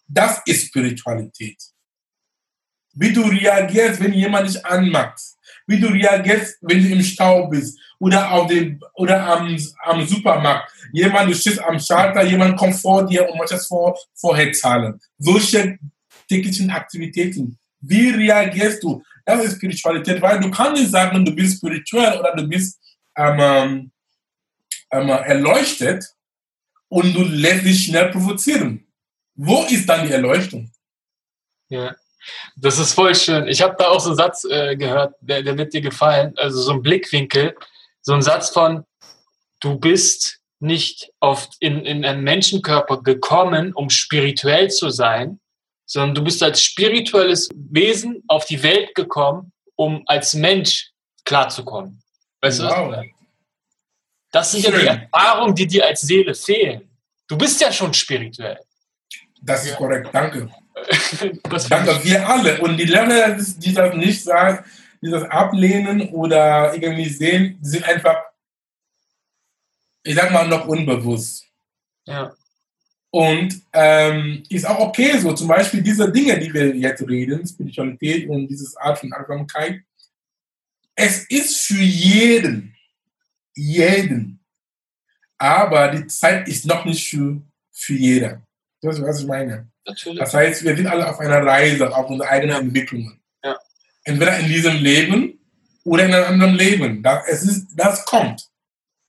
Das 0.08 0.42
ist 0.46 0.68
Spiritualität. 0.68 1.58
Wie 2.94 3.14
du 3.14 3.22
reagierst, 3.22 4.04
wenn 4.04 4.14
jemand 4.14 4.50
dich 4.50 4.64
anmacht. 4.66 5.20
Wie 5.66 5.80
du 5.80 5.88
reagierst, 5.88 6.58
wenn 6.62 6.84
du 6.84 6.90
im 6.90 7.02
Stau 7.02 7.48
bist 7.48 7.80
oder, 7.98 8.30
auf 8.30 8.48
dem, 8.48 8.80
oder 8.96 9.26
am, 9.26 9.58
am 9.84 10.06
Supermarkt. 10.06 10.70
Jemand, 10.92 11.32
du 11.32 11.36
stehst 11.36 11.64
am 11.64 11.80
Schalter, 11.80 12.24
jemand 12.26 12.58
kommt 12.58 12.76
vor 12.76 13.06
dir 13.06 13.28
und 13.30 13.38
möchtest 13.38 13.70
vor, 13.70 13.98
vorher 14.14 14.52
zahlen. 14.52 15.00
Solche 15.18 15.80
täglichen 16.28 16.70
Aktivitäten. 16.70 17.58
Wie 17.80 18.10
reagierst 18.10 18.84
du? 18.84 19.02
Das 19.26 19.46
ist 19.46 19.56
Spiritualität, 19.56 20.22
weil 20.22 20.42
du 20.42 20.52
kannst 20.52 20.82
nicht 20.82 20.92
sagen, 20.92 21.24
du 21.24 21.34
bist 21.34 21.58
spirituell 21.58 22.20
oder 22.20 22.36
du 22.36 22.46
bist 22.46 22.78
ähm, 23.16 23.92
ähm, 24.92 25.10
erleuchtet 25.10 26.06
und 26.88 27.14
du 27.14 27.24
lässt 27.24 27.66
dich 27.66 27.86
schnell 27.86 28.12
provozieren. 28.12 28.88
Wo 29.36 29.64
ist 29.64 29.88
dann 29.88 30.06
die 30.06 30.14
Erleuchtung? 30.14 30.72
Ja, 31.70 31.96
das 32.56 32.78
ist 32.78 32.94
voll 32.94 33.16
schön. 33.16 33.48
Ich 33.48 33.62
habe 33.62 33.76
da 33.78 33.88
auch 33.88 34.00
so 34.00 34.10
einen 34.10 34.18
Satz 34.18 34.46
äh, 34.46 34.76
gehört, 34.76 35.16
der, 35.22 35.42
der 35.42 35.58
wird 35.58 35.74
dir 35.74 35.82
gefallen. 35.82 36.34
Also 36.38 36.62
so 36.62 36.74
ein 36.74 36.82
Blickwinkel, 36.82 37.56
so 38.02 38.14
ein 38.14 38.22
Satz 38.22 38.50
von, 38.50 38.86
du 39.60 39.80
bist 39.80 40.40
nicht 40.60 41.12
auf, 41.20 41.50
in, 41.60 41.86
in 41.86 42.06
einen 42.06 42.24
Menschenkörper 42.24 43.02
gekommen, 43.02 43.74
um 43.74 43.90
spirituell 43.90 44.70
zu 44.70 44.90
sein, 44.90 45.40
sondern 45.86 46.16
du 46.16 46.24
bist 46.24 46.42
als 46.44 46.62
spirituelles 46.62 47.50
Wesen 47.54 48.24
auf 48.28 48.46
die 48.46 48.62
Welt 48.64 48.94
gekommen, 48.96 49.52
um 49.76 50.04
als 50.06 50.34
Mensch 50.36 50.92
klarzukommen. 51.26 52.03
Weißt 52.44 52.62
wow. 52.62 52.94
du? 52.94 53.10
Das 54.30 54.52
sind 54.52 54.66
Schön. 54.66 54.74
ja 54.74 54.80
die 54.80 54.88
Erfahrungen, 54.88 55.56
die 55.56 55.66
dir 55.66 55.86
als 55.86 56.02
Seele 56.02 56.36
fehlen. 56.36 56.90
Du 57.26 57.38
bist 57.38 57.62
ja 57.62 57.72
schon 57.72 57.94
spirituell. 57.94 58.60
Das 59.42 59.66
ist 59.66 59.78
korrekt, 59.78 60.10
danke. 60.12 60.50
danke, 61.70 62.04
wir 62.04 62.28
alle. 62.28 62.60
Und 62.60 62.76
die 62.76 62.84
Lerner, 62.84 63.38
die 63.38 63.74
das 63.74 63.96
nicht 63.96 64.24
sagen, 64.24 64.66
die 65.02 65.10
das 65.10 65.24
ablehnen 65.24 66.10
oder 66.10 66.74
irgendwie 66.74 67.08
sehen, 67.08 67.58
sind 67.62 67.86
einfach, 67.86 68.18
ich 70.04 70.16
sag 70.16 70.32
mal, 70.32 70.46
noch 70.48 70.68
unbewusst. 70.68 71.46
Ja. 72.06 72.34
Und 73.10 73.62
ähm, 73.72 74.44
ist 74.50 74.68
auch 74.68 74.80
okay 74.80 75.18
so, 75.18 75.32
zum 75.32 75.48
Beispiel 75.48 75.82
diese 75.82 76.12
Dinge, 76.12 76.38
die 76.40 76.54
wir 76.54 76.76
jetzt 76.76 77.08
reden, 77.08 77.48
Spiritualität 77.48 78.28
und 78.28 78.48
dieses 78.48 78.76
Art 78.76 79.00
von 79.00 79.14
Achtsamkeit, 79.14 79.82
es 80.96 81.26
ist 81.30 81.68
für 81.68 81.82
jeden, 81.82 82.76
jeden, 83.56 84.40
aber 85.38 85.90
die 85.90 86.08
Zeit 86.08 86.48
ist 86.48 86.66
noch 86.66 86.86
nicht 86.86 87.10
für, 87.10 87.42
für 87.72 87.94
jeder. 87.94 88.42
Das 88.82 88.98
ist, 88.98 89.04
was 89.04 89.22
ich 89.22 89.28
meine. 89.28 89.70
Natürlich. 89.86 90.20
Das 90.20 90.34
heißt, 90.34 90.64
wir 90.64 90.76
sind 90.76 90.88
alle 90.88 91.10
auf 91.10 91.20
einer 91.20 91.46
Reise, 91.46 91.94
auf 91.94 92.10
unsere 92.10 92.30
eigenen 92.30 92.68
Entwicklungen. 92.68 93.20
Ja. 93.44 93.58
Entweder 94.04 94.40
in 94.40 94.48
diesem 94.48 94.76
Leben 94.78 95.40
oder 95.84 96.06
in 96.06 96.14
einem 96.14 96.26
anderen 96.26 96.56
Leben. 96.56 97.04
Das, 97.04 97.28
es 97.28 97.44
ist, 97.44 97.68
das 97.76 98.06
kommt. 98.06 98.48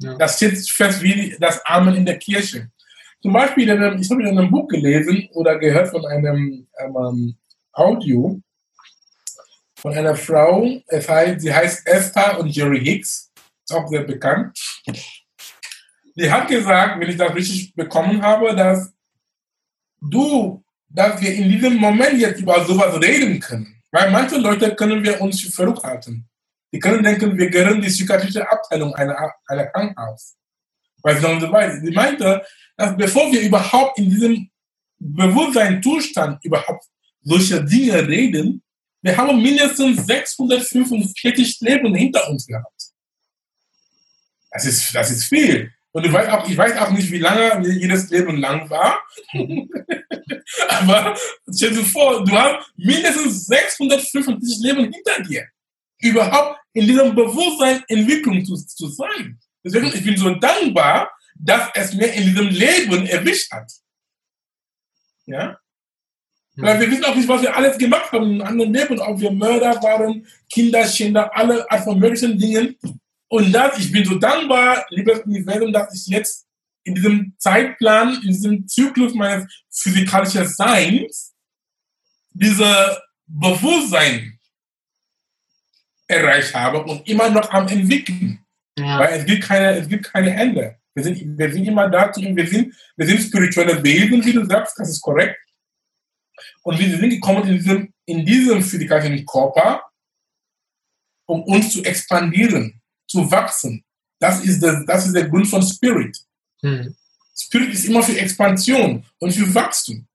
Ja. 0.00 0.16
Das 0.16 0.36
steht 0.36 0.58
fest 0.70 1.02
wie 1.02 1.36
das 1.38 1.64
Amen 1.66 1.94
in 1.94 2.04
der 2.04 2.18
Kirche. 2.18 2.70
Zum 3.22 3.32
Beispiel, 3.32 3.68
in 3.68 3.82
einem, 3.82 4.00
ich 4.00 4.10
habe 4.10 4.22
in 4.22 4.36
einem 4.36 4.50
Buch 4.50 4.68
gelesen 4.68 5.28
oder 5.32 5.58
gehört 5.58 5.88
von 5.88 6.04
einem, 6.06 6.66
einem 6.76 7.36
Audio 7.72 8.40
von 9.84 9.92
einer 9.92 10.16
Frau, 10.16 10.66
sie 11.36 11.54
heißt 11.54 11.86
Esther 11.86 12.40
und 12.40 12.48
Jerry 12.48 12.82
Hicks, 12.82 13.30
ist 13.62 13.74
auch 13.74 13.86
sehr 13.86 14.02
bekannt. 14.02 14.58
Die 16.16 16.30
hat 16.30 16.48
gesagt, 16.48 16.98
wenn 16.98 17.10
ich 17.10 17.18
das 17.18 17.34
richtig 17.34 17.74
bekommen 17.74 18.22
habe, 18.22 18.56
dass 18.56 18.94
du, 20.00 20.64
dass 20.88 21.20
wir 21.20 21.34
in 21.34 21.50
diesem 21.50 21.76
Moment 21.76 22.18
jetzt 22.18 22.40
über 22.40 22.64
sowas 22.64 22.98
reden 23.02 23.38
können. 23.38 23.82
Weil 23.92 24.10
manche 24.10 24.38
Leute 24.38 24.74
können 24.74 25.04
wir 25.04 25.20
uns 25.20 25.42
für 25.42 25.52
verrückt 25.52 25.82
halten. 25.82 26.26
Die 26.72 26.78
können 26.78 27.02
denken, 27.02 27.36
wir 27.36 27.50
gehören 27.50 27.82
die 27.82 27.88
psychiatrische 27.88 28.50
Abteilung 28.50 28.94
einer, 28.94 29.34
einer 29.46 29.66
Krankenhaus. 29.66 30.34
Weil 31.02 31.16
sie 31.16 31.40
so 31.40 31.52
weit 31.52 31.84
Sie 31.84 31.90
meinte, 31.90 32.42
dass 32.78 32.96
bevor 32.96 33.30
wir 33.30 33.42
überhaupt 33.42 33.98
in 33.98 34.08
diesem 34.08 34.50
Bewusstseinszustand 34.98 36.42
überhaupt 36.42 36.86
solche 37.20 37.62
Dinge 37.62 38.08
reden, 38.08 38.63
wir 39.04 39.14
haben 39.18 39.42
mindestens 39.42 40.06
645 40.06 41.60
Leben 41.60 41.94
hinter 41.94 42.26
uns 42.30 42.46
gehabt. 42.46 42.84
Das 44.50 44.64
ist, 44.64 44.94
das 44.94 45.10
ist 45.10 45.24
viel. 45.24 45.70
Und 45.92 46.06
ich 46.06 46.12
weiß, 46.12 46.28
auch, 46.30 46.48
ich 46.48 46.56
weiß 46.56 46.78
auch 46.78 46.90
nicht, 46.90 47.10
wie 47.10 47.18
lange 47.18 47.68
jedes 47.68 48.08
Leben 48.08 48.38
lang 48.38 48.70
war. 48.70 49.02
Aber 50.70 51.14
stell 51.54 51.74
dir 51.74 51.84
vor, 51.84 52.24
du 52.24 52.32
hast 52.32 52.72
mindestens 52.76 53.44
645 53.44 54.60
Leben 54.60 54.90
hinter 54.90 55.22
dir. 55.22 55.48
Überhaupt 55.98 56.60
in 56.72 56.86
diesem 56.86 57.14
Bewusstsein 57.14 57.84
Entwicklung 57.88 58.42
zu, 58.42 58.56
zu 58.56 58.88
sein. 58.88 59.38
Deswegen, 59.62 59.88
ich 59.88 60.02
bin 60.02 60.16
so 60.16 60.34
dankbar, 60.34 61.12
dass 61.34 61.68
es 61.74 61.92
mir 61.92 62.10
in 62.14 62.24
diesem 62.24 62.48
Leben 62.48 63.06
erwischt 63.06 63.52
hat. 63.52 63.70
Ja? 65.26 65.58
Weil 66.56 66.80
wir 66.80 66.90
wissen 66.90 67.04
auch 67.04 67.14
nicht, 67.14 67.28
was 67.28 67.42
wir 67.42 67.56
alles 67.56 67.76
gemacht 67.78 68.12
haben 68.12 68.34
in 68.34 68.42
anderen 68.42 68.72
Leben, 68.72 69.00
ob 69.00 69.18
wir 69.18 69.30
Mörder 69.32 69.74
waren, 69.82 70.26
Kinderschänder, 70.52 71.34
alle 71.36 71.68
Art 71.70 71.82
von 71.82 71.98
möglichen 71.98 72.38
Dingen. 72.38 72.76
Und 73.28 73.52
das, 73.52 73.78
ich 73.78 73.90
bin 73.90 74.04
so 74.04 74.16
dankbar, 74.16 74.86
liebes 74.90 75.20
Universum, 75.20 75.72
dass 75.72 75.92
ich 75.94 76.06
jetzt 76.06 76.46
in 76.84 76.94
diesem 76.94 77.34
Zeitplan, 77.38 78.14
in 78.22 78.28
diesem 78.28 78.68
Zyklus 78.68 79.14
meines 79.14 79.52
physikalischen 79.70 80.46
Seins, 80.46 81.34
diese 82.30 83.02
Bewusstsein 83.26 84.38
erreicht 86.06 86.54
habe 86.54 86.82
und 86.84 87.08
immer 87.08 87.30
noch 87.30 87.50
am 87.50 87.66
entwickeln. 87.66 88.38
Ja. 88.78 89.00
Weil 89.00 89.18
es 89.18 89.26
gibt 89.26 89.44
keine, 89.44 89.78
es 89.78 89.88
gibt 89.88 90.04
keine 90.04 90.34
Ende. 90.34 90.76
Wir 90.94 91.04
sind, 91.04 91.38
wir 91.38 91.52
sind 91.52 91.66
immer 91.66 91.88
dazu, 91.88 92.20
wir 92.20 92.46
sind, 92.46 92.74
wir 92.96 93.06
sind 93.06 93.20
spirituelle 93.22 93.82
Wesen, 93.82 94.24
wie 94.24 94.32
du 94.32 94.44
sagst, 94.44 94.78
das 94.78 94.90
ist 94.90 95.00
korrekt. 95.00 95.36
Und 96.64 96.78
wir 96.78 96.88
sind 96.88 97.10
gekommen 97.10 97.46
in 97.46 97.58
diesem, 97.58 97.92
in 98.06 98.24
diesem 98.24 98.62
physikalischen 98.62 99.24
Körper, 99.26 99.82
um 101.26 101.42
uns 101.44 101.72
zu 101.72 101.84
expandieren, 101.84 102.80
zu 103.06 103.30
wachsen. 103.30 103.84
Das 104.18 104.42
ist 104.42 104.62
der, 104.62 104.84
das 104.84 105.06
ist 105.06 105.14
der 105.14 105.28
Grund 105.28 105.46
von 105.46 105.62
Spirit. 105.62 106.16
Hm. 106.62 106.96
Spirit 107.36 107.74
ist 107.74 107.84
immer 107.84 108.02
für 108.02 108.16
Expansion 108.18 109.04
und 109.18 109.32
für 109.32 109.54
Wachstum. 109.54 110.06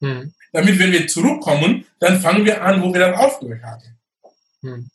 Hm. 0.00 0.32
Damit, 0.52 0.78
wenn 0.78 0.92
wir 0.92 1.06
zurückkommen, 1.06 1.84
dann 1.98 2.20
fangen 2.20 2.44
wir 2.44 2.62
an, 2.62 2.80
wo 2.82 2.92
wir 2.92 3.00
dann 3.00 3.14
aufgehört 3.14 3.62
haben. 3.62 3.98
Hm. 4.62 4.90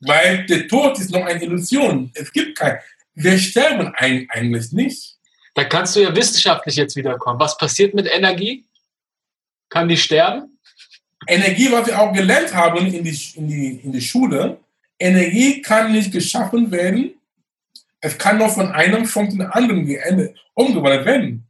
Weil 0.00 0.46
der 0.46 0.66
Tod 0.66 0.98
ist 0.98 1.10
noch 1.10 1.24
eine 1.24 1.42
Illusion. 1.42 2.10
Es 2.14 2.32
gibt 2.32 2.58
kein. 2.58 2.78
Wir 3.14 3.38
sterben 3.38 3.92
ein, 3.94 4.26
eigentlich 4.30 4.72
nicht. 4.72 5.16
Da 5.54 5.64
kannst 5.64 5.96
du 5.96 6.00
ja 6.00 6.14
wissenschaftlich 6.14 6.76
jetzt 6.76 6.96
wiederkommen. 6.96 7.40
Was 7.40 7.56
passiert 7.56 7.94
mit 7.94 8.06
Energie? 8.06 8.65
Kann 9.68 9.88
die 9.88 9.96
sterben? 9.96 10.58
Energie, 11.26 11.70
was 11.72 11.86
wir 11.86 12.00
auch 12.00 12.12
gelernt 12.12 12.54
haben 12.54 12.86
in 12.86 13.04
die, 13.04 13.18
in 13.34 13.48
die, 13.48 13.80
in 13.82 13.92
die 13.92 14.00
Schule, 14.00 14.60
Energie 14.98 15.60
kann 15.60 15.92
nicht 15.92 16.12
geschaffen 16.12 16.70
werden. 16.70 17.14
Es 18.00 18.16
kann 18.16 18.38
nur 18.38 18.48
von 18.48 18.70
einem 18.70 19.04
von 19.06 19.28
den 19.28 19.42
anderen 19.42 19.86
geendet, 19.86 20.36
umgewandelt 20.54 21.04
werden. 21.04 21.46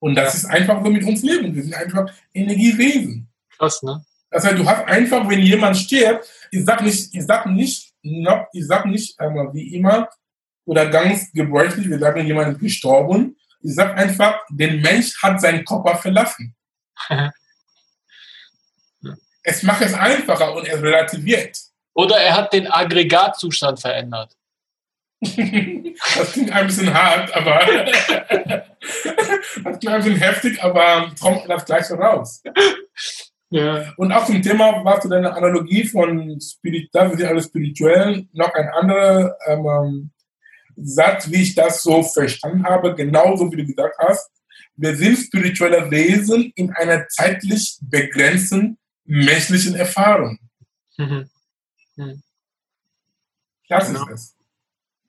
Und 0.00 0.14
das 0.14 0.34
ist 0.34 0.46
einfach 0.46 0.82
so 0.84 0.90
mit 0.90 1.04
uns 1.04 1.22
Leben. 1.22 1.54
Wir 1.54 1.62
sind 1.62 1.74
einfach 1.74 2.10
Energiewesen. 2.32 3.28
Krass, 3.56 3.82
ne? 3.82 4.04
Das 4.30 4.44
heißt, 4.44 4.58
du 4.58 4.66
hast 4.66 4.84
einfach, 4.86 5.28
wenn 5.28 5.40
jemand 5.40 5.76
stirbt, 5.76 6.28
ich 6.50 6.64
sag 6.64 6.82
nicht, 6.82 7.14
ich 7.14 7.24
sag 7.24 7.46
nicht, 7.46 7.92
noch, 8.02 8.46
ich 8.52 8.66
sag 8.66 8.86
nicht 8.86 9.18
einmal 9.18 9.52
wie 9.54 9.74
immer 9.74 10.08
oder 10.66 10.86
ganz 10.90 11.32
gebräuchlich, 11.32 11.88
wir 11.88 11.98
sagen, 11.98 12.26
jemand 12.26 12.54
ist 12.54 12.60
gestorben. 12.60 13.36
Ich 13.62 13.74
sag 13.74 13.96
einfach, 13.96 14.40
der 14.50 14.72
Mensch 14.72 15.20
hat 15.22 15.40
seinen 15.40 15.64
Körper 15.64 15.96
verlassen. 15.96 16.54
Es 19.42 19.62
macht 19.62 19.82
es 19.82 19.94
einfacher 19.94 20.54
und 20.54 20.66
es 20.66 20.82
relativiert. 20.82 21.58
Oder 21.94 22.16
er 22.16 22.36
hat 22.36 22.52
den 22.52 22.70
Aggregatzustand 22.70 23.80
verändert. 23.80 24.36
das 25.20 26.32
klingt 26.32 26.52
ein 26.52 26.66
bisschen 26.66 26.94
hart, 26.94 27.34
aber 27.34 27.60
das 29.64 29.78
klingt 29.80 29.88
ein 29.88 30.02
bisschen 30.02 30.16
heftig, 30.16 30.62
aber 30.62 31.10
kommt 31.20 31.48
das 31.48 31.64
gleiche 31.64 31.94
raus. 31.94 32.42
Ja. 33.50 33.92
Und 33.96 34.12
auch 34.12 34.26
zum 34.26 34.42
Thema, 34.42 34.84
was 34.84 35.00
du 35.00 35.08
deine 35.08 35.32
Analogie 35.32 35.84
von 35.84 36.38
Spirit, 36.40 36.90
das 36.92 37.14
ist 37.14 37.24
alles 37.24 37.46
spirituell, 37.46 38.26
noch 38.32 38.52
ein 38.52 38.68
anderer 38.68 39.36
ähm, 39.46 40.10
Satz, 40.76 41.30
wie 41.30 41.42
ich 41.42 41.54
das 41.54 41.82
so 41.82 42.02
verstanden 42.02 42.64
habe, 42.64 42.94
genauso 42.94 43.50
wie 43.50 43.56
du 43.56 43.66
gesagt 43.66 43.96
hast. 43.98 44.30
Wir 44.78 44.96
sind 44.96 45.16
spirituelle 45.18 45.90
Wesen 45.90 46.52
in 46.54 46.70
einer 46.72 47.08
zeitlich 47.08 47.78
begrenzten 47.82 48.78
menschlichen 49.04 49.74
Erfahrung. 49.74 50.38
Mhm. 50.96 51.28
Mhm. 51.96 52.22
Das 53.68 53.88
Genau. 53.88 54.06
ist 54.06 54.12
es. 54.12 54.34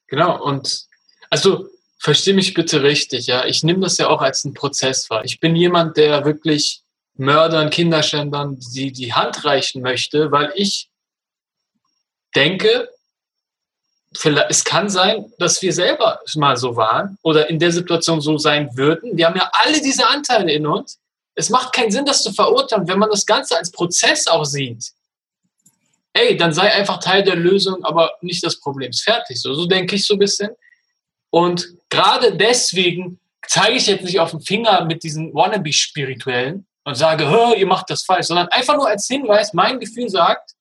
Genau, 0.08 0.44
und 0.44 0.88
also 1.30 1.70
verstehe 2.00 2.34
mich 2.34 2.56
bitte 2.56 2.82
richtig, 2.82 3.28
ja. 3.28 3.46
Ich 3.46 3.64
nehme 3.64 3.82
das 3.82 4.00
ja 4.00 4.08
auch 4.08 4.22
als 4.24 4.44
einen 4.44 4.56
Prozess 4.56 5.08
wahr. 5.12 5.24
Ich 5.24 5.40
bin 5.40 5.56
jemand, 5.56 5.98
der 5.98 6.26
wirklich 6.26 6.82
Mördern, 7.14 7.70
Kinderschändern 7.70 8.58
die, 8.74 8.92
die 8.92 9.14
Hand 9.14 9.46
reichen 9.46 9.84
möchte, 9.84 10.32
weil 10.32 10.52
ich 10.56 10.90
denke, 12.36 12.90
es 14.12 14.64
kann 14.64 14.90
sein, 14.90 15.32
dass 15.38 15.62
wir 15.62 15.72
selber 15.72 16.20
mal 16.36 16.58
so 16.58 16.76
waren 16.76 17.18
oder 17.22 17.50
in 17.50 17.60
der 17.60 17.72
Situation 17.72 18.22
so 18.22 18.38
sein 18.38 18.70
würden. 18.76 19.16
Wir 19.16 19.28
haben 19.28 19.36
ja 19.36 19.50
alle 19.54 19.82
diese 19.82 20.08
Anteile 20.08 20.52
in 20.52 20.66
uns. 20.66 21.00
Es 21.36 21.50
macht 21.50 21.74
keinen 21.74 21.92
Sinn, 21.92 22.06
das 22.06 22.24
zu 22.24 22.34
verurteilen, 22.34 22.88
wenn 22.88 23.00
man 23.00 23.10
das 23.10 23.26
Ganze 23.26 23.58
als 23.58 23.72
Prozess 23.72 24.28
auch 24.28 24.46
sieht. 24.46 24.92
Ey, 26.14 26.36
dann 26.36 26.54
sei 26.54 26.74
einfach 26.74 27.00
Teil 27.00 27.24
der 27.24 27.36
Lösung, 27.36 27.84
aber 27.86 28.12
nicht 28.22 28.44
des 28.44 28.60
Problems. 28.60 29.02
Fertig. 29.02 29.40
So, 29.40 29.54
so 29.54 29.66
denke 29.68 29.96
ich 29.96 30.06
so 30.06 30.16
ein 30.16 30.20
bisschen. 30.20 30.50
Und 31.30 31.68
gerade 31.90 32.36
deswegen 32.36 33.20
zeige 33.48 33.78
ich 33.78 33.88
jetzt 33.88 34.04
nicht 34.04 34.20
auf 34.20 34.32
den 34.32 34.42
Finger 34.42 34.86
mit 34.86 35.04
diesen 35.04 35.34
Wannabe-Spirituellen 35.34 36.66
und 36.84 36.96
sage, 36.96 37.30
"Hör, 37.30 37.56
ihr 37.56 37.68
macht 37.68 37.90
das 37.92 38.04
falsch, 38.04 38.28
sondern 38.28 38.48
einfach 38.48 38.76
nur 38.76 38.88
als 38.88 39.08
Hinweis, 39.08 39.54
mein 39.54 39.80
Gefühl 39.80 40.10
sagt, 40.10 40.56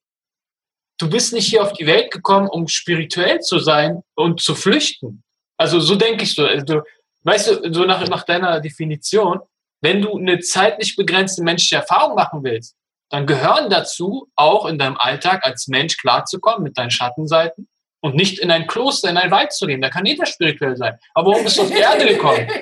du 0.98 1.08
bist 1.08 1.32
nicht 1.32 1.46
hier 1.46 1.62
auf 1.62 1.72
die 1.72 1.86
Welt 1.86 2.10
gekommen, 2.10 2.48
um 2.48 2.68
spirituell 2.68 3.40
zu 3.40 3.58
sein 3.58 4.02
und 4.14 4.40
zu 4.40 4.54
flüchten. 4.54 5.22
Also 5.56 5.80
so 5.80 5.94
denke 5.94 6.24
ich 6.24 6.34
so. 6.34 6.44
Also, 6.44 6.64
du, 6.64 6.82
weißt 7.22 7.48
du, 7.48 7.72
so 7.72 7.84
nach, 7.84 8.06
nach 8.08 8.24
deiner 8.24 8.60
Definition, 8.60 9.40
wenn 9.80 10.02
du 10.02 10.16
eine 10.16 10.40
zeitlich 10.40 10.96
begrenzte 10.96 11.42
menschliche 11.42 11.76
Erfahrung 11.76 12.14
machen 12.14 12.42
willst, 12.42 12.76
dann 13.10 13.26
gehören 13.26 13.70
dazu 13.70 14.28
auch 14.36 14.66
in 14.66 14.78
deinem 14.78 14.96
Alltag 14.98 15.44
als 15.46 15.68
Mensch 15.68 15.96
klarzukommen 15.96 16.62
mit 16.62 16.76
deinen 16.76 16.90
Schattenseiten 16.90 17.68
und 18.00 18.14
nicht 18.14 18.38
in 18.38 18.50
ein 18.50 18.66
Kloster, 18.66 19.08
in 19.08 19.16
ein 19.16 19.30
Wald 19.30 19.52
zu 19.52 19.66
gehen. 19.66 19.80
Da 19.80 19.88
kann 19.88 20.04
jeder 20.04 20.26
spirituell 20.26 20.76
sein. 20.76 20.98
Aber 21.14 21.30
warum 21.30 21.44
bist 21.44 21.58
du 21.58 21.62
auf 21.62 21.70
die 21.70 21.78
Erde 21.78 22.06
gekommen? 22.06 22.46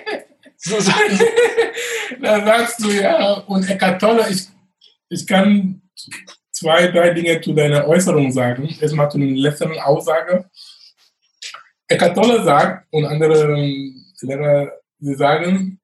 So, 0.59 0.81
so, 0.81 0.91
da 2.23 2.45
sagst 2.45 2.83
du 2.83 2.91
ja, 2.91 3.35
und 3.47 3.69
Eckart 3.69 4.01
Tolle, 4.01 4.27
ich, 4.31 4.47
ich 5.11 5.27
kann 5.27 5.83
zwei, 6.57 6.89
drei 6.89 7.11
Dinge 7.11 7.41
zu 7.41 7.53
deiner 7.53 7.87
Äußerung 7.87 8.33
sagen. 8.33 8.69
Erstmal 8.81 9.11
zu 9.11 9.19
der 9.19 9.29
letzten 9.29 9.79
Aussage. 9.79 10.49
Eckart 11.89 12.17
Tolle 12.17 12.43
sagt, 12.43 12.87
und 12.91 13.05
andere 13.05 13.55
Lehrer, 14.23 14.73
sie 14.99 15.15
sagen, 15.15 15.79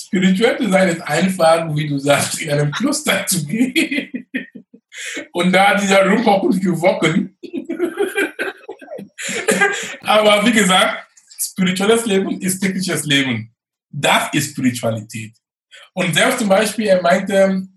spirituell 0.00 0.56
zu 0.58 0.70
sein 0.70 0.88
ist 0.88 1.02
einfach, 1.02 1.74
wie 1.76 1.88
du 1.88 1.98
sagst, 1.98 2.40
in 2.40 2.50
einem 2.50 2.72
Kloster 2.72 3.26
zu 3.26 3.44
gehen. 3.46 4.26
Und 5.32 5.52
da 5.52 5.76
dieser 5.76 6.08
Rumhocken 6.08 6.60
für 6.60 6.80
Wochen. 6.80 7.36
Aber 10.00 10.44
wie 10.44 10.52
gesagt, 10.52 11.06
spirituelles 11.38 12.04
Leben 12.06 12.40
ist 12.40 12.58
tägliches 12.58 13.04
Leben. 13.04 13.54
Das 13.90 14.28
ist 14.32 14.50
Spiritualität. 14.50 15.34
Und 15.92 16.14
selbst 16.14 16.40
zum 16.40 16.48
Beispiel, 16.48 16.86
er 16.86 17.00
meinte, 17.00 17.68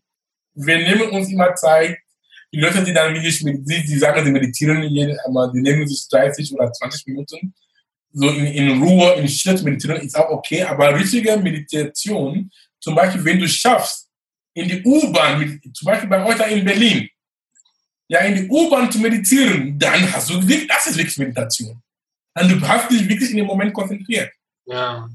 wir 0.55 0.77
nehmen 0.77 1.11
uns 1.11 1.31
immer 1.31 1.53
Zeit, 1.53 2.00
die 2.53 2.59
Leute, 2.59 2.83
die 2.83 2.93
dann 2.93 3.13
wirklich, 3.13 3.39
die, 3.39 3.83
die 3.83 3.97
sagen, 3.97 4.25
sie 4.25 4.31
meditieren, 4.31 4.81
die 4.81 5.61
nehmen 5.61 5.87
sich 5.87 6.07
30 6.09 6.53
oder 6.53 6.71
20 6.71 7.07
Minuten, 7.07 7.53
so 8.13 8.29
in, 8.29 8.45
in 8.45 8.81
Ruhe, 8.81 9.13
in 9.13 9.27
Stille 9.27 9.55
zu 9.55 9.63
meditieren, 9.63 10.01
ist 10.01 10.17
auch 10.17 10.29
okay, 10.29 10.63
aber 10.63 10.93
richtige 10.93 11.37
Meditation, 11.37 12.51
zum 12.79 12.95
Beispiel, 12.95 13.23
wenn 13.23 13.39
du 13.39 13.47
schaffst, 13.47 14.09
in 14.53 14.67
die 14.67 14.83
U-Bahn, 14.83 15.61
zum 15.73 15.85
Beispiel 15.85 16.09
bei 16.09 16.25
euch 16.25 16.37
da 16.37 16.45
in 16.45 16.65
Berlin, 16.65 17.07
ja, 18.09 18.19
in 18.19 18.35
die 18.35 18.49
U-Bahn 18.49 18.91
zu 18.91 18.99
meditieren, 18.99 19.79
dann 19.79 20.11
hast 20.11 20.29
du 20.29 20.45
wirklich, 20.45 20.67
das 20.67 20.87
ist 20.87 20.97
wirklich 20.97 21.17
Meditation. 21.17 21.81
Dann 22.33 22.49
du 22.49 22.67
hast 22.67 22.91
dich 22.91 23.07
wirklich 23.07 23.31
in 23.31 23.37
dem 23.37 23.45
Moment 23.45 23.73
konzentriert. 23.73 24.29
Ja. 24.65 25.07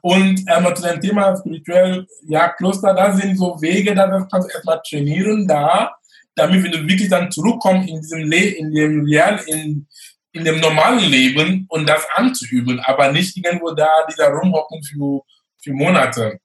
Und 0.00 0.42
ähm, 0.48 0.74
zu 0.74 0.82
dem 0.82 1.00
Thema 1.00 1.36
spirituell, 1.36 2.06
ja, 2.26 2.48
Kloster, 2.48 2.94
da 2.94 3.14
sind 3.14 3.36
so 3.36 3.60
Wege, 3.60 3.94
da 3.94 4.26
kannst 4.30 4.48
du 4.48 4.52
erstmal 4.52 4.80
trainieren 4.88 5.46
da, 5.46 5.94
damit, 6.38 6.74
du 6.74 6.86
wirklich 6.86 7.08
dann 7.08 7.30
zurückkommst 7.30 7.88
in 7.88 8.00
diesem 8.00 8.22
Le 8.30 8.38
in 8.38 8.72
dem 8.72 9.04
Real, 9.04 9.40
in, 9.46 9.86
in 10.32 10.44
dem 10.44 10.60
normalen 10.60 11.10
Leben 11.10 11.66
und 11.68 11.88
das 11.88 12.06
anzuüben, 12.14 12.80
aber 12.80 13.12
nicht 13.12 13.36
irgendwo 13.36 13.72
da 13.72 13.88
dieser 14.08 14.28
rumhocken 14.28 14.82
für, 14.82 15.22
für 15.62 15.72
Monate. 15.72 16.40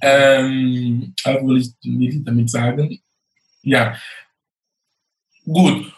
Ähm, 0.00 1.14
ich, 1.16 1.36
will 1.36 2.08
ich 2.08 2.24
damit 2.24 2.50
sagen? 2.50 2.98
Ja. 3.62 3.96
Gut. 5.44 5.92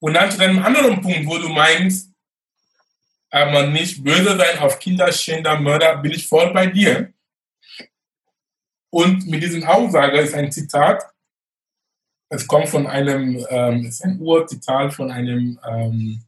Und 0.00 0.14
dann 0.14 0.30
zu 0.30 0.40
einem 0.40 0.62
anderen 0.62 1.00
Punkt, 1.00 1.26
wo 1.26 1.38
du 1.38 1.48
meinst, 1.48 2.12
aber 3.30 3.66
nicht 3.66 4.02
böse 4.02 4.36
sein 4.36 4.58
auf 4.58 4.78
Kinder, 4.78 5.10
Schänder, 5.12 5.58
Mörder, 5.58 5.98
bin 5.98 6.12
ich 6.12 6.26
voll 6.26 6.52
bei 6.52 6.66
dir. 6.66 7.12
Und 8.90 9.26
mit 9.26 9.42
diesem 9.42 9.64
Aussage 9.64 10.18
ist 10.18 10.34
ein 10.34 10.50
Zitat, 10.50 11.02
es 12.28 12.46
kommt 12.46 12.68
von 12.68 12.86
einem, 12.86 13.44
ähm, 13.48 13.86
es 13.86 13.96
ist 13.96 14.04
ein 14.04 14.20
Urzitat 14.20 14.92
von 14.92 15.10
einem, 15.10 15.58
ähm, 15.68 16.22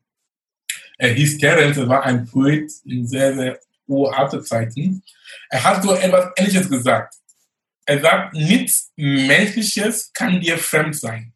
er 0.99 1.13
hieß 1.13 1.39
Terence, 1.39 1.79
er 1.79 1.89
war 1.89 2.03
ein 2.05 2.27
Poet 2.27 2.71
in 2.85 3.07
sehr, 3.07 3.35
sehr 3.35 3.61
uralte 3.87 4.43
Zeiten. 4.43 5.03
Er 5.49 5.65
hat 5.65 5.83
so 5.83 5.95
etwas 5.95 6.31
Ähnliches 6.37 6.69
gesagt. 6.69 7.15
Er 7.85 8.01
sagt, 8.01 8.35
nichts 8.35 8.93
Menschliches 8.97 10.13
kann 10.13 10.41
dir 10.41 10.59
fremd 10.59 10.97
sein. 10.97 11.33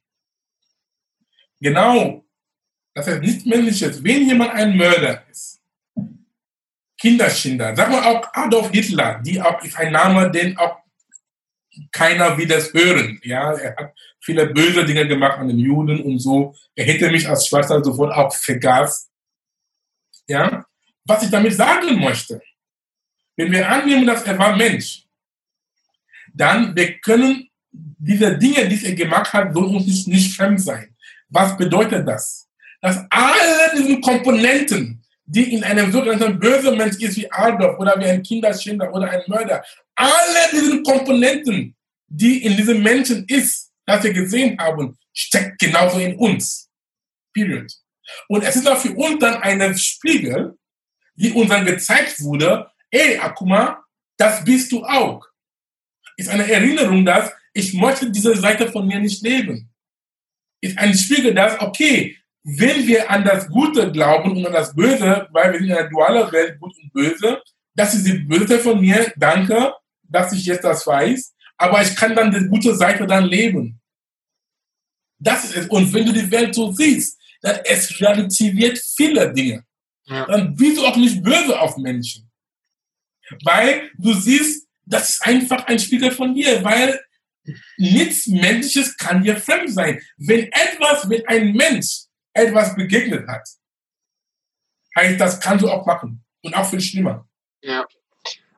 Genau, 1.61 2.25
das 2.95 3.07
heißt 3.07 3.23
nichts 3.23 3.45
Menschliches. 3.45 4.03
Wenn 4.05 4.29
jemand 4.29 4.53
ein 4.53 4.77
Mörder 4.77 5.25
ist, 5.31 5.61
Kinderschinder, 6.99 7.75
sagen 7.75 7.93
wir 7.93 8.07
auch 8.07 8.29
Adolf 8.33 8.71
Hitler, 8.71 9.21
die 9.25 9.41
auch 9.41 9.62
ist 9.62 9.77
ein 9.77 9.93
Name, 9.93 10.31
den 10.31 10.57
auch 10.57 10.84
keiner 11.93 12.37
will 12.37 12.47
das 12.47 12.72
hören. 12.72 13.20
Ja, 13.22 13.53
er 13.53 13.77
hat 13.77 13.95
viele 14.20 14.47
böse 14.47 14.85
Dinge 14.85 15.07
gemacht 15.07 15.39
an 15.39 15.49
den 15.49 15.59
Juden 15.59 16.01
und 16.03 16.18
so. 16.18 16.55
Er 16.75 16.87
hätte 16.87 17.11
mich 17.11 17.29
als 17.29 17.47
Schwarzer 17.47 17.83
sofort 17.83 18.12
auch 18.14 18.35
vergaß. 18.35 19.11
Ja, 20.27 20.64
was 21.05 21.22
ich 21.22 21.31
damit 21.31 21.55
sagen 21.55 22.01
möchte, 22.01 22.41
wenn 23.37 23.53
wir 23.53 23.68
annehmen, 23.68 24.07
dass 24.07 24.22
er 24.25 24.39
war 24.39 24.57
Mensch, 24.57 25.05
dann 26.33 26.75
wir 26.75 26.99
können 26.99 27.49
diese 27.70 28.37
Dinge, 28.39 28.68
die 28.68 28.87
er 28.87 28.95
gemacht 28.95 29.33
hat, 29.33 29.55
so 29.55 29.61
uns 29.61 30.07
nicht 30.07 30.37
fremd 30.37 30.61
sein. 30.61 30.95
Was 31.29 31.57
bedeutet 31.57 32.07
das? 32.07 32.49
Dass 32.81 33.05
alle 33.11 33.72
diese 33.77 34.01
Komponenten, 34.01 35.03
die 35.27 35.55
in 35.55 35.64
einem 35.64 35.91
sogenannten 35.91 36.39
bösen 36.39 36.77
Mensch 36.77 36.97
ist 36.97 37.16
wie 37.16 37.31
Adolf 37.31 37.79
oder 37.79 37.99
wie 37.99 38.05
ein 38.05 38.22
Kinderschänder 38.22 38.93
oder 38.93 39.11
ein 39.11 39.22
Mörder, 39.27 39.64
alle 39.95 40.51
diese 40.53 40.82
Komponenten, 40.82 41.76
die 42.07 42.45
in 42.45 42.57
diesem 42.57 42.82
Menschen 42.82 43.24
ist, 43.28 43.72
das 43.86 44.03
wir 44.03 44.12
gesehen 44.12 44.59
haben, 44.59 44.97
steckt 45.12 45.59
genauso 45.59 45.99
in 45.99 46.16
uns. 46.16 46.70
Period. 47.32 47.72
Und 48.28 48.45
es 48.45 48.57
ist 48.57 48.68
auch 48.68 48.78
für 48.78 48.92
uns 48.92 49.18
dann 49.18 49.42
ein 49.42 49.76
Spiegel, 49.76 50.57
die 51.16 51.32
uns 51.32 51.49
dann 51.49 51.64
gezeigt 51.64 52.20
wurde, 52.20 52.70
ey, 52.90 53.18
Akuma, 53.18 53.84
das 54.16 54.45
bist 54.45 54.70
du 54.72 54.84
auch. 54.84 55.24
Ist 56.16 56.28
eine 56.28 56.51
Erinnerung, 56.51 57.05
dass 57.05 57.32
ich 57.53 57.74
möchte 57.74 58.11
diese 58.11 58.36
Seite 58.36 58.70
von 58.70 58.86
mir 58.86 58.99
nicht 58.99 59.22
leben. 59.22 59.70
Ist 60.61 60.78
ein 60.78 60.95
Spiegel, 60.95 61.34
dass, 61.34 61.61
okay, 61.61 62.16
wenn 62.42 62.86
wir 62.86 63.11
an 63.11 63.24
das 63.24 63.49
Gute 63.49 63.90
glauben 63.90 64.36
und 64.36 64.47
an 64.47 64.53
das 64.53 64.74
Böse, 64.74 65.28
weil 65.30 65.53
wir 65.53 65.59
sind 65.59 65.70
in 65.70 65.76
einer 65.76 65.88
dualen 65.88 66.30
Welt, 66.32 66.61
gut 66.61 66.74
und 66.76 66.92
böse, 66.92 67.42
das 67.74 67.95
ist 67.95 68.07
die 68.07 68.18
Böse 68.18 68.59
von 68.59 68.80
mir, 68.80 69.12
danke, 69.16 69.72
dass 70.15 70.33
ich 70.33 70.47
jetzt 70.47 70.65
das 70.65 70.87
weiß, 70.87 71.35
aber 71.57 71.83
ich 71.83 71.95
kann 71.95 72.15
dann 72.15 72.31
die 72.31 72.47
gute 72.47 72.75
Seite 72.75 73.07
dann 73.07 73.25
leben. 73.25 73.81
Das 75.19 75.45
ist 75.45 75.57
es. 75.57 75.67
Und 75.69 75.93
wenn 75.93 76.07
du 76.07 76.12
die 76.12 76.31
Welt 76.31 76.55
so 76.55 76.73
siehst, 76.73 77.21
dann 77.41 77.61
es 77.65 78.01
relativiert 78.01 78.79
viele 78.97 79.33
Dinge. 79.33 79.65
Ja. 80.07 80.27
Dann 80.27 80.55
bist 80.55 80.77
du 80.77 80.87
auch 80.87 80.97
nicht 80.97 81.23
böse 81.23 81.59
auf 81.59 81.77
Menschen. 81.77 82.31
Weil 83.43 83.91
du 83.99 84.12
siehst, 84.12 84.69
das 84.85 85.11
ist 85.11 85.27
einfach 85.27 85.67
ein 85.67 85.79
Spiegel 85.79 86.11
von 86.11 86.35
dir, 86.35 86.62
weil 86.62 87.01
nichts 87.79 88.27
Menschliches 88.27 88.97
kann 88.97 89.23
dir 89.23 89.37
fremd 89.37 89.73
sein. 89.73 90.01
Wenn 90.17 90.51
etwas 90.53 91.07
mit 91.07 91.27
einem 91.29 91.55
Mensch 91.55 92.05
etwas 92.35 92.75
begegnet 92.75 93.27
hat, 93.29 93.49
heißt, 94.97 95.21
das 95.21 95.41
kannst 95.41 95.65
du 95.65 95.71
auch 95.71 95.87
machen. 95.87 96.25
Und 96.43 96.55
auch 96.55 96.69
viel 96.69 96.81
schlimmer. 96.81 97.27
Ja. 97.62 97.87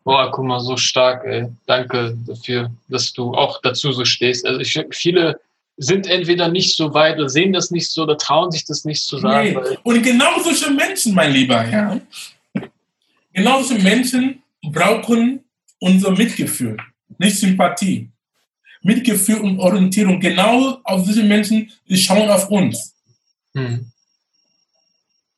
Boah, 0.06 0.30
guck 0.30 0.44
mal, 0.44 0.60
so 0.60 0.76
stark, 0.76 1.24
ey. 1.24 1.48
Danke 1.66 2.16
dafür, 2.28 2.70
dass 2.86 3.12
du 3.12 3.34
auch 3.34 3.60
dazu 3.60 3.90
so 3.90 4.04
stehst. 4.04 4.46
Also 4.46 4.60
ich, 4.60 4.80
viele 4.92 5.40
sind 5.78 6.06
entweder 6.06 6.46
nicht 6.46 6.76
so 6.76 6.94
weit 6.94 7.18
oder 7.18 7.28
sehen 7.28 7.52
das 7.52 7.72
nicht 7.72 7.90
so 7.90 8.04
oder 8.04 8.16
trauen 8.16 8.52
sich 8.52 8.64
das 8.64 8.84
nicht 8.84 9.02
zu 9.02 9.18
sagen. 9.18 9.58
Nee. 9.60 9.78
Und 9.82 10.02
genau 10.04 10.38
solche 10.38 10.70
Menschen, 10.70 11.12
mein 11.12 11.32
Lieber, 11.32 11.68
ja. 11.68 12.00
Genau 13.32 13.60
solche 13.62 13.82
Menschen 13.82 14.44
brauchen 14.62 15.40
unser 15.80 16.12
Mitgefühl, 16.12 16.76
nicht 17.18 17.36
Sympathie. 17.40 18.08
Mitgefühl 18.82 19.40
und 19.40 19.58
Orientierung. 19.58 20.20
Genau 20.20 20.78
auf 20.84 21.02
diese 21.04 21.24
Menschen, 21.24 21.68
die 21.88 21.96
schauen 21.96 22.28
auf 22.28 22.48
uns. 22.48 22.94
Hm. 23.56 23.90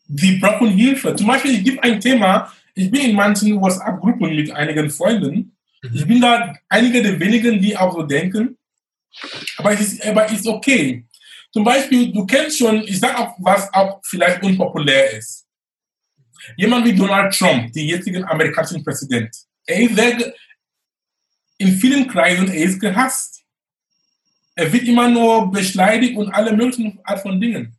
Die 0.08 0.32
brauchen 0.32 0.68
Hilfe. 0.68 1.16
Zum 1.16 1.26
Beispiel, 1.26 1.56
es 1.56 1.64
gibt 1.64 1.82
ein 1.82 1.98
Thema, 1.98 2.52
ich 2.78 2.90
bin 2.90 3.10
in 3.10 3.16
manchen 3.16 3.60
WhatsApp-Gruppen 3.60 4.36
mit 4.36 4.50
einigen 4.52 4.88
Freunden. 4.88 5.56
Mhm. 5.82 5.90
Ich 5.94 6.06
bin 6.06 6.20
da 6.20 6.54
einige 6.68 7.02
der 7.02 7.18
wenigen, 7.18 7.60
die 7.60 7.76
auch 7.76 7.92
so 7.92 8.02
denken. 8.02 8.56
Aber 9.56 9.72
es 9.72 9.80
ist, 9.80 10.06
aber 10.06 10.30
ist 10.30 10.46
okay. 10.46 11.04
Zum 11.52 11.64
Beispiel, 11.64 12.12
du 12.12 12.24
kennst 12.24 12.58
schon, 12.58 12.82
ich 12.82 13.00
sage 13.00 13.18
auch, 13.18 13.34
was 13.38 13.72
auch 13.74 14.00
vielleicht 14.04 14.42
unpopulär 14.42 15.12
ist. 15.18 15.46
Jemand 16.56 16.86
wie 16.86 16.94
Donald 16.94 17.34
Trump, 17.36 17.72
der 17.72 17.82
jetzige 17.82 18.26
amerikanische 18.28 18.82
Präsident, 18.82 19.34
er 19.66 19.80
ist 19.80 19.96
sehr, 19.96 20.34
in 21.58 21.72
vielen 21.78 22.06
Kreisen, 22.06 22.48
er 22.48 22.62
ist 22.64 22.78
gehasst. 22.78 23.42
Er 24.54 24.72
wird 24.72 24.84
immer 24.84 25.08
nur 25.08 25.50
beschleidigt 25.50 26.16
und 26.16 26.30
alle 26.30 26.52
möglichen 26.52 27.00
Art 27.02 27.20
von 27.20 27.40
Dingen. 27.40 27.76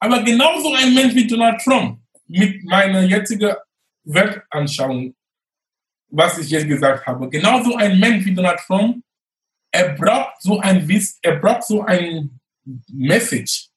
Aber 0.00 0.22
genauso 0.22 0.74
ein 0.74 0.92
Mensch 0.92 1.14
wie 1.14 1.26
Donald 1.26 1.60
Trump, 1.62 2.00
mit 2.26 2.64
meiner 2.64 3.02
jetzigen 3.02 3.54
Weltanschauung, 4.04 5.14
was 6.08 6.38
ich 6.38 6.50
jetzt 6.50 6.68
gesagt 6.68 7.06
habe. 7.06 7.28
Genauso 7.28 7.76
ein 7.76 7.98
Mensch 7.98 8.24
wie 8.24 8.34
Donald 8.34 8.60
Trump, 8.60 9.02
er 9.70 9.94
braucht 9.94 10.40
so 10.40 10.60
ein 10.60 10.86
Wiss, 10.86 11.18
er 11.22 11.36
braucht 11.36 11.64
so 11.64 11.82
ein 11.82 12.38
Message 12.88 13.68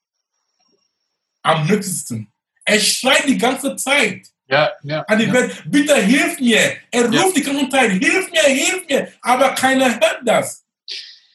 am 1.41 1.65
nützlichsten. 1.65 2.31
Er 2.65 2.79
schreit 2.79 3.27
die 3.27 3.37
ganze 3.37 3.75
Zeit 3.75 4.27
ja, 4.47 4.71
ja, 4.83 5.01
an 5.03 5.19
die 5.19 5.31
Welt, 5.31 5.63
bitte 5.65 5.95
hilf 5.95 6.39
mir. 6.39 6.77
Er 6.91 7.09
ruft 7.09 7.35
die 7.35 7.41
ganze 7.41 7.69
Zeit, 7.69 7.91
hilf 7.91 8.31
mir, 8.31 8.43
hilf 8.43 8.87
mir. 8.87 9.11
Aber 9.21 9.49
keiner 9.55 9.89
hört 9.89 10.21
das. 10.23 10.65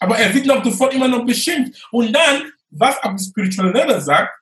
Aber 0.00 0.18
er 0.18 0.32
wird 0.34 0.46
noch 0.46 0.64
sofort 0.64 0.94
immer 0.94 1.08
noch 1.08 1.24
beschimpft. 1.24 1.86
Und 1.90 2.12
dann, 2.12 2.52
was 2.70 2.98
ab 2.98 3.18
spirituelle 3.20 3.72
Level 3.72 4.00
sagt, 4.00 4.34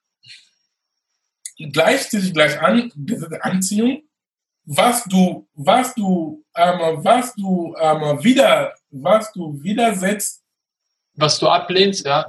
gleicht 1.73 2.11
sich 2.11 2.33
gleich 2.33 2.61
an, 2.61 2.93
diese 2.95 3.43
Anziehung, 3.43 4.03
was 4.65 5.05
du, 5.05 5.47
was 5.55 5.95
du, 5.95 6.45
ähm, 6.55 6.79
was 7.05 7.35
du 7.35 7.75
ähm, 7.81 8.23
wieder, 8.23 8.75
was 8.91 9.33
du 9.33 9.61
widersetzt, 9.63 10.43
Was 11.15 11.39
du 11.39 11.49
ablehnst, 11.49 12.07
ja. 12.07 12.25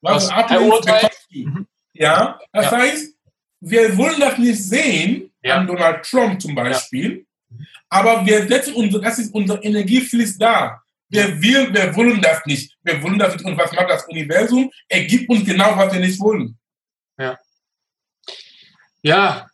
was, 0.00 0.28
Was 0.28 0.28
du 0.28 0.34
ablehnst. 0.34 0.88
Mhm. 1.30 1.66
Ja, 1.92 2.38
das 2.52 2.70
Ja. 2.70 2.78
heißt, 2.78 3.14
wir 3.60 3.96
wollen 3.96 4.18
das 4.20 4.38
nicht 4.38 4.62
sehen 4.62 5.30
Ja. 5.42 5.56
an 5.56 5.66
Donald 5.66 6.04
Trump 6.04 6.40
zum 6.40 6.54
Beispiel, 6.54 7.26
aber 7.88 8.24
wir 8.24 8.46
setzen 8.46 8.74
unsere, 8.74 9.02
das 9.02 9.18
ist 9.18 9.32
unser 9.34 9.62
Energiefluss 9.62 10.36
da. 10.38 10.80
Wir, 11.10 11.40
will, 11.40 11.72
wir 11.72 11.94
wollen 11.96 12.20
das 12.20 12.44
nicht. 12.44 12.76
Wir 12.82 13.02
wollen 13.02 13.18
das 13.18 13.34
nicht. 13.34 13.44
Und 13.46 13.56
was 13.56 13.72
macht 13.72 13.88
das 13.88 14.04
Universum? 14.08 14.70
Er 14.88 15.04
gibt 15.04 15.28
uns 15.30 15.44
genau, 15.44 15.74
was 15.76 15.92
wir 15.92 16.00
nicht 16.00 16.20
wollen. 16.20 16.56
Ja, 19.02 19.47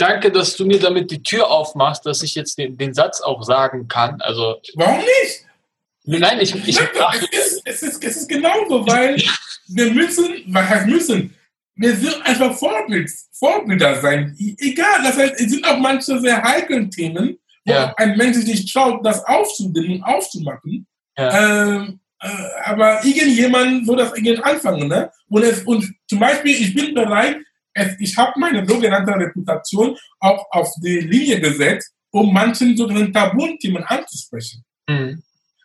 danke, 0.00 0.30
dass 0.30 0.56
du 0.56 0.64
mir 0.66 0.78
damit 0.78 1.10
die 1.10 1.22
Tür 1.22 1.50
aufmachst, 1.50 2.06
dass 2.06 2.22
ich 2.22 2.34
jetzt 2.34 2.58
den, 2.58 2.76
den 2.76 2.94
Satz 2.94 3.20
auch 3.20 3.42
sagen 3.42 3.88
kann. 3.88 4.20
Also, 4.20 4.60
Warum 4.74 4.98
nicht? 4.98 6.20
nein, 6.20 6.40
ich, 6.40 6.54
ich, 6.54 6.78
es, 6.78 6.80
ist, 6.80 7.62
es, 7.64 7.82
ist, 7.82 8.04
es 8.04 8.16
ist 8.16 8.28
genauso, 8.28 8.86
weil 8.86 9.22
wir 9.68 9.90
müssen, 9.92 10.42
was 10.48 10.68
heißt 10.68 10.86
müssen? 10.86 11.34
Wir 11.76 11.94
sind 11.96 12.20
einfach 12.26 12.54
Vorbild, 12.58 13.10
Vorbilder 13.32 14.00
sein. 14.00 14.36
Egal, 14.58 15.02
das 15.02 15.16
heißt, 15.16 15.40
es 15.40 15.50
sind 15.50 15.66
auch 15.66 15.78
manche 15.78 16.18
sehr 16.20 16.42
heiklen 16.42 16.90
Themen, 16.90 17.38
wo 17.64 17.72
Ja. 17.72 17.94
ein 17.96 18.16
Mensch 18.16 18.36
sich 18.36 18.46
nicht 18.46 18.72
traut, 18.72 19.04
das 19.04 19.24
aufzubinden, 19.24 20.02
aufzumachen. 20.02 20.86
Ja. 21.16 21.76
Ähm, 21.76 22.00
äh, 22.20 22.28
aber 22.64 23.02
irgendjemand 23.04 23.86
soll 23.86 23.96
das 23.96 24.12
irgendwie 24.12 24.36
anfangen. 24.42 24.88
Ne? 24.88 25.10
Und, 25.28 25.42
es, 25.42 25.62
und 25.62 25.90
zum 26.08 26.18
Beispiel, 26.18 26.52
ich 26.52 26.74
bin 26.74 26.94
bereit, 26.94 27.38
es, 27.74 27.94
ich 28.00 28.16
habe 28.16 28.38
meine 28.38 28.66
sogenannte 28.66 29.12
Reputation 29.14 29.96
auch 30.18 30.44
auf 30.50 30.68
die 30.82 31.00
Linie 31.00 31.40
gesetzt, 31.40 31.92
um 32.10 32.32
manchen 32.32 32.76
sogenannten 32.76 33.12
Tabuthemen 33.12 33.84
anzusprechen. 33.84 34.64
Mhm. 34.88 35.22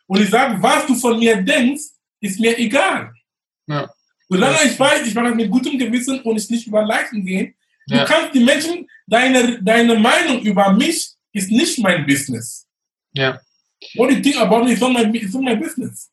Und 0.08 0.22
ich 0.22 0.30
sage, 0.30 0.62
was 0.62 0.86
du 0.86 0.96
von 0.96 1.18
mir 1.18 1.36
denkst, 1.42 1.84
ist 2.22 2.40
mir 2.40 2.58
egal. 2.60 3.12
Ja. 3.68 3.90
Solange 4.30 4.58
ich 4.66 4.80
weiß, 4.80 5.08
ich 5.08 5.14
mache 5.16 5.28
das 5.30 5.36
mit 5.36 5.50
gutem 5.50 5.78
Gewissen 5.78 6.20
und 6.22 6.38
ich 6.38 6.50
nicht 6.50 6.68
über 6.68 6.84
Leichen 6.86 7.26
gehen. 7.26 7.56
Du 7.88 7.96
Ja. 7.96 8.06
kannst 8.06 8.34
die 8.34 8.44
Menschen, 8.44 8.88
deine, 9.08 9.62
deine 9.62 9.96
Meinung 9.96 10.42
über 10.42 10.72
mich 10.74 11.12
ist 11.34 11.52
nicht 11.52 11.78
mein 11.80 12.06
Business. 12.06 12.68
Ja. 13.14 13.40
What 13.96 14.12
you 14.12 14.22
think 14.22 14.38
about 14.38 14.64
me 14.64 14.74
is 14.74 14.80
not 14.80 14.94
my, 14.94 15.04
is 15.18 15.34
not 15.34 15.44
my 15.44 15.56
business. 15.56 16.12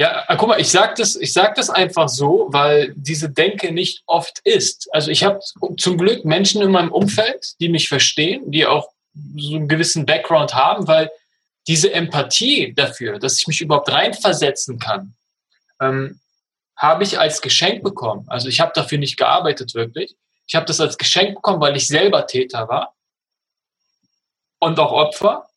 Ja, 0.00 0.24
äh, 0.28 0.36
guck 0.38 0.48
mal, 0.48 0.58
ich 0.58 0.70
sage 0.70 0.94
das, 0.96 1.12
sag 1.12 1.56
das 1.56 1.68
einfach 1.68 2.08
so, 2.08 2.46
weil 2.48 2.94
diese 2.96 3.28
Denke 3.28 3.70
nicht 3.70 4.02
oft 4.06 4.38
ist. 4.44 4.88
Also 4.94 5.10
ich 5.10 5.24
habe 5.24 5.40
zum 5.76 5.98
Glück 5.98 6.24
Menschen 6.24 6.62
in 6.62 6.70
meinem 6.70 6.90
Umfeld, 6.90 7.52
die 7.60 7.68
mich 7.68 7.90
verstehen, 7.90 8.50
die 8.50 8.64
auch 8.64 8.88
so 9.36 9.56
einen 9.56 9.68
gewissen 9.68 10.06
Background 10.06 10.54
haben, 10.54 10.88
weil 10.88 11.10
diese 11.66 11.92
Empathie 11.92 12.72
dafür, 12.72 13.18
dass 13.18 13.40
ich 13.40 13.46
mich 13.46 13.60
überhaupt 13.60 13.92
reinversetzen 13.92 14.78
kann, 14.78 15.12
ähm, 15.82 16.18
habe 16.78 17.04
ich 17.04 17.18
als 17.18 17.42
Geschenk 17.42 17.82
bekommen. 17.82 18.24
Also 18.28 18.48
ich 18.48 18.58
habe 18.58 18.72
dafür 18.74 18.96
nicht 18.96 19.18
gearbeitet 19.18 19.74
wirklich. 19.74 20.16
Ich 20.46 20.54
habe 20.54 20.64
das 20.64 20.80
als 20.80 20.96
Geschenk 20.96 21.34
bekommen, 21.34 21.60
weil 21.60 21.76
ich 21.76 21.86
selber 21.86 22.26
Täter 22.26 22.68
war 22.68 22.94
und 24.60 24.78
auch 24.78 24.92
Opfer 24.92 25.49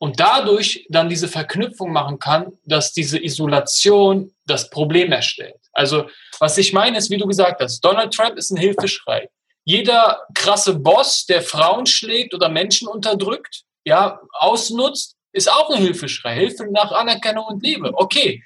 und 0.00 0.18
dadurch 0.18 0.86
dann 0.88 1.10
diese 1.10 1.28
Verknüpfung 1.28 1.92
machen 1.92 2.18
kann, 2.18 2.52
dass 2.64 2.92
diese 2.92 3.22
Isolation 3.22 4.34
das 4.46 4.70
Problem 4.70 5.12
erstellt. 5.12 5.60
Also 5.72 6.08
was 6.38 6.56
ich 6.56 6.72
meine 6.72 6.96
ist, 6.96 7.10
wie 7.10 7.18
du 7.18 7.26
gesagt 7.26 7.60
hast, 7.60 7.80
Donald 7.80 8.12
Trump 8.12 8.36
ist 8.36 8.50
ein 8.50 8.56
Hilfeschrei. 8.56 9.28
Jeder 9.64 10.26
krasse 10.34 10.78
Boss, 10.78 11.26
der 11.26 11.42
Frauen 11.42 11.84
schlägt 11.84 12.34
oder 12.34 12.48
Menschen 12.48 12.88
unterdrückt, 12.88 13.64
ja, 13.84 14.20
ausnutzt, 14.32 15.16
ist 15.32 15.52
auch 15.52 15.68
ein 15.68 15.82
Hilfeschrei. 15.82 16.34
Hilfe 16.34 16.66
nach 16.70 16.92
Anerkennung 16.92 17.44
und 17.44 17.62
Liebe. 17.62 17.90
Okay. 17.92 18.42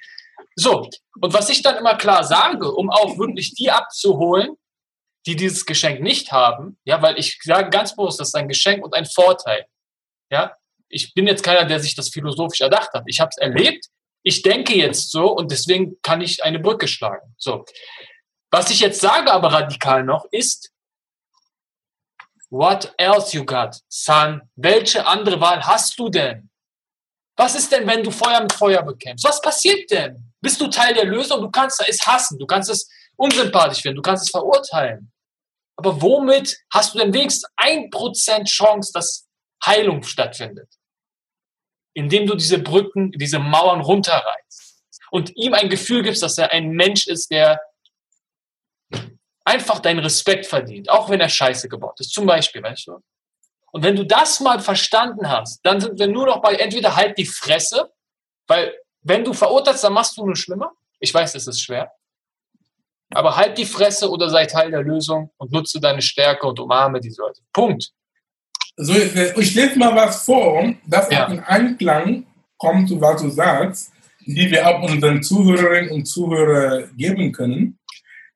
So. 0.55 0.89
Und 1.21 1.33
was 1.33 1.49
ich 1.49 1.61
dann 1.61 1.77
immer 1.77 1.95
klar 1.95 2.25
sage, 2.25 2.69
um 2.69 2.89
auch 2.89 3.17
wirklich 3.17 3.53
die 3.53 3.71
abzuholen, 3.71 4.57
die 5.25 5.37
dieses 5.37 5.65
Geschenk 5.65 6.01
nicht 6.01 6.33
haben, 6.33 6.77
ja, 6.83 7.01
weil 7.01 7.17
ich 7.17 7.39
sage 7.41 7.69
ganz 7.69 7.95
bewusst, 7.95 8.19
das 8.19 8.27
ist 8.27 8.35
ein 8.35 8.49
Geschenk 8.49 8.83
und 8.83 8.93
ein 8.93 9.05
Vorteil. 9.05 9.65
Ja, 10.29 10.53
ich 10.89 11.13
bin 11.13 11.27
jetzt 11.27 11.43
keiner, 11.43 11.65
der 11.65 11.79
sich 11.79 11.95
das 11.95 12.09
philosophisch 12.09 12.61
erdacht 12.61 12.93
hat. 12.93 13.03
Ich 13.07 13.19
habe 13.19 13.29
es 13.29 13.37
erlebt. 13.37 13.85
Ich 14.23 14.41
denke 14.41 14.75
jetzt 14.75 15.11
so 15.11 15.31
und 15.31 15.51
deswegen 15.51 16.01
kann 16.01 16.21
ich 16.21 16.43
eine 16.43 16.59
Brücke 16.59 16.87
schlagen. 16.87 17.35
So. 17.37 17.65
Was 18.51 18.69
ich 18.69 18.79
jetzt 18.79 19.01
sage 19.01 19.31
aber 19.31 19.51
radikal 19.51 20.03
noch 20.03 20.25
ist, 20.31 20.71
what 22.49 22.93
else 22.97 23.35
you 23.35 23.45
got, 23.45 23.75
son? 23.87 24.41
Welche 24.55 25.05
andere 25.05 25.39
Wahl 25.41 25.65
hast 25.65 25.99
du 25.99 26.09
denn? 26.09 26.49
Was 27.37 27.55
ist 27.55 27.71
denn, 27.71 27.85
wenn 27.85 28.03
du 28.03 28.11
Feuer 28.11 28.41
mit 28.41 28.53
Feuer 28.53 28.81
bekämpfst? 28.81 29.25
Was 29.25 29.41
passiert 29.41 29.91
denn? 29.91 30.33
Bist 30.41 30.61
du 30.61 30.67
Teil 30.67 30.93
der 30.93 31.05
Lösung? 31.05 31.41
Du 31.41 31.51
kannst 31.51 31.83
es 31.87 32.05
hassen, 32.05 32.39
du 32.39 32.45
kannst 32.45 32.69
es 32.69 32.89
unsympathisch 33.17 33.81
finden, 33.81 33.97
du 33.97 34.01
kannst 34.01 34.25
es 34.25 34.29
verurteilen. 34.29 35.11
Aber 35.75 36.01
womit 36.01 36.57
hast 36.71 36.93
du 36.93 36.99
denn 36.99 37.13
wenigstens 37.13 37.49
ein 37.57 37.89
Prozent 37.89 38.47
Chance, 38.47 38.91
dass 38.93 39.24
Heilung 39.63 40.03
stattfindet? 40.03 40.69
Indem 41.93 42.27
du 42.27 42.35
diese 42.35 42.59
Brücken, 42.59 43.11
diese 43.11 43.39
Mauern 43.39 43.81
runterreißt 43.81 44.83
und 45.11 45.35
ihm 45.35 45.53
ein 45.53 45.69
Gefühl 45.69 46.03
gibst, 46.03 46.23
dass 46.23 46.37
er 46.37 46.51
ein 46.51 46.71
Mensch 46.71 47.07
ist, 47.07 47.31
der 47.31 47.61
einfach 49.45 49.79
deinen 49.79 49.99
Respekt 49.99 50.45
verdient, 50.45 50.89
auch 50.89 51.09
wenn 51.09 51.21
er 51.21 51.29
Scheiße 51.29 51.69
gebaut 51.69 51.99
ist. 51.99 52.11
Zum 52.11 52.25
Beispiel, 52.25 52.63
weißt 52.63 52.87
du? 52.87 52.99
Und 53.71 53.83
wenn 53.83 53.95
du 53.95 54.05
das 54.05 54.39
mal 54.39 54.59
verstanden 54.59 55.29
hast, 55.29 55.59
dann 55.65 55.79
sind 55.79 55.99
wir 55.99 56.07
nur 56.07 56.25
noch 56.25 56.41
bei 56.41 56.55
entweder 56.55 56.95
halt 56.95 57.17
die 57.17 57.25
Fresse, 57.25 57.91
weil 58.47 58.73
wenn 59.01 59.23
du 59.23 59.33
verurteilst, 59.33 59.83
dann 59.83 59.93
machst 59.93 60.17
du 60.17 60.25
nur 60.25 60.35
schlimmer. 60.35 60.71
Ich 60.99 61.13
weiß, 61.13 61.35
es 61.35 61.45
ist 61.45 61.61
schwer. 61.61 61.91
Aber 63.13 63.35
halt 63.35 63.57
die 63.57 63.65
Fresse 63.65 64.09
oder 64.09 64.29
sei 64.29 64.45
Teil 64.45 64.71
der 64.71 64.81
Lösung 64.81 65.31
und 65.37 65.51
nutze 65.51 65.79
deine 65.79 66.01
Stärke 66.01 66.47
und 66.47 66.59
umarme 66.59 66.99
die 66.99 67.13
Leute. 67.15 67.41
Punkt. 67.53 67.91
So, 68.77 68.93
ich 68.93 69.55
lese 69.55 69.79
mal 69.79 69.95
was 69.95 70.23
vor, 70.25 70.73
das 70.85 71.09
Ja. 71.09 71.27
in 71.27 71.39
Einklang 71.39 72.25
kommt, 72.57 72.89
zu 72.89 72.99
was 72.99 73.21
du 73.21 73.29
sagst, 73.29 73.91
die 74.25 74.49
wir 74.51 74.67
auch 74.67 74.81
unseren 74.89 75.23
Zuhörerinnen 75.23 75.91
und 75.91 76.05
Zuhörern 76.05 76.89
geben 76.97 77.31
können. 77.31 77.79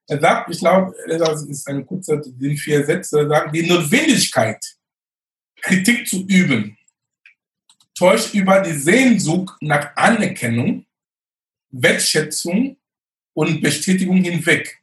Er 0.08 0.20
sagt, 0.20 0.50
ich 0.52 0.60
glaube, 0.60 0.94
das 1.08 1.44
ist 1.44 1.68
eine 1.68 1.84
kurze, 1.86 2.22
die 2.26 2.58
vier 2.58 2.86
Sätze, 2.86 3.20
er 3.20 3.28
sagt, 3.28 3.56
die 3.56 3.68
Notwendigkeit, 3.68 4.64
Kritik 5.62 6.08
zu 6.08 6.26
üben, 6.26 6.78
täuscht 7.96 8.34
über 8.34 8.62
die 8.62 8.74
Sehnsucht 8.74 9.56
nach 9.62 9.96
Anerkennung, 9.96 10.86
Wertschätzung 11.72 12.78
und 13.34 13.62
Bestätigung 13.62 14.24
hinweg. 14.24 14.80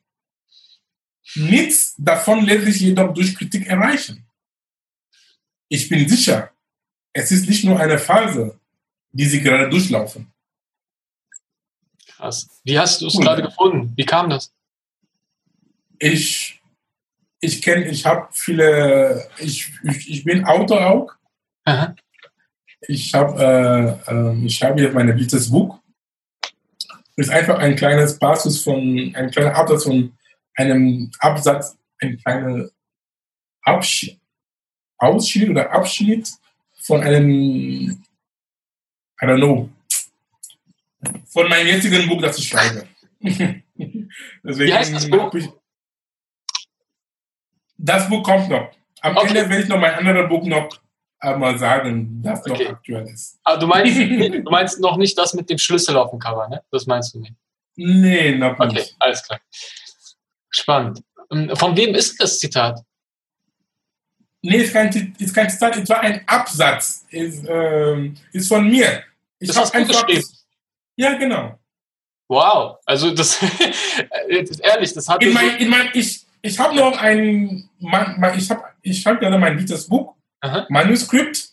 Nichts 1.35 1.95
davon 1.99 2.45
lässt 2.45 2.67
sich 2.67 2.81
jedoch 2.81 3.13
durch 3.15 3.35
Kritik 3.35 3.67
erreichen. 3.67 4.26
Ich 5.69 5.89
bin 5.89 6.09
sicher, 6.09 6.51
es 7.13 7.31
ist 7.33 7.49
nicht 7.49 7.65
nur 7.65 7.79
eine 7.79 7.99
Phase, 7.99 8.59
die 9.13 9.25
Sie 9.25 9.41
gerade 9.43 9.69
durchlaufen. 9.69 10.33
Krass. 12.07 12.49
Wie 12.65 12.79
hast 12.79 13.01
du 13.01 13.07
es 13.09 13.15
Cool. 13.15 13.25
gerade 13.25 13.43
gefunden? 13.43 13.93
Wie 13.97 14.05
kam 14.05 14.31
das? 14.31 14.53
Ich, 15.99 16.61
ich 17.41 17.63
kenne, 17.63 17.87
ich 17.87 18.05
habe 18.07 18.29
viele, 18.33 19.29
ich, 19.39 19.73
ich, 19.83 20.11
ich 20.11 20.25
bin 20.25 20.45
Autor 20.45 20.87
auch. 20.87 21.13
Aha. 21.65 21.95
Ich 22.89 23.13
habe 23.15 24.01
äh, 24.09 24.13
äh, 24.13 24.45
ich 24.45 24.63
habe 24.63 24.81
hier 24.81 24.93
mein 24.93 25.09
letztes 25.09 25.51
Buch. 25.51 25.79
Das 27.17 27.27
ist 27.27 27.31
einfach 27.31 27.59
ein 27.59 27.75
kleines 27.77 28.19
Passus 28.19 28.63
von, 28.63 29.13
ein 29.15 29.31
kleiner 29.31 29.55
Absatz 29.55 29.85
von 29.85 30.17
einem 30.55 31.11
Absatz, 31.19 31.77
ein 31.99 32.19
kleiner 32.19 32.69
Abschied, 33.63 34.21
Ausschnitt 34.99 35.51
oder 35.51 35.71
Abschnitt 35.73 36.31
von 36.83 37.01
einem, 37.03 38.03
I 39.23 39.25
don't 39.27 39.37
know, 39.39 39.69
von 41.29 41.49
meinem 41.49 41.67
jetzigen 41.67 42.09
Buch, 42.09 42.21
das 42.23 42.39
ich 42.39 42.49
schreibe. 42.49 42.87
Deswegen 43.21 43.65
Wie 44.45 44.73
heißt 44.75 44.95
das 44.95 45.09
Buch? 45.11 45.31
das 47.79 48.09
Buch 48.09 48.23
kommt 48.23 48.49
noch. 48.49 48.71
Am 49.03 49.17
Okay. 49.17 49.29
Ende 49.29 49.49
werde 49.51 49.63
ich 49.63 49.69
noch 49.69 49.79
mein 49.79 49.95
anderes 49.95 50.29
Buch 50.29 50.45
noch 50.47 50.69
äh, 51.21 51.37
mal 51.37 51.59
sagen, 51.59 52.23
das 52.23 52.41
Okay. 52.47 52.65
noch 52.65 52.71
aktuell 52.73 53.07
ist. 53.09 53.39
Aber 53.45 53.59
du 53.61 53.67
meinst, 53.67 53.97
du 54.45 54.51
meinst 54.51 54.81
noch 54.81 54.97
nicht 54.97 55.17
das 55.19 55.35
mit 55.35 55.49
dem 55.51 55.59
Schlüssel 55.59 55.97
auf 55.97 56.11
dem 56.11 56.19
Cover, 56.19 56.49
ne? 56.49 56.63
Das 56.71 56.87
meinst 56.87 57.15
du 57.15 57.21
nicht. 57.21 57.35
Nee, 57.77 58.35
noch 58.37 58.59
Okay, 58.59 58.73
nicht. 58.75 58.97
alles 58.99 59.23
klar. 59.23 59.41
Spannend. 60.51 61.03
Ähm, 61.31 61.55
Von 61.57 61.77
wem 61.77 61.95
ist 61.95 62.21
das 62.21 62.39
Zitat? 62.39 62.81
Nee, 64.47 64.59
ist 64.59 64.73
kein, 64.73 65.15
ist 65.19 65.35
kein 65.35 65.51
Zitat, 65.51 65.77
es 65.77 65.89
war 65.89 66.01
ein 66.01 66.23
Absatz. 66.27 67.05
Ist, 67.11 67.45
ähm, 67.49 68.17
ist 68.33 68.49
von 68.49 68.69
mir. 68.69 69.03
Ich 69.39 69.49
Das 69.49 69.57
hab 69.57 69.65
hast 69.65 69.75
du 69.75 69.87
geschrieben? 69.87 70.25
Ja, 70.97 71.17
genau. 71.19 71.59
Wow. 72.29 72.79
Also 72.85 73.13
das, 73.15 73.39
ehrlich, 74.63 74.93
das 74.95 75.09
hat 75.09 75.23
In 75.23 75.33
mein, 75.33 75.57
in 75.59 75.69
mein, 75.69 75.91
ich 75.95 76.27
ich 76.43 76.59
habe 76.59 76.77
noch 76.77 76.97
ein, 76.99 77.69
man, 77.81 78.19
man, 78.21 78.39
ich 78.39 78.49
habe 78.51 78.63
ich 78.83 79.03
schreibe 79.03 79.21
gerade 79.21 79.39
mein 79.39 79.57
drittes 79.57 79.89
Buch, 79.89 80.15
Aha. 80.41 80.67
Manuskript, 80.69 81.51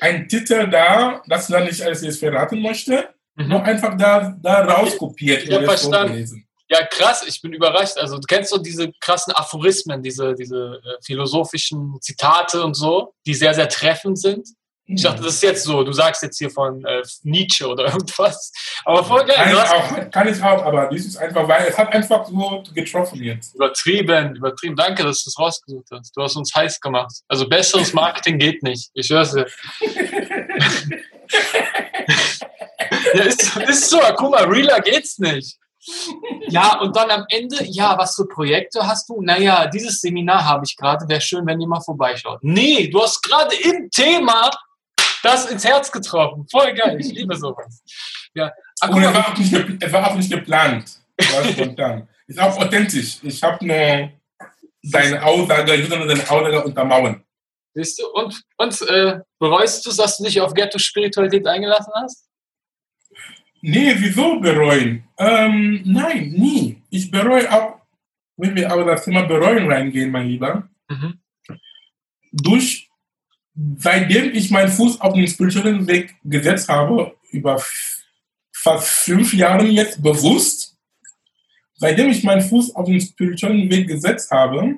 ein 0.00 0.26
Titel 0.28 0.68
da, 0.68 1.22
das 1.26 1.48
ich 1.48 1.54
dann 1.54 1.64
nicht 1.64 1.82
alles 1.82 2.02
jetzt 2.02 2.18
verraten 2.18 2.60
möchte, 2.60 3.10
Mhm. 3.38 3.48
nur 3.48 3.62
einfach 3.64 3.94
da, 3.98 4.34
da 4.42 4.64
rauskopiert 4.64 5.44
Ich 5.44 5.52
hab 5.52 5.60
und 5.60 5.66
das 5.66 5.82
verstanden. 5.82 6.45
Ja, 6.68 6.84
krass, 6.84 7.24
ich 7.26 7.40
bin 7.40 7.52
überrascht. 7.52 7.96
Also, 7.96 8.16
du 8.16 8.26
kennst 8.26 8.52
doch 8.52 8.62
diese 8.62 8.90
krassen 9.00 9.32
Aphorismen, 9.34 10.02
diese, 10.02 10.34
diese 10.34 10.80
äh, 10.84 11.02
philosophischen 11.04 12.00
Zitate 12.00 12.64
und 12.64 12.74
so, 12.74 13.14
die 13.24 13.34
sehr, 13.34 13.54
sehr 13.54 13.68
treffend 13.68 14.18
sind. 14.18 14.48
Ich 14.88 15.02
dachte, 15.02 15.20
das 15.22 15.34
ist 15.34 15.42
jetzt 15.42 15.64
so, 15.64 15.82
du 15.82 15.90
sagst 15.92 16.22
jetzt 16.22 16.38
hier 16.38 16.48
von 16.48 16.84
äh, 16.84 17.02
Nietzsche 17.24 17.66
oder 17.66 17.86
irgendwas. 17.92 18.52
Aber 18.84 19.02
voll 19.02 19.24
geil, 19.24 19.34
Kann 19.36 19.50
ich, 19.50 19.58
auch, 19.58 20.10
kann 20.10 20.28
ich 20.28 20.40
auch, 20.42 20.64
aber 20.64 20.88
dies 20.92 21.06
ist 21.06 21.16
einfach, 21.16 21.48
weil 21.48 21.66
es 21.66 21.76
hat 21.76 21.92
einfach 21.92 22.24
so 22.26 22.62
getroffen 22.72 23.20
jetzt. 23.20 23.56
übertrieben, 23.56 24.36
übertrieben. 24.36 24.76
Danke, 24.76 25.02
dass 25.02 25.24
du 25.24 25.30
es 25.30 25.38
rausgesucht 25.38 25.88
hast. 25.90 26.16
Du 26.16 26.22
hast 26.22 26.36
uns 26.36 26.54
heiß 26.54 26.80
gemacht. 26.80 27.12
Also 27.26 27.48
besseres 27.48 27.92
Marketing 27.92 28.38
geht 28.38 28.62
nicht. 28.62 28.90
Ich 28.94 29.08
schwör's 29.08 29.32
dir. 29.32 29.46
ja, 33.14 33.22
ist, 33.24 33.56
ist 33.56 33.90
so, 33.90 33.98
guck 34.16 34.30
mal, 34.30 34.44
realer 34.44 34.80
geht's 34.80 35.18
nicht. 35.18 35.58
Ja, 36.48 36.80
und 36.80 36.96
dann 36.96 37.10
am 37.10 37.24
Ende, 37.28 37.64
ja, 37.64 37.96
was 37.98 38.14
für 38.14 38.26
Projekte 38.26 38.86
hast 38.86 39.08
du? 39.08 39.20
Naja, 39.20 39.66
dieses 39.66 40.00
Seminar 40.00 40.44
habe 40.44 40.64
ich 40.64 40.76
gerade, 40.76 41.08
wäre 41.08 41.20
schön, 41.20 41.46
wenn 41.46 41.60
ihr 41.60 41.66
mal 41.66 41.80
vorbeischaut. 41.80 42.38
Nee, 42.42 42.88
du 42.88 43.02
hast 43.02 43.22
gerade 43.22 43.54
im 43.54 43.90
Thema 43.90 44.50
das 45.22 45.46
ins 45.46 45.64
Herz 45.64 45.90
getroffen. 45.90 46.46
Voll 46.50 46.72
geil, 46.74 46.98
ich 47.00 47.12
liebe 47.12 47.36
sowas. 47.36 47.82
Ja, 48.34 48.52
guck 48.80 48.94
Und 48.94 49.02
es 49.02 49.08
mal, 49.08 49.14
war 49.14 49.28
auch 49.28 49.36
nicht, 49.36 49.82
es 49.82 49.92
war 49.92 50.10
auch 50.10 50.14
nicht 50.14 50.30
geplant. 50.30 50.90
Es 51.16 51.34
war 51.34 51.44
spontan. 51.44 52.08
Ist 52.26 52.40
auch 52.40 52.56
authentisch. 52.58 53.18
Ich 53.22 53.42
habe 53.42 53.64
nur 53.64 54.10
seine 54.82 55.22
Aussage, 55.24 55.74
ich 55.74 55.90
will 55.90 55.98
nur 55.98 56.08
seine 56.08 56.30
Aussage 56.30 56.64
untermauern. 56.64 57.24
siehst 57.74 57.98
du, 57.98 58.08
und, 58.12 58.42
und 58.58 58.82
äh, 58.82 59.20
bereust 59.38 59.84
du 59.84 59.90
es, 59.90 59.96
dass 59.96 60.18
du 60.18 60.24
dich 60.24 60.40
auf 60.40 60.54
Ghetto-Spiritualität 60.54 61.46
eingelassen 61.46 61.92
hast? 61.96 62.25
Nee, 63.68 63.94
wieso 63.98 64.38
bereuen? 64.38 65.02
Ähm, 65.18 65.80
nein, 65.84 66.30
nie. 66.30 66.80
Ich 66.88 67.10
bereue 67.10 67.50
auch, 67.52 67.80
wenn 68.36 68.54
wir 68.54 68.70
aber 68.70 68.84
das 68.84 69.04
Thema 69.04 69.22
bereuen 69.22 69.68
reingehen, 69.70 70.10
mein 70.12 70.28
Lieber, 70.28 70.68
Mhm. 70.88 71.18
durch, 72.30 72.88
seitdem 73.78 74.32
ich 74.34 74.52
meinen 74.52 74.70
Fuß 74.70 75.00
auf 75.00 75.14
den 75.14 75.26
spirituellen 75.26 75.84
Weg 75.88 76.14
gesetzt 76.22 76.68
habe, 76.68 77.16
über 77.32 77.60
fast 78.54 78.86
fünf 78.88 79.34
Jahre 79.34 79.66
jetzt 79.66 80.00
bewusst, 80.00 80.76
seitdem 81.74 82.08
ich 82.10 82.22
meinen 82.22 82.42
Fuß 82.42 82.72
auf 82.76 82.86
den 82.86 83.00
spirituellen 83.00 83.68
Weg 83.68 83.88
gesetzt 83.88 84.30
habe, 84.30 84.76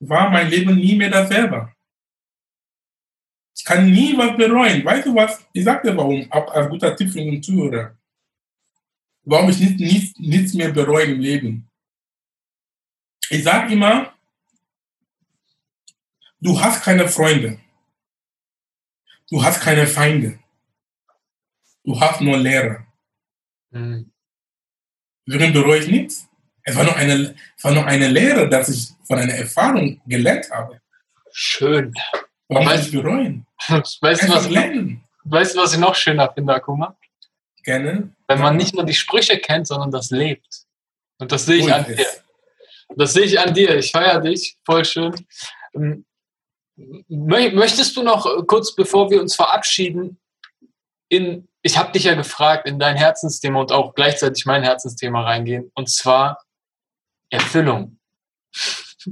war 0.00 0.30
mein 0.30 0.48
Leben 0.48 0.74
nie 0.76 0.96
mehr 0.96 1.10
dasselbe. 1.10 1.70
Ich 3.54 3.62
kann 3.64 3.90
nie 3.90 4.16
was 4.16 4.34
bereuen. 4.38 4.82
Weißt 4.84 5.06
du 5.06 5.14
was? 5.14 5.38
Ich 5.52 5.64
sag 5.64 5.82
dir 5.82 5.94
warum, 5.96 6.26
auch 6.32 6.50
als 6.54 6.70
guter 6.70 6.96
Tipp 6.96 7.10
für 7.10 7.18
den 7.20 7.42
Zuhörer. 7.42 7.94
Warum 9.24 9.50
ich 9.50 9.60
nicht, 9.60 9.78
nichts, 9.80 10.18
nichts 10.18 10.54
mehr 10.54 10.72
bereue 10.72 11.04
im 11.06 11.20
Leben. 11.20 11.68
Ich 13.30 13.44
sag 13.44 13.70
immer, 13.70 14.12
du 16.40 16.60
hast 16.60 16.82
keine 16.82 17.08
Freunde. 17.08 17.58
Du 19.30 19.42
hast 19.42 19.60
keine 19.60 19.86
Feinde. 19.86 20.38
Du 21.84 21.98
hast 21.98 22.20
nur 22.20 22.36
Lehrer. 22.36 22.86
Mhm. 23.70 24.12
Warum 25.26 25.52
bereue 25.52 25.78
ich 25.80 25.88
nichts? 25.88 26.28
Es 26.64 26.76
war 26.76 26.84
nur 26.84 26.94
eine, 26.96 27.34
es 27.56 27.64
war 27.64 27.72
nur 27.72 27.86
eine 27.86 28.08
Lehre, 28.08 28.48
dass 28.48 28.68
ich 28.68 28.90
von 29.06 29.18
einer 29.18 29.34
Erfahrung 29.34 30.00
gelernt 30.06 30.50
habe. 30.50 30.80
Schön. 31.32 31.92
Warum 32.48 32.68
Weißt- 32.68 32.86
ich 32.86 32.92
bereuen? 32.92 33.46
Weißt 33.68 34.02
du, 34.24 34.28
was 34.28 34.50
lernen. 34.50 35.02
weißt 35.24 35.54
du, 35.54 35.60
was 35.60 35.72
ich 35.72 35.78
noch 35.78 35.94
schöner 35.94 36.30
finde, 36.32 36.54
Akuma? 36.54 36.96
Gerne. 37.62 38.14
Wenn 38.32 38.42
man 38.42 38.56
nicht 38.56 38.74
nur 38.74 38.84
die 38.84 38.94
Sprüche 38.94 39.38
kennt, 39.38 39.66
sondern 39.66 39.90
das 39.90 40.10
lebt. 40.10 40.64
Und 41.18 41.30
das 41.32 41.44
sehe 41.46 41.56
ich 41.56 41.72
an 41.72 41.84
dir. 41.86 42.06
Das 42.96 43.12
sehe 43.12 43.24
ich 43.24 43.38
an 43.38 43.54
dir. 43.54 43.76
Ich 43.76 43.90
feiere 43.90 44.20
dich. 44.20 44.56
Voll 44.64 44.84
schön. 44.84 45.14
Ähm, 45.74 46.04
mö- 46.76 47.52
Möchtest 47.52 47.96
du 47.96 48.02
noch 48.02 48.26
äh, 48.26 48.42
kurz, 48.46 48.74
bevor 48.74 49.10
wir 49.10 49.20
uns 49.20 49.34
verabschieden, 49.34 50.18
in, 51.08 51.48
ich 51.62 51.76
habe 51.76 51.92
dich 51.92 52.04
ja 52.04 52.14
gefragt, 52.14 52.66
in 52.66 52.78
dein 52.78 52.96
Herzensthema 52.96 53.60
und 53.60 53.72
auch 53.72 53.94
gleichzeitig 53.94 54.46
mein 54.46 54.62
Herzensthema 54.62 55.22
reingehen, 55.22 55.70
und 55.74 55.90
zwar 55.90 56.42
Erfüllung. 57.30 57.98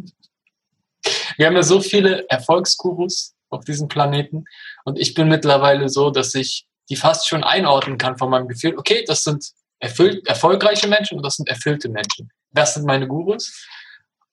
Wir 1.36 1.46
haben 1.46 1.56
ja 1.56 1.62
so 1.62 1.80
viele 1.80 2.28
Erfolgsgurus 2.28 3.34
auf 3.48 3.64
diesem 3.64 3.88
Planeten 3.88 4.44
und 4.84 4.98
ich 4.98 5.14
bin 5.14 5.28
mittlerweile 5.28 5.88
so, 5.88 6.10
dass 6.10 6.34
ich 6.34 6.66
die 6.90 6.96
fast 6.96 7.28
schon 7.28 7.44
einordnen 7.44 7.96
kann 7.96 8.18
von 8.18 8.28
meinem 8.30 8.48
Gefühl, 8.48 8.76
okay, 8.76 9.04
das 9.06 9.24
sind 9.24 9.52
erfüllt, 9.78 10.26
erfolgreiche 10.26 10.88
Menschen 10.88 11.16
und 11.16 11.22
das 11.24 11.36
sind 11.36 11.48
erfüllte 11.48 11.88
Menschen. 11.88 12.30
Das 12.50 12.74
sind 12.74 12.84
meine 12.84 13.06
Gurus. 13.06 13.66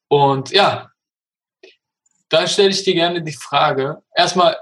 Und 0.10 0.52
ja, 0.52 0.92
da 2.30 2.48
stelle 2.48 2.70
ich 2.70 2.84
dir 2.84 2.96
gerne 2.96 3.22
die 3.22 3.34
Frage, 3.34 4.02
erstmal, 4.16 4.58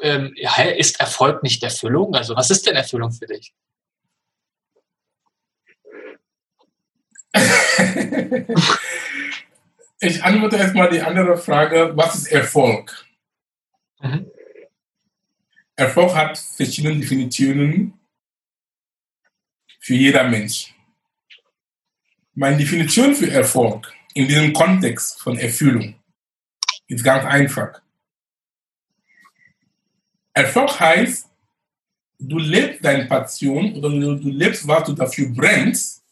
ähm, 0.00 0.34
ist 0.76 1.00
Erfolg 1.00 1.42
nicht 1.42 1.62
Erfüllung? 1.62 2.14
Also 2.14 2.36
was 2.36 2.50
ist 2.50 2.66
denn 2.66 2.76
Erfüllung 2.76 3.12
für 3.12 3.26
dich? 3.26 3.54
ich 10.00 10.22
antworte 10.24 10.56
erstmal 10.56 10.90
die 10.90 11.00
andere 11.00 11.38
Frage, 11.38 11.92
was 11.94 12.14
ist 12.16 12.26
Erfolg? 12.32 13.06
Mhm. 14.00 14.30
Erfolg 15.76 16.14
hat 16.14 16.38
verschiedene 16.38 16.98
Definitionen 16.98 17.92
für 19.78 19.94
jeder 19.94 20.24
Mensch. 20.24 20.74
Meine 22.34 22.56
Definition 22.56 23.14
für 23.14 23.30
Erfolg 23.30 23.92
in 24.14 24.26
diesem 24.26 24.52
Kontext 24.54 25.20
von 25.20 25.38
Erfüllung 25.38 25.94
ist 26.88 27.04
ganz 27.04 27.24
einfach. 27.26 27.82
Erfolg 30.32 30.80
heißt, 30.80 31.28
du 32.18 32.38
lebst 32.38 32.84
deine 32.84 33.06
Passion 33.06 33.74
oder 33.74 33.90
du, 33.90 34.30
lebst, 34.30 34.66
was 34.66 34.84
du 34.84 34.92
dafür 34.94 35.28
brennst. 35.28 36.02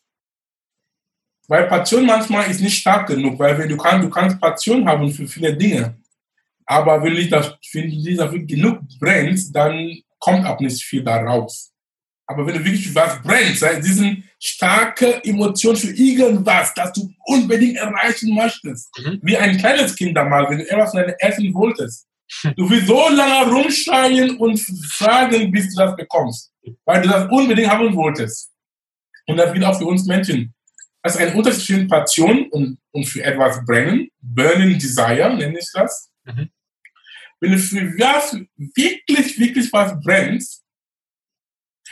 Weil 1.47 1.67
Passion 1.69 2.07
manchmal 2.07 2.51
ist 2.51 2.61
nicht 2.61 2.79
stark 2.79 3.09
genug, 3.09 3.39
weil 3.39 3.69
du, 3.69 3.77
kannst, 3.77 4.05
du 4.05 4.11
kannst 4.11 4.41
Passion 4.41 4.87
haben 4.87 5.11
für 5.11 5.27
viele 5.27 5.55
Dinge. 5.55 5.95
Aber 6.67 7.03
wenn 7.03 7.13
du 7.15 7.19
nicht 7.19 7.33
das- 7.33 7.55
wenn 7.73 7.87
nicht 7.89 8.19
dafür 8.19 8.41
genug 8.41 8.81
brennst, 8.99 9.55
dann 9.55 9.99
kommt 10.19 10.47
auch 10.47 10.59
nicht 10.61 10.83
viel 10.83 11.03
daraus. 11.03 11.71
Aber 12.27 12.47
wenn 12.47 12.55
du 12.55 12.65
wirklich 12.65 12.89
für 12.89 12.95
was 12.95 13.21
brennst, 13.23 13.61
sei 13.61 13.75
es 13.75 13.85
diese 13.85 14.17
starke 14.41 15.23
Emotion 15.25 15.77
für 15.77 15.91
irgendwas, 15.93 16.73
das 16.75 16.93
du 16.95 17.13
unbedingt 17.27 17.77
erreichen 17.77 18.35
möchtest, 18.35 18.89
Mhm. 18.99 19.19
wie 19.23 19.37
ein 19.37 19.59
kleines 19.59 19.95
Kind 19.95 20.17
damals, 20.17 20.49
wenn 20.51 20.59
du 20.59 20.71
etwas 20.71 20.93
von 20.93 21.01
deinem 21.03 21.15
Essen 21.19 21.53
wolltest, 21.53 22.07
du 22.57 22.71
willst 22.71 22.87
so 22.87 23.09
lange 23.11 23.51
rumschreien 23.53 24.39
und 24.39 24.59
fragen, 24.93 25.51
bis 25.53 25.75
du 25.75 25.83
das 25.85 25.95
bekommst, 25.97 26.51
weil 26.87 27.03
du 27.03 27.09
das 27.11 27.31
unbedingt 27.31 27.69
haben 27.69 27.95
wolltest. 27.95 28.51
Und 29.27 29.37
das 29.37 29.53
gilt 29.53 29.65
auch 29.65 29.79
für 29.79 29.85
uns 29.87 30.07
Menschen. 30.07 30.55
Das 31.03 31.17
ist 31.17 31.21
ein 31.21 31.35
Unterschied 31.35 31.63
zwischen 31.67 31.89
Passion 31.89 32.49
und, 32.51 32.79
und 32.93 33.05
für 33.05 33.23
etwas 33.23 33.63
brennen, 33.67 34.09
burning 34.23 34.79
desire, 34.79 35.35
nenne 35.37 35.59
ich 35.59 35.69
das. 35.75 36.11
Mhm. 36.25 36.49
Wenn 37.41 37.53
du 37.53 37.59
für 37.59 37.99
was 37.99 38.37
wirklich, 38.57 39.39
wirklich 39.39 39.73
was 39.73 40.01
brennst, 40.01 40.65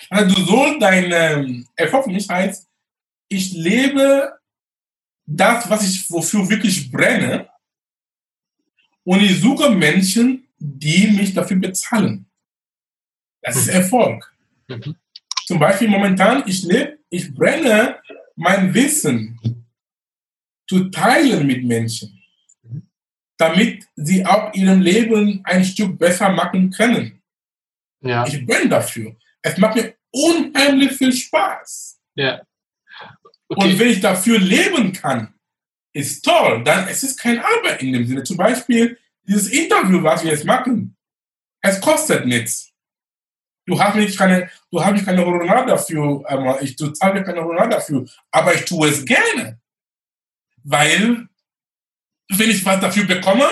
also 0.08 0.34
du 0.34 0.42
sollst 0.42 0.82
dein 0.82 1.10
ähm, 1.12 1.68
Erfolg 1.76 2.06
mich 2.06 2.28
heißt, 2.28 2.68
ich 3.28 3.52
lebe 3.52 4.32
das, 5.24 5.68
was 5.70 5.88
ich 5.88 6.10
wofür 6.10 6.48
wirklich 6.48 6.90
brenne, 6.90 7.48
und 9.04 9.20
ich 9.20 9.40
suche 9.40 9.70
Menschen, 9.70 10.46
die 10.58 11.08
mich 11.08 11.34
dafür 11.34 11.56
bezahlen. 11.56 12.26
Das 13.42 13.56
ist 13.56 13.68
Erfolg. 13.68 14.32
Mhm. 14.68 14.96
Zum 15.46 15.58
Beispiel 15.58 15.88
momentan, 15.88 16.44
ich 16.46 16.62
lebe, 16.62 16.98
ich 17.10 17.34
brenne 17.34 18.00
mein 18.36 18.72
Wissen 18.72 19.38
zu 20.68 20.88
teilen 20.90 21.46
mit 21.46 21.64
Menschen, 21.64 22.21
damit 23.38 23.86
sie 23.96 24.24
auch 24.24 24.52
ihrem 24.54 24.80
Leben 24.80 25.40
ein 25.44 25.64
Stück 25.64 25.98
besser 25.98 26.28
machen 26.30 26.70
können. 26.70 27.22
Ja, 28.04 28.26
Ich 28.26 28.44
brenne 28.46 28.68
dafür. 28.68 29.16
Es 29.42 29.56
macht 29.58 29.76
mir 29.76 29.94
unheimlich 30.10 30.92
viel 30.92 31.12
Spaß. 31.12 32.00
ja. 32.14 32.42
Und 33.48 33.58
Okay. 33.58 33.78
wenn 33.78 33.88
ich 33.90 34.00
dafür 34.00 34.38
leben 34.38 34.94
kann, 34.94 35.34
ist 35.92 36.24
toll. 36.24 36.64
Dann 36.64 36.88
es 36.88 37.02
ist 37.02 37.18
kein 37.20 37.38
Arbeit 37.38 37.82
in 37.82 37.92
dem 37.92 38.06
Sinne. 38.06 38.22
Zum 38.22 38.38
Beispiel 38.38 38.98
dieses 39.24 39.48
Interview, 39.52 40.02
was 40.02 40.24
wir 40.24 40.30
jetzt 40.30 40.46
machen, 40.46 40.96
es 41.60 41.78
kostet 41.78 42.24
nichts. 42.24 42.72
Du 43.66 43.78
hast 43.78 43.94
nicht 43.96 44.16
keine, 44.16 44.50
du 44.70 44.82
hast 44.82 44.92
nicht 44.94 45.04
keine 45.04 45.24
Honorar 45.26 45.66
dafür, 45.66 46.24
aber 46.26 46.62
ich 46.62 46.76
mir 47.14 47.22
keine 47.24 47.42
Honorar 47.44 47.68
dafür, 47.68 48.06
aber 48.30 48.54
ich 48.54 48.64
tue 48.64 48.88
es 48.88 49.04
gerne, 49.04 49.60
weil 50.64 51.28
wenn 52.38 52.50
ich 52.50 52.64
was 52.64 52.80
dafür 52.80 53.04
bekomme, 53.04 53.46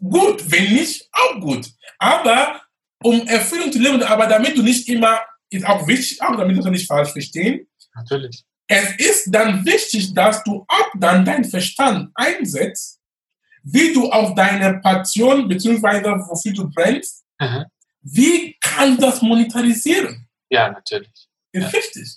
gut, 0.00 0.42
wenn 0.50 0.72
nicht, 0.72 1.08
auch 1.12 1.40
gut. 1.40 1.68
Aber 1.98 2.60
um 3.02 3.26
Erfüllung 3.26 3.70
zu 3.72 3.78
leben, 3.78 4.02
aber 4.02 4.26
damit 4.26 4.56
du 4.56 4.62
nicht 4.62 4.88
immer, 4.88 5.20
ist 5.50 5.66
auch 5.66 5.86
wichtig, 5.86 6.20
auch 6.22 6.36
damit 6.36 6.62
wir 6.62 6.70
nicht 6.70 6.86
falsch 6.86 7.10
verstehen. 7.12 7.66
Natürlich. 7.94 8.44
Es 8.66 8.94
ist 8.96 9.26
dann 9.30 9.64
wichtig, 9.66 10.14
dass 10.14 10.42
du 10.42 10.64
auch 10.66 10.88
dann 10.98 11.24
deinen 11.24 11.44
Verstand 11.44 12.10
einsetzt, 12.14 12.98
wie 13.62 13.92
du 13.92 14.10
auf 14.10 14.34
deine 14.34 14.80
Passion 14.80 15.48
beziehungsweise 15.48 16.04
wofür 16.28 16.52
du 16.52 16.70
brennst, 16.70 17.24
Mhm. 17.40 17.64
wie 18.02 18.56
kann 18.60 18.96
das 18.98 19.20
monetarisieren? 19.22 20.28
Ja, 20.50 20.70
natürlich. 20.70 21.10
Ist 21.52 21.62
Ja. 21.62 21.68
richtig. 21.68 22.08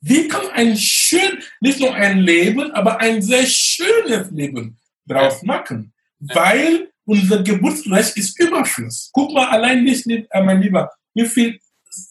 Wie 0.00 0.28
kann 0.28 0.48
ein 0.52 0.76
schön, 0.76 1.42
nicht 1.60 1.80
nur 1.80 1.94
ein 1.94 2.18
Leben, 2.18 2.70
aber 2.72 3.00
ein 3.00 3.22
sehr 3.22 3.46
schönes 3.46 4.30
Leben 4.30 4.78
draus 5.06 5.42
machen? 5.42 5.92
Weil 6.18 6.90
unser 7.04 7.42
Geburtsrecht 7.42 8.16
ist 8.16 8.38
Überfluss. 8.40 9.10
Guck 9.12 9.32
mal 9.32 9.48
allein 9.48 9.84
nicht, 9.84 10.06
lieb- 10.06 10.26
äh, 10.30 10.42
mein 10.42 10.62
Lieber, 10.62 10.90
wie 11.14 11.26
viel 11.26 11.60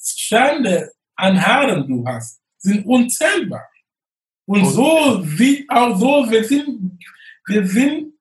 Sterne 0.03 0.91
an 1.15 1.43
Haaren 1.45 1.87
du 1.87 2.05
hast, 2.07 2.39
sind 2.57 2.85
unzählbar. 2.85 3.67
Und 4.45 4.65
so 4.65 5.21
wie 5.23 5.65
auch 5.69 5.97
so, 5.97 6.29
wir 6.29 6.43
sind, 6.43 6.99
wir 7.47 7.65
sind 7.65 8.13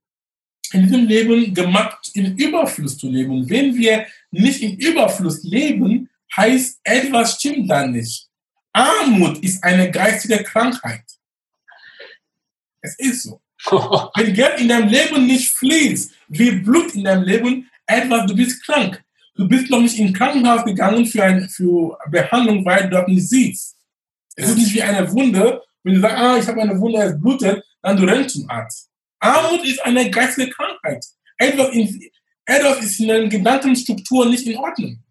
in 0.73 0.83
diesem 0.85 1.07
Leben 1.07 1.53
gemacht, 1.53 2.11
im 2.15 2.37
Überfluss 2.37 2.97
zu 2.97 3.11
leben. 3.11 3.33
Und 3.33 3.51
wenn 3.51 3.77
wir 3.77 4.07
nicht 4.31 4.63
im 4.63 4.77
Überfluss 4.77 5.43
leben, 5.43 6.09
heißt 6.35 6.81
etwas 6.85 7.35
stimmt 7.35 7.69
da 7.71 7.87
nicht. 7.87 8.29
Armut 8.73 9.39
ist 9.45 9.63
eine 9.63 9.91
geistige 9.91 10.43
Krankheit. 10.43 11.05
Es 12.81 12.99
ist 12.99 13.25
so. 13.25 13.42
Wenn 14.17 14.35
Geld 14.35 14.61
in 14.61 14.69
deinem 14.69 14.89
Leben 14.89 15.27
nicht 15.27 15.51
fließt, 15.51 16.13
wie 16.29 16.51
Blut 16.53 16.95
in 16.95 17.05
deinem 17.05 17.25
Leben, 17.25 17.71
etwas, 17.87 18.27
du 18.27 18.35
bist 18.35 18.65
krank. 18.65 19.03
Du 19.35 19.49
bist 19.49 19.71
noch 19.71 19.81
nicht 19.81 19.99
ins 19.99 20.17
Krankenhaus 20.17 20.65
gegangen 20.65 21.07
für, 21.07 21.23
ein, 21.23 21.49
für 21.49 21.97
Behandlung, 22.11 22.65
weil 22.65 22.85
du 22.85 22.91
dort 22.91 23.09
nicht 23.09 23.29
siehst. 23.29 23.77
Es 24.37 24.51
ist 24.51 24.59
nicht 24.59 24.75
wie 24.75 24.83
eine 24.83 25.11
Wunde. 25.11 25.63
Wenn 25.83 25.95
du 25.95 26.01
sagst, 26.01 26.17
ah, 26.17 26.37
ich 26.39 26.47
habe 26.47 26.63
eine 26.63 26.79
Wunde, 26.79 27.03
es 27.03 27.21
blutet, 27.21 27.65
dann 27.81 27.97
du 27.97 28.05
rennst 28.05 28.35
zum 28.35 28.49
Arzt. 28.49 28.91
Armut 29.21 29.65
ist 29.65 29.85
eine 29.85 30.11
geistige 30.11 30.51
Krankheit. 30.51 31.05
Etwas, 31.39 31.71
in, 31.71 32.11
etwas 32.45 32.83
ist 32.83 33.01
in 33.01 33.09
deinen 33.09 33.31
Gedankenstrukturen 33.31 34.31
nicht 34.31 34.47
in 34.47 34.59
Ordnung. 34.59 35.03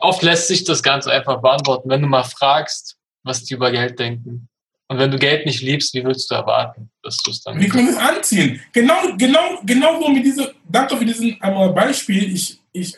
Oft 0.00 0.22
lässt 0.22 0.48
sich 0.48 0.64
das 0.64 0.82
ganz 0.82 1.06
einfach 1.06 1.40
beantworten, 1.40 1.88
wenn 1.88 2.02
du 2.02 2.08
mal 2.08 2.24
fragst, 2.24 2.96
was 3.22 3.44
die 3.44 3.54
über 3.54 3.70
Geld 3.70 3.98
denken. 3.98 4.48
Und 4.88 4.98
wenn 4.98 5.10
du 5.10 5.18
Geld 5.18 5.46
nicht 5.46 5.62
liebst, 5.62 5.92
wie 5.94 6.04
willst 6.04 6.30
du 6.30 6.36
erwarten, 6.36 6.90
dass 7.02 7.16
du 7.18 7.30
es 7.30 7.42
dann. 7.42 7.58
Wie 7.60 7.68
können 7.68 7.86
wir 7.86 7.92
es 7.92 7.98
anziehen? 7.98 8.60
Genau, 8.72 9.16
genau, 9.18 9.60
genau 9.64 10.00
so 10.00 10.08
mit 10.08 10.24
diesem, 10.24 10.46
danke 10.68 10.96
für 10.96 11.04
diesen 11.04 11.38
Beispiel. 11.40 12.32
Ich, 12.32 12.60
ich, 12.72 12.94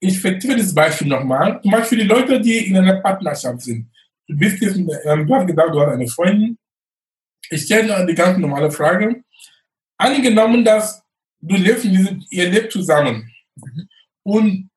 ich 0.00 0.20
vertiefe 0.20 0.56
das 0.56 0.74
Beispiel 0.74 1.06
nochmal. 1.06 1.60
Zum 1.62 1.70
Beispiel 1.70 1.98
die 1.98 2.08
Leute, 2.08 2.40
die 2.40 2.66
in 2.66 2.76
einer 2.76 3.00
Partnerschaft 3.00 3.60
sind. 3.60 3.88
Du 4.26 4.36
bist 4.36 4.60
jetzt, 4.60 4.76
ähm, 4.76 5.26
du 5.26 5.34
hast 5.34 5.46
gesagt, 5.46 5.72
du 5.72 5.80
hast 5.80 5.92
eine 5.92 6.08
Freundin. 6.08 6.58
Ich 7.48 7.62
stelle 7.62 8.04
die 8.06 8.14
ganz 8.14 8.36
normale 8.38 8.70
Frage. 8.70 9.22
Angenommen, 9.98 10.64
dass 10.64 11.02
du 11.40 11.56
lebst 11.56 11.84
diesem, 11.84 12.24
ihr 12.30 12.50
lebt 12.50 12.72
zusammen 12.72 13.30
und, 14.24 14.68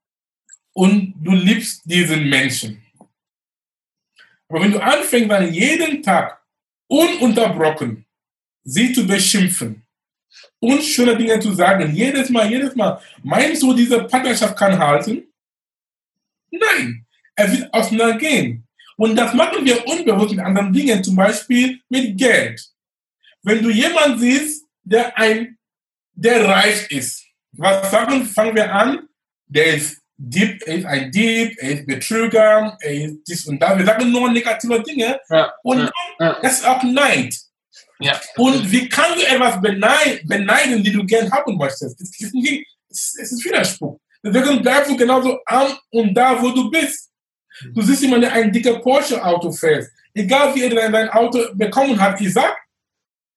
und 0.73 1.13
du 1.17 1.31
liebst 1.31 1.81
diesen 1.85 2.29
Menschen. 2.29 2.81
Aber 4.49 4.61
wenn 4.61 4.71
du 4.71 4.79
anfängst, 4.79 5.31
dann 5.31 5.51
jeden 5.51 6.03
Tag 6.03 6.42
ununterbrochen 6.87 8.05
sie 8.63 8.93
zu 8.93 9.05
beschimpfen, 9.05 9.85
unschöne 10.59 11.17
Dinge 11.17 11.39
zu 11.39 11.53
sagen, 11.53 11.93
jedes 11.93 12.29
Mal, 12.29 12.49
jedes 12.49 12.75
Mal, 12.75 12.99
meinst 13.21 13.61
du, 13.61 13.73
diese 13.73 14.03
Partnerschaft 14.05 14.57
kann 14.57 14.77
halten? 14.77 15.23
Nein, 16.49 17.05
es 17.35 17.51
wird 17.51 17.73
auseinandergehen. 17.73 18.67
Und 18.95 19.15
das 19.15 19.33
machen 19.33 19.65
wir 19.65 19.85
unbewusst 19.87 20.35
mit 20.35 20.45
anderen 20.45 20.71
Dingen, 20.71 21.03
zum 21.03 21.15
Beispiel 21.15 21.81
mit 21.89 22.17
Geld. 22.17 22.63
Wenn 23.41 23.63
du 23.63 23.69
jemanden 23.69 24.19
siehst, 24.19 24.65
der 24.83 25.17
ein, 25.17 25.57
der 26.13 26.45
reich 26.45 26.91
ist, 26.91 27.25
was 27.51 27.91
sagen, 27.91 28.25
fangen 28.25 28.55
wir 28.55 28.73
an, 28.73 29.07
der 29.47 29.75
ist 29.75 30.02
Dieb, 30.17 30.61
er 30.67 30.75
ist 30.75 30.85
ein 30.85 31.11
Dieb, 31.11 31.55
er 31.59 31.71
ist 31.71 31.85
Betrüger, 31.87 32.77
er 32.79 32.93
ist 32.93 33.17
dies 33.27 33.45
und 33.47 33.59
das. 33.59 33.77
Wir 33.77 33.85
sagen 33.85 34.11
nur 34.11 34.31
negative 34.31 34.81
Dinge 34.83 35.19
Ja, 35.29 35.53
und 35.63 35.91
ja, 36.19 36.39
das 36.41 36.59
ist 36.59 36.67
auch 36.67 36.83
Neid. 36.83 37.35
ja. 37.99 38.19
Und 38.37 38.71
wie 38.71 38.87
kannst 38.89 39.17
du 39.17 39.27
etwas 39.27 39.59
beneiden, 39.61 40.27
beneiden 40.27 40.83
die 40.83 40.91
du 40.91 41.03
gern 41.05 41.31
haben 41.31 41.57
möchtest? 41.57 41.99
Das 41.99 42.09
ist, 42.19 42.33
nicht, 42.33 42.65
es 42.89 43.15
ist 43.15 43.43
Widerspruch. 43.43 43.99
Deswegen 44.23 44.61
bleibst 44.61 44.91
du 44.91 44.95
genauso 44.95 45.39
arm 45.45 45.73
und 45.89 46.13
da, 46.13 46.41
wo 46.41 46.49
du 46.51 46.69
bist. 46.69 47.09
Du 47.73 47.81
siehst 47.81 48.01
jemanden, 48.01 48.21
der 48.21 48.33
ein 48.33 48.51
dicker 48.51 48.79
Porsche-Auto 48.79 49.51
fährt. 49.51 49.87
Egal 50.13 50.55
wie 50.55 50.63
er 50.63 50.91
dein 50.91 51.09
Auto 51.09 51.39
bekommen 51.55 51.99
hat, 51.99 52.21
ich 52.21 52.33
sag, 52.33 52.55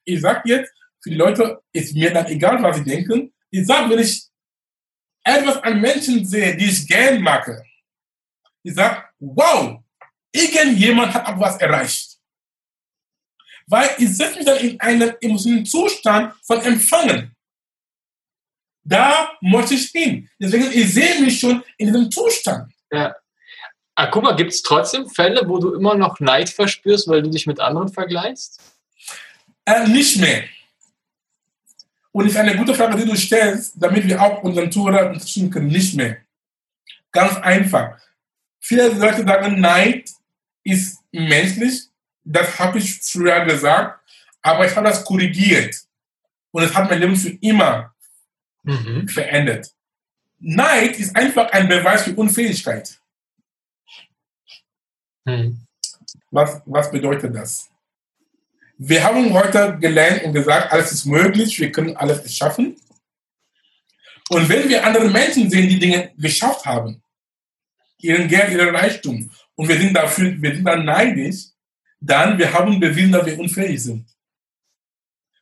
ich 0.05 0.21
sag 0.21 0.47
jetzt, 0.47 0.73
für 1.03 1.11
die 1.11 1.17
Leute 1.17 1.59
ist 1.73 1.95
mir 1.95 2.13
dann 2.13 2.27
egal, 2.27 2.63
was 2.63 2.77
sie 2.77 2.85
denken. 2.85 3.33
Ich 3.51 3.67
sag, 3.67 3.89
wenn 3.91 3.99
ich 3.99 4.27
etwas 5.27 5.63
an 5.63 5.81
Menschen 5.81 6.25
sehe, 6.25 6.57
die 6.57 6.67
ich 6.67 6.87
gern 6.87 7.21
mag, 7.21 7.63
ich 8.63 8.75
sag, 8.75 9.13
wow, 9.19 9.81
irgendjemand 10.33 11.13
hat 11.15 11.27
auch 11.27 11.39
was 11.39 11.57
erreicht. 11.59 12.17
Weil 13.67 13.91
ich 13.99 14.17
setze 14.17 14.37
mich 14.37 14.47
dann 14.47 14.59
in 14.59 14.81
einen 14.81 15.15
emotionalen 15.21 15.67
Zustand 15.67 16.35
von 16.45 16.61
Empfangen. 16.63 17.35
Da 18.85 19.33
muss 19.41 19.71
ich 19.73 19.91
hin. 19.91 20.29
Deswegen, 20.41 20.71
ich 20.71 20.95
sehe 20.95 21.21
mich 21.21 21.41
schon 21.41 21.63
in 21.77 21.89
diesem 21.89 22.11
Zustand. 22.11 22.73
Ah, 22.91 24.07
guck 24.07 24.23
mal, 24.23 24.37
gibt 24.37 24.53
es 24.53 24.63
trotzdem 24.63 25.09
Fälle, 25.09 25.49
wo 25.49 25.59
du 25.59 25.75
immer 25.75 25.97
noch 25.97 26.21
Neid 26.21 26.51
verspürst, 26.51 27.09
weil 27.09 27.23
du 27.23 27.31
dich 27.31 27.47
mit 27.47 27.59
anderen 27.59 27.89
vergleichst? 27.89 28.61
Äh, 29.65 29.89
nicht 29.89 30.19
mehr. 30.19 30.45
Und 32.17 32.27
ist 32.27 32.39
eine 32.39 32.57
gute 32.57 32.75
Frage, 32.75 32.97
die 32.97 33.05
du 33.05 33.15
stellst, 33.15 33.75
damit 33.77 34.07
wir 34.07 34.19
auch 34.23 34.43
unseren 34.43 34.73
Zuhörer 34.73 35.09
unterstützen 35.09 35.51
können. 35.51 35.67
Nicht 35.67 35.95
mehr. 35.97 36.17
Ganz 37.13 37.37
einfach. 37.37 38.01
Viele 38.59 38.89
Leute 38.89 39.23
sagen, 39.23 39.61
Neid 39.61 40.09
ist 40.65 40.99
menschlich. 41.13 41.91
Das 42.25 42.59
habe 42.59 42.79
ich 42.79 43.03
früher 43.03 43.45
gesagt. 43.45 44.01
Aber 44.41 44.65
ich 44.65 44.75
habe 44.75 44.89
das 44.89 45.05
korrigiert. 45.05 45.77
Und 46.53 46.63
es 46.63 46.75
hat 46.75 46.89
mein 46.89 47.01
Leben 47.01 47.17
für 47.17 47.37
immer 47.43 47.95
Mhm. 48.63 49.07
verändert. 49.09 49.75
Neid 50.39 50.99
ist 50.99 51.15
einfach 51.15 51.53
ein 51.53 51.69
Beweis 51.69 52.05
für 52.05 52.15
Unfähigkeit. 52.15 52.99
Mhm. 55.27 55.67
Was, 56.31 56.63
was 56.65 56.91
bedeutet 56.91 57.35
das? 57.35 57.69
Wir 58.79 59.03
haben 59.03 59.33
heute 59.33 59.79
gelernt 59.81 60.25
und 60.25 60.33
gesagt, 60.35 60.73
alles 60.73 60.93
ist 60.93 61.07
möglich, 61.07 61.59
wir 61.59 61.73
können 61.73 61.97
alles 61.97 62.35
schaffen. 62.37 62.77
Und 64.29 64.49
wenn 64.49 64.69
wir 64.69 64.85
andere 64.85 65.09
Menschen 65.09 65.49
sehen, 65.49 65.69
die 65.69 65.79
Dinge 65.79 66.13
geschafft 66.17 66.67
haben, 66.67 67.03
ihren 67.99 68.29
Geld, 68.29 68.51
ihren 68.53 68.75
Reichtum, 68.75 69.31
und 69.55 69.69
wir 69.69 69.79
sind 69.79 69.95
dafür, 69.95 70.35
wir 70.43 70.55
sind 70.55 70.65
dann 70.65 70.85
neidisch, 70.85 71.47
dann 72.01 72.37
wir 72.39 72.53
haben 72.53 72.79
bewiesen, 72.79 73.13
dass 73.13 73.25
wir 73.25 73.39
unfähig 73.39 73.83
sind. 73.83 74.07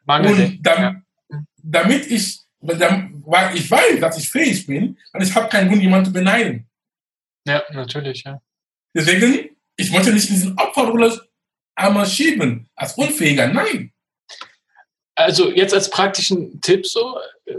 Mangel. 0.05 0.33
Und 0.33 0.63
dam, 0.63 1.05
damit 1.57 2.07
ich, 2.11 2.41
weil 2.61 3.57
ich 3.57 3.69
weiß, 3.69 3.99
dass 4.01 4.19
ich 4.19 4.31
fähig 4.31 4.67
bin, 4.67 4.97
und 5.13 5.23
ich 5.23 5.35
habe 5.35 5.49
keinen 5.49 5.69
Grund, 5.69 5.83
jemanden 5.83 6.07
zu 6.07 6.13
beneiden. 6.13 6.69
Ja, 7.47 7.63
natürlich, 7.73 8.23
ja. 8.25 8.41
Deswegen, 8.95 9.57
ich 9.77 9.91
möchte 9.91 10.13
nicht 10.13 10.29
in 10.29 10.37
diesen 10.37 10.59
Opferrolle 10.59 11.21
einmal 11.75 12.07
schieben, 12.07 12.69
als 12.75 12.95
Unfähiger, 12.95 13.49
nein. 13.49 13.93
Also 15.17 15.51
jetzt 15.53 15.73
als 15.73 15.91
praktischen 15.91 16.61
Tipp 16.61 16.87
so, 16.87 17.19
äh, 17.47 17.55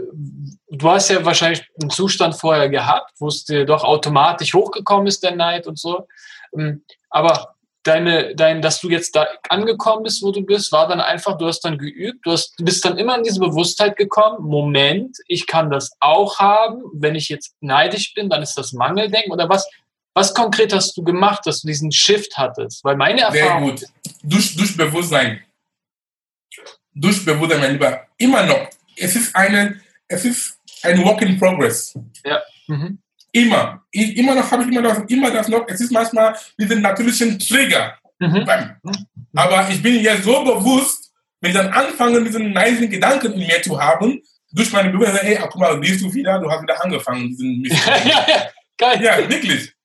du 0.68 0.90
hast 0.90 1.08
ja 1.08 1.24
wahrscheinlich 1.24 1.62
einen 1.80 1.90
Zustand 1.90 2.36
vorher 2.36 2.68
gehabt, 2.68 3.12
wo 3.18 3.28
es 3.28 3.44
dir 3.44 3.64
doch 3.64 3.82
automatisch 3.82 4.52
hochgekommen 4.52 5.06
ist, 5.06 5.22
der 5.22 5.34
Neid 5.34 5.66
und 5.66 5.78
so. 5.78 6.06
Ähm, 6.54 6.84
Aber 7.08 7.56
deine, 7.86 8.34
dein, 8.34 8.60
dass 8.60 8.80
du 8.80 8.90
jetzt 8.90 9.14
da 9.14 9.26
angekommen 9.48 10.02
bist, 10.02 10.22
wo 10.22 10.32
du 10.32 10.42
bist, 10.42 10.72
war 10.72 10.88
dann 10.88 11.00
einfach, 11.00 11.38
du 11.38 11.46
hast 11.46 11.60
dann 11.60 11.78
geübt, 11.78 12.26
du, 12.26 12.32
hast, 12.32 12.54
bist 12.58 12.84
dann 12.84 12.98
immer 12.98 13.16
in 13.16 13.22
diese 13.22 13.40
Bewusstheit 13.40 13.96
gekommen, 13.96 14.44
Moment, 14.44 15.16
ich 15.28 15.46
kann 15.46 15.70
das 15.70 15.92
auch 16.00 16.38
haben, 16.38 16.82
wenn 16.92 17.14
ich 17.14 17.28
jetzt 17.28 17.54
neidisch 17.60 18.12
bin, 18.14 18.28
dann 18.28 18.42
ist 18.42 18.54
das 18.54 18.72
Mangeldenken 18.72 19.32
oder 19.32 19.48
was? 19.48 19.68
Was 20.16 20.32
konkret 20.32 20.72
hast 20.72 20.96
du 20.96 21.04
gemacht, 21.04 21.42
dass 21.44 21.60
du 21.60 21.66
diesen 21.66 21.92
Shift 21.92 22.38
hattest? 22.38 22.82
Weil 22.82 22.96
meine 22.96 23.30
Sehr 23.30 23.42
Erfahrung, 23.42 23.68
gut. 23.72 23.84
Durch, 24.22 24.56
durch 24.56 24.74
Bewusstsein. 24.74 25.42
Durch 26.94 27.22
Bewusstsein, 27.22 27.60
mein 27.60 27.72
Lieber. 27.72 28.06
Immer 28.16 28.46
noch. 28.46 28.70
Es 28.96 29.14
ist, 29.14 29.36
eine, 29.36 29.78
es 30.08 30.24
ist 30.24 30.58
ein 30.82 31.04
Work 31.04 31.20
in 31.20 31.38
Progress. 31.38 31.94
mhm. 32.66 32.98
Immer. 33.30 33.84
Ich, 33.90 34.16
immer 34.16 34.34
noch 34.34 34.50
habe 34.50 34.62
ich 34.62 34.70
immer 34.70 34.80
das, 34.80 35.00
immer 35.06 35.30
das 35.30 35.48
noch. 35.48 35.68
Es 35.68 35.82
ist 35.82 35.92
manchmal 35.92 36.34
diesen 36.58 36.80
natürlichen 36.80 37.38
Trigger. 37.38 37.98
Mhm. 38.18 38.46
Bam. 38.46 38.80
Aber 39.34 39.68
ich 39.68 39.82
bin 39.82 40.00
jetzt 40.00 40.24
so 40.24 40.42
bewusst, 40.42 41.12
wenn 41.42 41.50
ich 41.50 41.56
dann 41.58 41.70
anfange, 41.70 42.24
diesen 42.24 42.54
neisen 42.54 42.88
Gedanken 42.88 43.34
in 43.34 43.46
mir 43.46 43.60
zu 43.60 43.78
haben, 43.78 44.22
durch 44.50 44.72
meine 44.72 44.88
Bewusstsein, 44.88 45.26
ey, 45.26 45.38
guck 45.42 45.60
mal, 45.60 45.78
siehst 45.84 46.02
du 46.02 46.14
wieder, 46.14 46.38
du 46.38 46.50
hast 46.50 46.62
wieder 46.62 46.82
angefangen, 46.82 47.28
diesen 47.28 47.60
Mist. 47.60 47.76
ja, 47.86 48.26
ja, 48.26 48.48
geil. 48.78 49.02
Ja, 49.02 49.28
wirklich. 49.28 49.75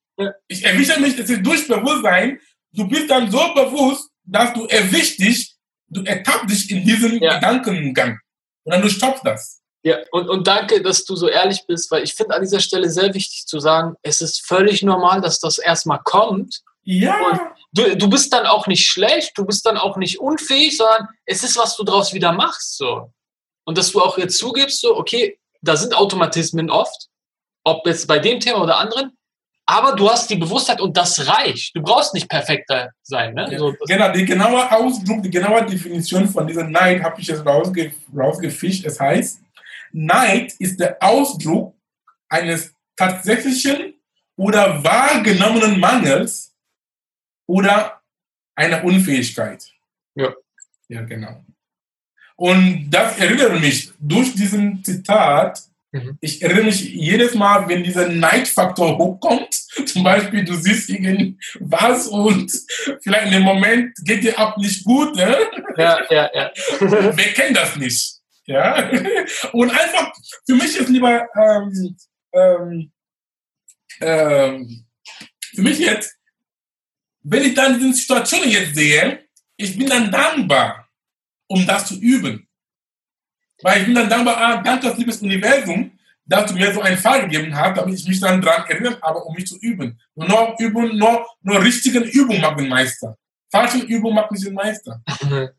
Ich 0.48 0.64
erwische 0.64 1.00
mich, 1.00 1.18
es 1.18 1.30
ist 1.30 1.42
durch 1.44 1.66
Bewusstsein, 1.66 2.38
du 2.72 2.88
bist 2.88 3.10
dann 3.10 3.30
so 3.30 3.54
bewusst, 3.54 4.10
dass 4.24 4.52
du 4.52 4.66
erwischst 4.66 5.18
dich, 5.18 5.54
du 5.88 6.02
ertappst 6.04 6.50
dich 6.50 6.70
in 6.70 6.84
diesem 6.84 7.22
Ja. 7.22 7.34
Gedankengang. 7.34 8.18
Und 8.64 8.72
dann 8.72 8.82
du 8.82 8.88
stoppst 8.88 9.26
das. 9.26 9.60
Ja, 9.84 9.98
und, 10.12 10.28
und 10.28 10.46
danke, 10.46 10.80
dass 10.80 11.04
du 11.04 11.16
so 11.16 11.28
ehrlich 11.28 11.66
bist, 11.66 11.90
weil 11.90 12.04
ich 12.04 12.14
finde 12.14 12.36
an 12.36 12.42
dieser 12.42 12.60
Stelle 12.60 12.88
sehr 12.88 13.12
wichtig 13.14 13.46
zu 13.46 13.58
sagen, 13.58 13.94
es 14.02 14.22
ist 14.22 14.46
völlig 14.46 14.82
normal, 14.82 15.20
dass 15.20 15.40
das 15.40 15.58
erstmal 15.58 16.00
kommt. 16.04 16.60
Ja. 16.84 17.52
Du, 17.72 17.96
du 17.96 18.08
bist 18.08 18.32
dann 18.32 18.46
auch 18.46 18.68
nicht 18.68 18.86
schlecht, 18.86 19.32
du 19.36 19.44
bist 19.44 19.66
dann 19.66 19.76
auch 19.76 19.96
nicht 19.96 20.20
unfähig, 20.20 20.76
sondern 20.76 21.08
es 21.26 21.42
ist, 21.42 21.56
was 21.56 21.76
du 21.76 21.82
daraus 21.84 22.12
wieder 22.12 22.32
machst. 22.32 22.76
So. 22.76 23.12
Und 23.64 23.76
dass 23.76 23.90
du 23.90 24.00
auch 24.00 24.18
jetzt 24.18 24.38
zugibst, 24.38 24.80
so, 24.80 24.96
okay, 24.96 25.38
da 25.62 25.76
sind 25.76 25.94
Automatismen 25.94 26.70
oft, 26.70 27.08
ob 27.64 27.86
jetzt 27.86 28.06
bei 28.06 28.18
dem 28.18 28.38
Thema 28.40 28.62
oder 28.62 28.78
anderen, 28.78 29.16
aber 29.72 29.96
du 29.96 30.10
hast 30.10 30.28
die 30.28 30.36
Bewusstheit 30.36 30.82
und 30.82 30.94
das 30.96 31.26
reicht. 31.26 31.74
Du 31.74 31.80
brauchst 31.80 32.12
nicht 32.12 32.28
perfekter 32.28 32.90
sein. 33.02 33.32
Ne? 33.32 33.48
Ja. 33.50 33.58
So, 33.58 33.74
Genau, 33.86 34.12
die 34.12 34.26
genaue 34.26 34.70
Ausdruck, 34.70 35.22
die 35.22 35.30
genaue 35.30 35.64
Definition 35.64 36.28
von 36.28 36.46
diesem 36.46 36.70
Neid 36.70 37.02
habe 37.02 37.18
ich 37.18 37.28
jetzt 37.28 37.46
rausge 37.46 37.92
rausgefischt. 38.14 38.84
Es 38.84 39.00
heißt, 39.00 39.40
Neid 39.92 40.52
ist 40.58 40.78
der 40.78 41.02
Ausdruck 41.02 41.74
eines 42.28 42.74
tatsächlichen 42.96 43.94
oder 44.36 44.84
wahrgenommenen 44.84 45.80
Mangels 45.80 46.54
oder 47.46 48.02
einer 48.54 48.84
Unfähigkeit. 48.84 49.72
Ja. 50.14 50.34
Ja, 50.88 51.00
genau. 51.02 51.42
Und 52.36 52.90
das 52.90 53.18
erinnert 53.18 53.58
mich 53.58 53.90
durch 53.98 54.34
diesen 54.34 54.84
Zitat, 54.84 55.62
Mhm. 55.94 56.16
ich 56.22 56.40
erinnere 56.40 56.64
mich 56.64 56.80
jedes 56.80 57.34
Mal, 57.34 57.68
wenn 57.68 57.84
dieser 57.84 58.08
Neidfaktor 58.08 58.96
hochkommt, 58.96 59.52
zum 59.86 60.02
Beispiel 60.02 60.44
du 60.44 60.54
siehst 60.54 60.88
irgendwas 60.88 62.06
und 62.06 62.50
vielleicht 63.02 63.26
in 63.26 63.32
dem 63.32 63.42
Moment 63.42 63.94
geht 64.02 64.24
dir 64.24 64.38
ab 64.38 64.56
nicht 64.56 64.84
gut, 64.84 65.14
ne? 65.14 65.36
ja, 65.76 66.00
ja, 66.10 66.30
ja. 66.32 66.50
Wer 66.80 67.32
kennt 67.34 67.56
das 67.56 67.76
nicht? 67.76 68.22
Ja? 68.46 68.90
Und 69.52 69.70
einfach, 69.70 70.12
für 70.46 70.54
mich 70.54 70.76
ist 70.76 70.88
lieber, 70.88 71.26
ähm, 71.36 71.96
ähm, 72.32 72.92
ähm, 74.00 74.86
für 75.54 75.62
mich 75.62 75.78
jetzt, 75.78 76.16
wenn 77.22 77.44
ich 77.44 77.54
dann 77.54 77.78
diese 77.78 77.92
Situation 77.92 78.48
jetzt 78.48 78.74
sehe, 78.74 79.28
ich 79.56 79.78
bin 79.78 79.88
dann 79.88 80.10
dankbar, 80.10 80.88
um 81.46 81.66
das 81.66 81.86
zu 81.86 82.00
üben. 82.00 82.48
Weil 83.62 83.80
ich 83.80 83.86
bin 83.86 83.94
dann 83.94 84.10
dankbar, 84.10 84.36
ah, 84.36 84.62
danke, 84.62 84.92
liebes 84.96 85.22
Universum, 85.22 85.92
dass 86.24 86.50
du 86.50 86.54
mir 86.54 86.72
so 86.72 86.80
einen 86.80 86.96
Fall 86.96 87.22
gegeben 87.22 87.54
hast, 87.54 87.76
damit 87.76 87.94
ich 87.94 88.06
mich 88.06 88.20
dann 88.20 88.40
daran 88.40 88.68
erinnere, 88.68 88.98
aber 89.00 89.24
um 89.26 89.34
mich 89.34 89.46
zu 89.46 89.58
üben. 89.58 90.00
Und 90.14 90.28
nur 90.28 90.54
üben, 90.58 90.96
nur, 90.96 91.26
nur 91.42 91.62
richtigen 91.62 92.04
Übung 92.04 92.40
macht 92.40 92.60
den 92.60 92.68
Meister. 92.68 93.16
Falsche 93.50 93.78
Übung 93.78 94.14
macht 94.14 94.30
nicht 94.30 94.46
den 94.46 94.54
Meister. 94.54 95.02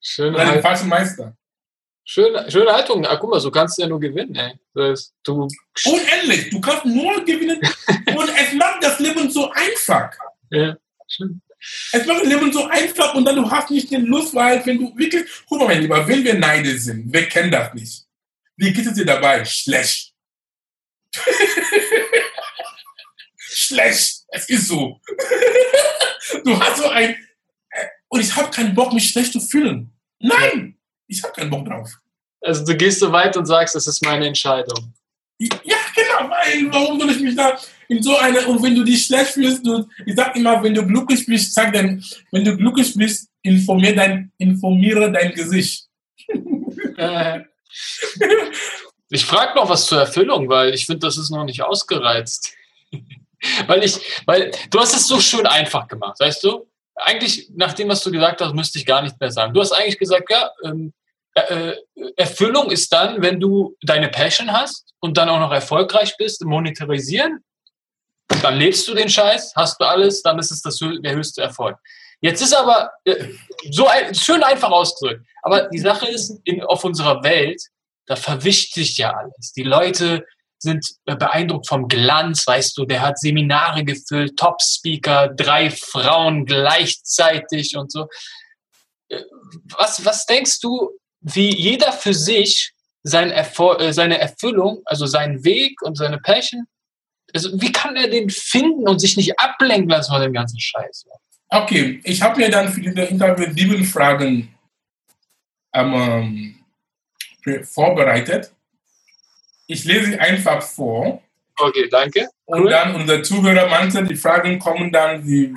Schöne, 0.00 0.36
Oder 0.36 0.52
den 0.52 0.62
falschen 0.62 0.88
Meister. 0.88 1.36
schöne, 2.04 2.48
schöne 2.50 2.72
Haltung. 2.72 3.04
Ah, 3.04 3.16
guck 3.16 3.30
mal, 3.30 3.40
so 3.40 3.50
kannst 3.50 3.76
du 3.76 3.82
ja 3.82 3.88
nur 3.88 3.98
gewinnen. 3.98 4.34
Ey. 4.36 4.54
Das 4.72 5.12
du, 5.24 5.48
Unendlich. 5.86 6.50
Du 6.50 6.60
kannst 6.60 6.84
nur 6.84 7.24
gewinnen. 7.24 7.58
und 8.16 8.28
es 8.28 8.52
macht 8.54 8.84
das 8.84 9.00
Leben 9.00 9.28
so 9.28 9.50
einfach. 9.50 10.12
ja, 10.50 10.76
schön. 11.08 11.40
Es 11.92 12.06
macht 12.06 12.22
das 12.22 12.28
Leben 12.28 12.52
so 12.52 12.66
einfach 12.66 13.14
und 13.14 13.24
dann 13.24 13.36
du 13.36 13.50
hast 13.50 13.70
nicht 13.70 13.90
den 13.90 14.06
Lust, 14.06 14.34
weil 14.34 14.64
wenn 14.66 14.78
du 14.78 14.96
wirklich, 14.96 15.24
guck 15.48 15.60
mal, 15.60 15.68
mein 15.68 15.82
Lieber, 15.82 16.06
wenn 16.06 16.24
wir 16.24 16.34
neidisch 16.34 16.80
sind, 16.80 17.12
wer 17.12 17.26
kennt 17.28 17.52
das 17.52 17.74
nicht? 17.74 18.04
Wie 18.56 18.72
geht 18.72 18.86
es 18.86 18.94
dir 18.94 19.04
dabei? 19.04 19.44
Schlecht. 19.44 20.12
Schlecht. 23.38 24.24
Es 24.28 24.48
ist 24.48 24.68
so. 24.68 25.00
du 26.44 26.60
hast 26.60 26.78
so 26.78 26.88
ein, 26.88 27.16
äh, 27.70 27.86
und 28.08 28.20
ich 28.20 28.34
habe 28.34 28.50
keinen 28.50 28.74
Bock, 28.74 28.92
mich 28.92 29.08
schlecht 29.08 29.32
zu 29.32 29.40
fühlen. 29.40 29.92
Nein, 30.18 30.76
ich 31.06 31.22
habe 31.22 31.32
keinen 31.32 31.50
Bock 31.50 31.66
drauf. 31.66 31.90
Also 32.40 32.64
du 32.64 32.76
gehst 32.76 33.00
so 33.00 33.12
weit 33.12 33.36
und 33.36 33.46
sagst, 33.46 33.74
das 33.74 33.86
ist 33.86 34.04
meine 34.04 34.26
Entscheidung. 34.26 34.94
Ja, 35.38 35.76
genau, 35.94 36.30
weil 36.30 36.72
warum 36.72 36.98
soll 36.98 37.10
ich 37.10 37.20
mich 37.20 37.36
da 37.36 37.58
in 37.88 38.02
so 38.02 38.16
einer, 38.16 38.48
und 38.48 38.62
wenn 38.62 38.74
du 38.74 38.84
dich 38.84 39.04
schlecht 39.04 39.32
fühlst, 39.32 39.66
du, 39.66 39.86
ich 40.04 40.14
sag 40.14 40.34
immer, 40.34 40.62
wenn 40.62 40.74
du 40.74 40.86
glücklich 40.86 41.26
bist, 41.26 41.54
sag 41.54 41.72
dann, 41.72 42.02
wenn 42.32 42.44
du 42.44 42.56
glücklich 42.56 42.94
bist, 42.94 43.28
informier 43.42 43.94
dein, 43.94 44.32
informiere 44.38 45.12
dein 45.12 45.32
Gesicht. 45.32 45.86
Äh, 46.96 47.40
ich 49.10 49.24
frage 49.24 49.54
noch 49.54 49.68
was 49.68 49.86
zur 49.86 50.00
Erfüllung, 50.00 50.48
weil 50.48 50.74
ich 50.74 50.86
finde, 50.86 51.00
das 51.00 51.18
ist 51.18 51.30
noch 51.30 51.44
nicht 51.44 51.62
ausgereizt. 51.62 52.54
weil 53.66 53.84
ich, 53.84 54.00
weil 54.24 54.50
du 54.70 54.80
hast 54.80 54.96
es 54.96 55.06
so 55.06 55.20
schön 55.20 55.46
einfach 55.46 55.86
gemacht, 55.86 56.18
weißt 56.18 56.42
du? 56.44 56.66
Eigentlich, 56.94 57.50
nach 57.54 57.74
dem, 57.74 57.90
was 57.90 58.02
du 58.02 58.10
gesagt 58.10 58.40
hast, 58.40 58.54
müsste 58.54 58.78
ich 58.78 58.86
gar 58.86 59.02
nicht 59.02 59.20
mehr 59.20 59.30
sagen. 59.30 59.52
Du 59.52 59.60
hast 59.60 59.72
eigentlich 59.72 59.98
gesagt, 59.98 60.30
ja, 60.30 60.50
ähm, 60.64 60.94
äh, 61.34 61.74
Erfüllung 62.16 62.70
ist 62.70 62.90
dann, 62.92 63.20
wenn 63.20 63.38
du 63.38 63.76
deine 63.82 64.08
Passion 64.08 64.50
hast 64.50 64.85
und 65.00 65.16
dann 65.16 65.28
auch 65.28 65.40
noch 65.40 65.52
erfolgreich 65.52 66.16
bist, 66.16 66.44
monetarisieren, 66.44 67.44
dann 68.42 68.56
lebst 68.56 68.86
du 68.88 68.94
den 68.94 69.08
Scheiß, 69.08 69.52
hast 69.54 69.80
du 69.80 69.84
alles, 69.84 70.22
dann 70.22 70.38
ist 70.38 70.50
es 70.50 70.62
das, 70.62 70.78
der 70.78 71.14
höchste 71.14 71.42
Erfolg. 71.42 71.78
Jetzt 72.20 72.42
ist 72.42 72.54
aber 72.54 72.90
äh, 73.04 73.28
so 73.70 73.86
ein, 73.86 74.14
schön 74.14 74.42
einfach 74.42 74.70
ausgedrückt. 74.70 75.24
Aber 75.42 75.68
die 75.68 75.78
Sache 75.78 76.08
ist, 76.08 76.40
in, 76.44 76.62
auf 76.62 76.82
unserer 76.84 77.22
Welt, 77.22 77.62
da 78.06 78.16
verwischt 78.16 78.74
sich 78.74 78.96
ja 78.96 79.12
alles. 79.12 79.52
Die 79.52 79.62
Leute 79.62 80.24
sind 80.58 80.86
äh, 81.04 81.14
beeindruckt 81.14 81.68
vom 81.68 81.88
Glanz, 81.88 82.46
weißt 82.46 82.76
du, 82.78 82.86
der 82.86 83.02
hat 83.02 83.18
Seminare 83.18 83.84
gefüllt, 83.84 84.38
Top-Speaker, 84.38 85.28
drei 85.28 85.70
Frauen 85.70 86.46
gleichzeitig 86.46 87.76
und 87.76 87.92
so. 87.92 88.08
Äh, 89.08 89.22
Was, 89.76 90.04
was 90.04 90.26
denkst 90.26 90.60
du, 90.60 90.98
wie 91.20 91.54
jeder 91.54 91.92
für 91.92 92.14
sich 92.14 92.72
sein 93.06 93.30
Erfol 93.30 93.80
äh, 93.80 93.92
seine 93.92 94.18
Erfüllung, 94.18 94.82
also 94.84 95.06
seinen 95.06 95.44
Weg 95.44 95.80
und 95.82 95.96
seine 95.96 96.18
Passion, 96.18 96.66
also 97.32 97.60
wie 97.60 97.70
kann 97.70 97.96
er 97.96 98.08
den 98.08 98.30
finden 98.30 98.88
und 98.88 98.98
sich 98.98 99.16
nicht 99.16 99.38
ablenken 99.38 99.88
lassen 99.88 100.12
von 100.12 100.20
dem 100.20 100.32
ganzen 100.32 100.58
Scheiß? 100.58 101.06
Okay, 101.48 102.00
ich 102.02 102.20
habe 102.20 102.40
mir 102.40 102.50
dann 102.50 102.68
für 102.68 102.80
diese 102.80 103.02
Interview 103.02 103.52
sieben 103.52 103.84
Fragen 103.84 104.52
ähm, 105.72 106.56
vorbereitet. 107.62 108.52
Ich 109.68 109.84
lese 109.84 110.06
sie 110.06 110.18
einfach 110.18 110.62
vor. 110.62 111.22
Okay, 111.58 111.88
danke. 111.88 112.28
Und 112.44 112.62
Cool. 112.62 112.70
dann 112.70 112.94
unser 112.96 113.22
Zuhörer, 113.22 113.68
manche, 113.68 114.02
die 114.02 114.16
Fragen 114.16 114.58
kommen 114.58 114.90
dann, 114.90 115.24
sie, 115.24 115.54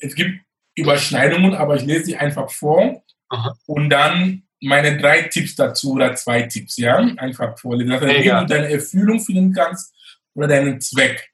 es 0.00 0.14
gibt 0.14 0.40
Überschneidungen, 0.74 1.54
aber 1.54 1.76
ich 1.76 1.84
lese 1.84 2.06
sie 2.06 2.16
einfach 2.16 2.50
vor. 2.50 3.02
Aha. 3.28 3.54
Und 3.66 3.90
dann 3.90 4.42
meine 4.62 4.96
drei 4.96 5.22
Tipps 5.22 5.54
dazu 5.54 5.92
oder 5.92 6.14
zwei 6.14 6.42
Tipps, 6.42 6.76
ja? 6.76 6.96
Einfach 6.96 7.58
vorlesen. 7.58 7.90
Dass 7.90 8.02
Mega. 8.02 8.40
du 8.40 8.46
deine 8.46 8.70
Erfüllung 8.70 9.20
finden 9.20 9.52
kannst 9.52 9.92
oder 10.34 10.48
deinen 10.48 10.80
Zweck. 10.80 11.30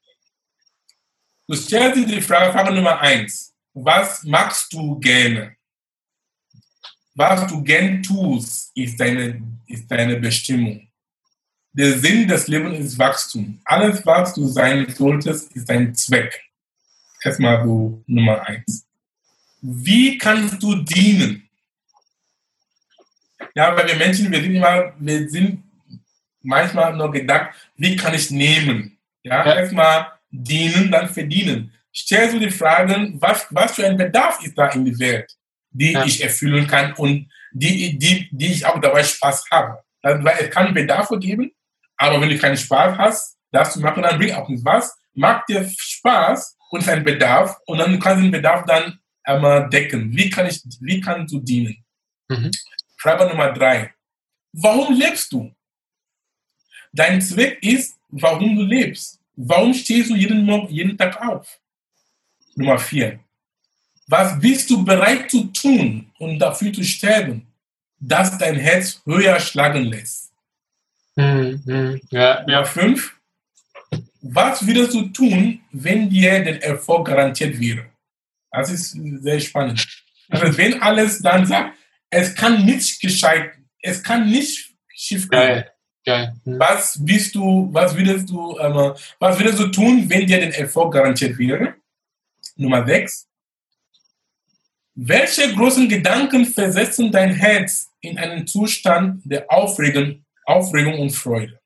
Du 1.47 1.55
stellst 1.55 1.97
dir 1.97 2.05
die 2.05 2.21
Frage, 2.21 2.51
Frage 2.51 2.73
Nummer 2.73 2.99
eins. 2.99 3.53
Was 3.73 4.23
magst 4.23 4.71
du 4.73 4.99
gerne? 4.99 5.55
Was 7.15 7.47
du 7.47 7.63
gern 7.63 8.01
tust, 8.01 8.71
ist 8.75 8.99
deine, 8.99 9.41
ist 9.67 9.89
deine 9.89 10.17
Bestimmung. 10.17 10.87
Der 11.71 11.97
Sinn 11.99 12.27
des 12.27 12.47
Lebens 12.47 12.79
ist 12.79 12.99
Wachstum. 12.99 13.59
Alles, 13.65 14.05
was 14.05 14.33
du 14.33 14.47
sein 14.47 14.87
solltest, 14.95 15.51
ist 15.55 15.69
dein 15.69 15.93
Zweck. 15.93 16.41
Erstmal 17.23 17.63
so 17.63 18.03
Nummer 18.07 18.41
eins. 18.45 18.85
Wie 19.61 20.17
kannst 20.17 20.61
du 20.63 20.75
dienen? 20.75 21.48
Ja, 23.55 23.75
weil 23.75 23.87
wir 23.87 23.95
Menschen, 23.95 24.31
wir 24.31 24.41
sind 24.41 24.55
immer, 24.55 24.93
wir 24.99 25.29
sind 25.29 25.63
manchmal 26.41 26.95
nur 26.95 27.11
gedacht, 27.11 27.49
wie 27.77 27.95
kann 27.95 28.13
ich 28.13 28.29
nehmen? 28.31 28.97
Ja, 29.23 29.45
Ja. 29.45 29.55
erstmal 29.55 30.07
dienen, 30.29 30.91
dann 30.91 31.09
verdienen. 31.09 31.73
Stellst 31.93 32.35
du 32.35 32.39
die 32.39 32.51
Fragen, 32.51 33.17
was, 33.19 33.47
was 33.49 33.73
für 33.73 33.85
ein 33.85 33.97
Bedarf 33.97 34.43
ist 34.43 34.57
da 34.57 34.67
in 34.69 34.85
der 34.85 34.99
Welt, 34.99 35.31
die 35.71 35.91
Ja. 35.93 36.05
ich 36.05 36.21
erfüllen 36.23 36.67
kann 36.67 36.93
und 36.93 37.29
die, 37.51 37.97
die, 37.97 38.29
die 38.31 38.51
ich 38.53 38.65
auch 38.65 38.79
dabei 38.79 39.03
Spaß 39.03 39.45
habe. 39.51 39.79
Also, 40.01 40.23
weil 40.23 40.35
es 40.39 40.49
kann 40.51 40.73
Bedarfe 40.73 41.17
geben, 41.19 41.51
aber 41.97 42.21
wenn 42.21 42.29
du 42.29 42.37
keinen 42.37 42.55
Spaß 42.57 42.97
hast, 42.97 43.37
das 43.51 43.73
zu 43.73 43.79
machen, 43.81 44.03
dann 44.03 44.17
bringt 44.17 44.35
auch 44.35 44.47
nicht 44.47 44.63
was. 44.63 44.95
Macht 45.15 45.49
dir 45.49 45.67
Spaß 45.75 46.55
und 46.69 46.87
ein 46.87 47.03
Bedarf 47.03 47.57
und 47.65 47.79
dann 47.79 47.99
kannst 47.99 48.19
du 48.19 48.21
den 48.23 48.31
Bedarf 48.31 48.63
dann 48.65 48.99
einmal 49.23 49.67
decken. 49.69 50.15
Wie 50.15 50.29
kann 50.29 50.45
ich, 50.45 50.61
wie 50.81 51.01
kannst 51.01 51.33
du 51.33 51.39
dienen? 51.39 51.83
Mhm. 52.29 52.51
Frage 52.99 53.27
Nummer 53.27 53.53
drei. 53.53 53.93
Warum 54.51 54.93
lebst 54.93 55.31
du? 55.31 55.55
Dein 56.91 57.21
Zweck 57.21 57.57
ist, 57.63 57.97
warum 58.09 58.57
du 58.57 58.63
lebst. 58.63 59.21
Warum 59.35 59.73
stehst 59.73 60.09
du 60.09 60.15
jeden, 60.15 60.45
Morgen, 60.45 60.67
jeden 60.73 60.97
Tag 60.97 61.15
auf? 61.21 61.59
Nummer 62.55 62.77
vier. 62.77 63.19
Was 64.07 64.37
bist 64.39 64.69
du 64.69 64.83
bereit 64.83 65.31
zu 65.31 65.45
tun 65.45 66.11
und 66.19 66.39
dafür 66.39 66.73
zu 66.73 66.83
sterben, 66.83 67.47
dass 67.99 68.37
dein 68.37 68.55
Herz 68.55 69.01
höher 69.05 69.39
schlagen 69.39 69.85
lässt? 69.85 70.33
Mhm. 71.15 72.01
Ja, 72.09 72.41
Nummer 72.41 72.65
fünf. 72.65 73.15
Was 74.21 74.65
würdest 74.67 74.93
du 74.93 75.07
tun, 75.07 75.61
wenn 75.71 76.09
dir 76.09 76.43
der 76.43 76.61
Erfolg 76.61 77.07
garantiert 77.07 77.57
wäre? 77.57 77.85
Das 78.51 78.69
ist 78.69 78.97
sehr 79.21 79.39
spannend. 79.39 79.87
Also 80.27 80.57
wenn 80.57 80.81
alles 80.81 81.21
dann 81.21 81.45
sagt, 81.45 81.78
es 82.09 82.35
kann 82.35 82.65
nicht 82.65 82.99
gescheit, 83.01 83.53
es 83.81 84.03
kann 84.03 84.29
nicht 84.29 84.75
schief 84.95 85.29
gehen. 85.29 85.39
Geil. 85.39 85.71
Geil. 86.05 86.33
Mhm. 86.45 86.59
Was 86.59 86.97
bist 86.99 87.35
du, 87.35 87.69
was 87.71 87.95
würdest 87.95 88.29
du, 88.29 88.57
ähm, 88.59 88.93
was 89.19 89.39
würdest 89.39 89.59
du 89.59 89.67
tun, 89.67 90.09
wenn 90.09 90.25
dir 90.25 90.39
der 90.39 90.57
Erfolg 90.57 90.93
garantiert 90.93 91.37
wäre? 91.37 91.75
Nummer 92.55 92.85
sechs. 92.85 93.27
Welche 94.95 95.53
großen 95.53 95.87
Gedanken 95.87 96.45
versetzen 96.45 97.11
dein 97.11 97.33
Herz 97.33 97.89
in 98.01 98.17
einen 98.17 98.45
Zustand 98.45 99.21
der 99.23 99.49
Aufregung, 99.49 100.25
Aufregung 100.45 100.99
und 100.99 101.11
Freude? 101.11 101.59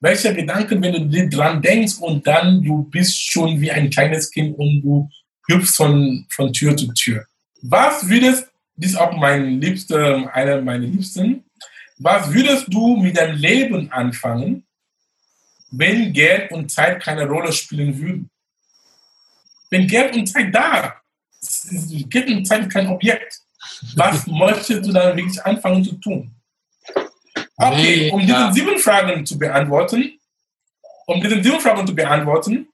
Welche 0.00 0.34
Gedanken, 0.34 0.82
wenn 0.82 0.92
du 0.92 1.06
dir 1.06 1.28
dran 1.28 1.60
denkst 1.60 1.98
und 2.00 2.26
dann 2.26 2.62
du 2.62 2.84
bist 2.84 3.20
schon 3.20 3.60
wie 3.60 3.70
ein 3.70 3.90
kleines 3.90 4.30
Kind 4.30 4.58
und 4.58 4.80
du 4.80 5.08
hüpfst 5.46 5.76
von, 5.76 6.26
von 6.30 6.52
Tür 6.52 6.76
zu 6.76 6.92
Tür? 6.94 7.26
Was 7.62 8.08
würdest, 8.08 8.49
ist 8.80 8.96
auch 8.96 9.12
mein 9.16 9.60
liebster, 9.60 10.32
einer 10.34 10.60
meiner 10.62 10.86
Liebsten, 10.86 11.44
was 11.98 12.32
würdest 12.32 12.66
du 12.68 12.96
mit 12.96 13.16
deinem 13.16 13.36
Leben 13.36 13.92
anfangen, 13.92 14.66
wenn 15.70 16.12
Geld 16.12 16.50
und 16.50 16.70
Zeit 16.70 17.02
keine 17.02 17.26
Rolle 17.26 17.52
spielen 17.52 17.98
würden? 17.98 18.30
Wenn 19.70 19.86
Geld 19.86 20.16
und 20.16 20.26
Zeit 20.26 20.54
da, 20.54 20.96
Geld 22.08 22.28
und 22.28 22.46
Zeit 22.46 22.62
ist 22.62 22.72
kein 22.72 22.88
Objekt. 22.88 23.40
Was 23.96 24.26
möchtest 24.26 24.86
du 24.86 24.92
dann 24.92 25.16
wirklich 25.16 25.44
anfangen 25.44 25.84
zu 25.84 25.94
tun? 25.96 26.34
Okay, 27.56 28.10
um 28.10 28.20
diese 28.20 28.52
sieben 28.52 28.78
Fragen 28.78 29.24
zu 29.26 29.38
beantworten, 29.38 30.18
um 31.06 31.20
diese 31.20 31.42
sieben 31.42 31.60
Fragen 31.60 31.86
zu 31.86 31.94
beantworten, 31.94 32.68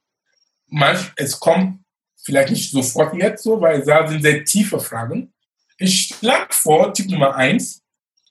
manch, 0.67 1.11
es 1.17 1.37
kommt 1.37 1.83
vielleicht 2.23 2.51
nicht 2.51 2.71
sofort 2.71 3.13
jetzt 3.15 3.43
so, 3.43 3.59
weil 3.59 3.83
da 3.83 4.07
sind 4.07 4.21
sehr 4.21 4.45
tiefe 4.45 4.79
Fragen. 4.79 5.33
Ich 5.77 6.07
schlage 6.07 6.53
vor, 6.53 6.93
Tipp 6.93 7.09
Nummer 7.09 7.35
eins, 7.35 7.83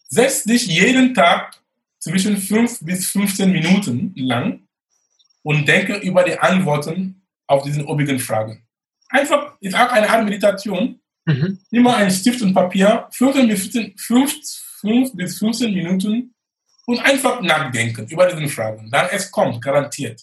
setz 0.09 0.45
dich 0.45 0.67
jeden 0.67 1.15
Tag 1.15 1.61
zwischen 1.99 2.37
fünf 2.37 2.81
bis 2.81 3.07
15 3.07 3.51
Minuten 3.51 4.13
lang 4.17 4.67
und 5.43 5.67
denke 5.67 5.97
über 5.99 6.25
die 6.25 6.39
Antworten 6.39 7.23
auf 7.47 7.63
diese 7.63 7.87
obigen 7.87 8.19
Fragen. 8.19 8.67
Einfach, 9.09 9.57
ist 9.61 9.75
auch 9.75 9.91
eine 9.91 10.09
Art 10.09 10.25
Meditation. 10.25 11.01
Mhm. 11.25 11.59
Nimm 11.71 11.83
mal 11.83 11.97
einen 11.97 12.11
Stift 12.11 12.43
und 12.43 12.55
Papier, 12.55 13.09
15 13.13 13.49
bis 13.49 13.67
15, 13.69 13.95
5 14.81 15.13
bis 15.15 15.39
15 15.39 15.73
Minuten 15.73 16.35
und 16.87 16.99
einfach 17.01 17.41
nachdenken 17.41 18.07
über 18.09 18.27
diese 18.27 18.49
Fragen. 18.49 18.91
Dann 18.91 19.09
es 19.11 19.31
kommt, 19.31 19.63
garantiert. 19.63 20.23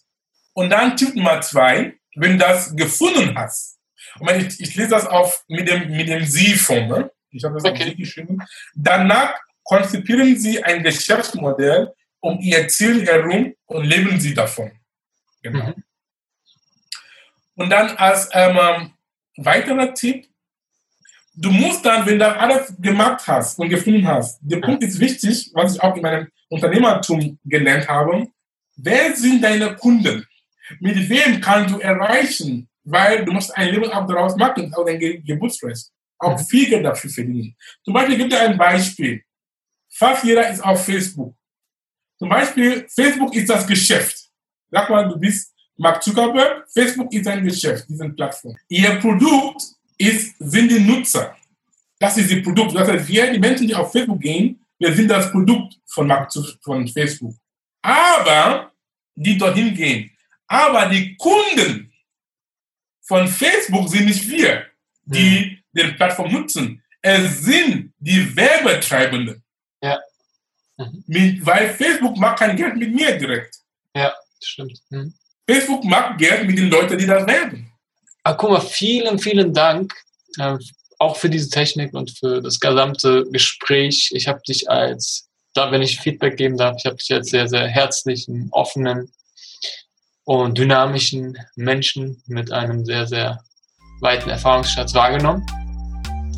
Und 0.53 0.69
dann 0.69 0.95
Tipp 0.95 1.15
Nummer 1.15 1.41
zwei, 1.41 1.95
wenn 2.15 2.33
du 2.33 2.37
das 2.39 2.75
gefunden 2.75 3.35
hast, 3.35 3.79
ich, 4.19 4.59
ich 4.59 4.75
lese 4.75 4.89
das 4.89 5.05
auf 5.05 5.43
mit 5.47 5.67
dem, 5.67 5.89
mit 5.89 6.07
dem 6.07 6.23
Sie-Form, 6.23 6.87
ne? 6.87 7.11
ich 7.31 7.43
habe 7.43 7.55
das 7.55 7.65
okay. 7.65 7.83
auf 7.83 7.89
Sie 7.89 7.95
geschrieben, 7.95 8.37
danach 8.75 9.33
konzipieren 9.63 10.37
Sie 10.37 10.63
ein 10.63 10.83
Geschäftsmodell 10.83 11.93
um 12.19 12.39
Ihr 12.39 12.67
Ziel 12.67 13.05
herum 13.05 13.53
und 13.65 13.83
leben 13.85 14.19
Sie 14.19 14.33
davon. 14.33 14.71
Genau. 15.41 15.67
Mhm. 15.67 15.83
Und 17.55 17.69
dann 17.69 17.89
als 17.97 18.29
ähm, 18.33 18.91
weiterer 19.37 19.93
Tipp, 19.93 20.27
du 21.35 21.51
musst 21.51 21.85
dann, 21.85 22.05
wenn 22.05 22.19
du 22.19 22.27
alles 22.27 22.73
gemacht 22.79 23.27
hast 23.27 23.59
und 23.59 23.69
gefunden 23.69 24.07
hast, 24.07 24.39
der 24.41 24.57
Punkt 24.57 24.83
ist 24.83 24.99
wichtig, 24.99 25.51
was 25.53 25.75
ich 25.75 25.81
auch 25.81 25.95
in 25.95 26.01
meinem 26.01 26.27
Unternehmertum 26.49 27.39
gelernt 27.43 27.87
habe, 27.87 28.27
wer 28.75 29.15
sind 29.15 29.43
deine 29.43 29.75
Kunden? 29.75 30.25
Mit 30.79 31.09
wem 31.09 31.41
kannst 31.41 31.75
du 31.75 31.79
erreichen? 31.79 32.69
Weil 32.83 33.23
du 33.23 33.31
musst 33.31 33.55
ein 33.55 33.69
Leben 33.69 33.91
auch 33.91 34.05
daraus 34.05 34.35
machen, 34.35 34.73
auch 34.73 34.85
dein 34.85 34.99
Ge 34.99 35.21
Geburtsrecht. 35.21 35.89
Auch 36.19 36.39
viel 36.39 36.69
Geld 36.69 36.85
dafür 36.85 37.09
verdienen. 37.09 37.55
Zum 37.83 37.93
Beispiel 37.93 38.17
gibt 38.17 38.33
es 38.33 38.39
ein 38.39 38.57
Beispiel. 38.57 39.23
Fast 39.89 40.23
jeder 40.23 40.49
ist 40.49 40.63
auf 40.63 40.83
Facebook. 40.85 41.35
Zum 42.17 42.29
Beispiel, 42.29 42.87
Facebook 42.89 43.35
ist 43.35 43.49
das 43.49 43.67
Geschäft. 43.67 44.29
Sag 44.71 44.89
mal, 44.89 45.07
du 45.07 45.17
bist 45.19 45.53
Mark 45.77 46.01
Zuckerberg, 46.03 46.65
Facebook 46.71 47.11
ist 47.13 47.27
ein 47.27 47.43
Geschäft, 47.43 47.85
diese 47.89 48.09
Plattform. 48.09 48.55
Ihr 48.69 48.95
Produkt 48.99 49.61
ist, 49.97 50.35
sind 50.39 50.71
die 50.71 50.79
Nutzer. 50.79 51.35
Das 51.99 52.17
ist 52.17 52.31
ihr 52.31 52.43
Produkt. 52.43 52.75
Das 52.75 52.87
heißt, 52.87 53.07
wir, 53.07 53.31
die 53.31 53.39
Menschen, 53.39 53.67
die 53.67 53.75
auf 53.75 53.91
Facebook 53.91 54.19
gehen, 54.19 54.59
wir 54.77 54.93
sind 54.93 55.07
das 55.09 55.31
Produkt 55.31 55.79
von, 55.85 56.07
Mark, 56.07 56.31
von 56.61 56.87
Facebook. 56.87 57.35
Aber, 57.81 58.71
die 59.15 59.37
dorthin 59.37 59.73
gehen. 59.73 60.11
Aber 60.47 60.87
die 60.87 61.15
Kunden 61.15 61.92
von 63.03 63.27
Facebook 63.27 63.89
sind 63.89 64.05
nicht 64.05 64.27
wir, 64.29 64.65
die 65.05 65.59
mhm. 65.73 65.79
die 65.89 65.93
Plattform 65.93 66.31
nutzen. 66.31 66.81
Es 67.01 67.41
sind 67.41 67.93
die 67.99 68.35
Werbetreibenden. 68.35 69.43
Ja. 69.81 69.99
Mhm. 70.77 71.03
Mit, 71.07 71.45
weil 71.45 71.73
Facebook 71.73 72.17
macht 72.17 72.39
kein 72.39 72.55
Geld 72.55 72.77
mit 72.77 72.93
mir 72.93 73.17
direkt. 73.17 73.55
Ja, 73.95 74.13
stimmt. 74.41 74.79
Mhm. 74.89 75.13
Facebook 75.49 75.83
macht 75.83 76.17
Geld 76.17 76.47
mit 76.47 76.57
den 76.57 76.69
Leuten, 76.69 76.97
die 76.97 77.05
das 77.05 77.27
werden. 77.27 77.69
Ah, 78.23 78.33
guck 78.33 78.51
mal, 78.51 78.61
vielen, 78.61 79.19
vielen 79.19 79.53
Dank 79.53 79.93
äh, 80.39 80.57
auch 80.99 81.17
für 81.17 81.29
diese 81.29 81.49
Technik 81.49 81.93
und 81.93 82.11
für 82.11 82.41
das 82.41 82.59
gesamte 82.59 83.25
Gespräch. 83.29 84.11
Ich 84.13 84.27
habe 84.29 84.41
dich 84.47 84.69
als, 84.69 85.27
da 85.53 85.71
wenn 85.71 85.81
ich 85.81 85.99
Feedback 85.99 86.37
geben 86.37 86.55
darf, 86.55 86.77
ich 86.79 86.85
habe 86.85 86.95
dich 86.95 87.11
als 87.11 87.29
sehr, 87.29 87.49
sehr 87.49 87.67
herzlichen, 87.67 88.47
offenen 88.51 89.11
und 90.25 90.57
dynamischen 90.57 91.37
Menschen 91.55 92.21
mit 92.27 92.51
einem 92.51 92.85
sehr, 92.85 93.05
sehr 93.05 93.39
weiten 94.01 94.29
Erfahrungsschatz 94.29 94.93
wahrgenommen. 94.93 95.45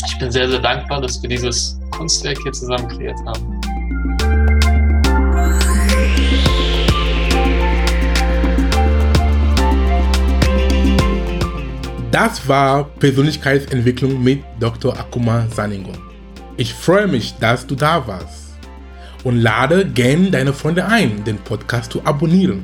Ich 0.07 0.17
bin 0.17 0.31
sehr, 0.31 0.49
sehr 0.49 0.59
dankbar, 0.59 1.01
dass 1.01 1.21
wir 1.21 1.29
dieses 1.29 1.79
Kunstwerk 1.91 2.37
hier 2.41 2.51
zusammen 2.51 2.87
kreiert 2.87 3.17
haben. 3.25 3.61
Das 12.11 12.47
war 12.47 12.85
Persönlichkeitsentwicklung 12.85 14.23
mit 14.23 14.41
Dr. 14.59 14.97
Akuma 14.97 15.47
Saningo. 15.49 15.91
Ich 16.55 16.73
freue 16.73 17.07
mich, 17.07 17.35
dass 17.39 17.67
du 17.67 17.75
da 17.75 18.07
warst. 18.07 18.55
Und 19.25 19.41
lade 19.41 19.85
gern 19.85 20.31
deine 20.31 20.53
Freunde 20.53 20.85
ein, 20.85 21.23
den 21.25 21.37
Podcast 21.39 21.91
zu 21.91 22.05
abonnieren. 22.05 22.63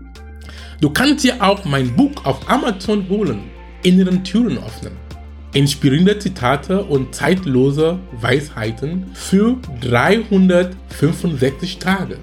Du 0.79 0.91
kannst 0.91 1.23
dir 1.23 1.41
auch 1.43 1.65
mein 1.65 1.95
Buch 1.95 2.23
auf 2.23 2.47
Amazon 2.47 3.09
holen, 3.09 3.39
Inneren 3.81 4.23
Türen 4.23 4.59
öffnen. 4.59 4.93
Inspirierende 5.53 6.19
Zitate 6.19 6.83
und 6.83 7.15
zeitlose 7.15 7.97
Weisheiten 8.11 9.07
für 9.13 9.57
365 9.81 11.79
Tage. 11.79 12.19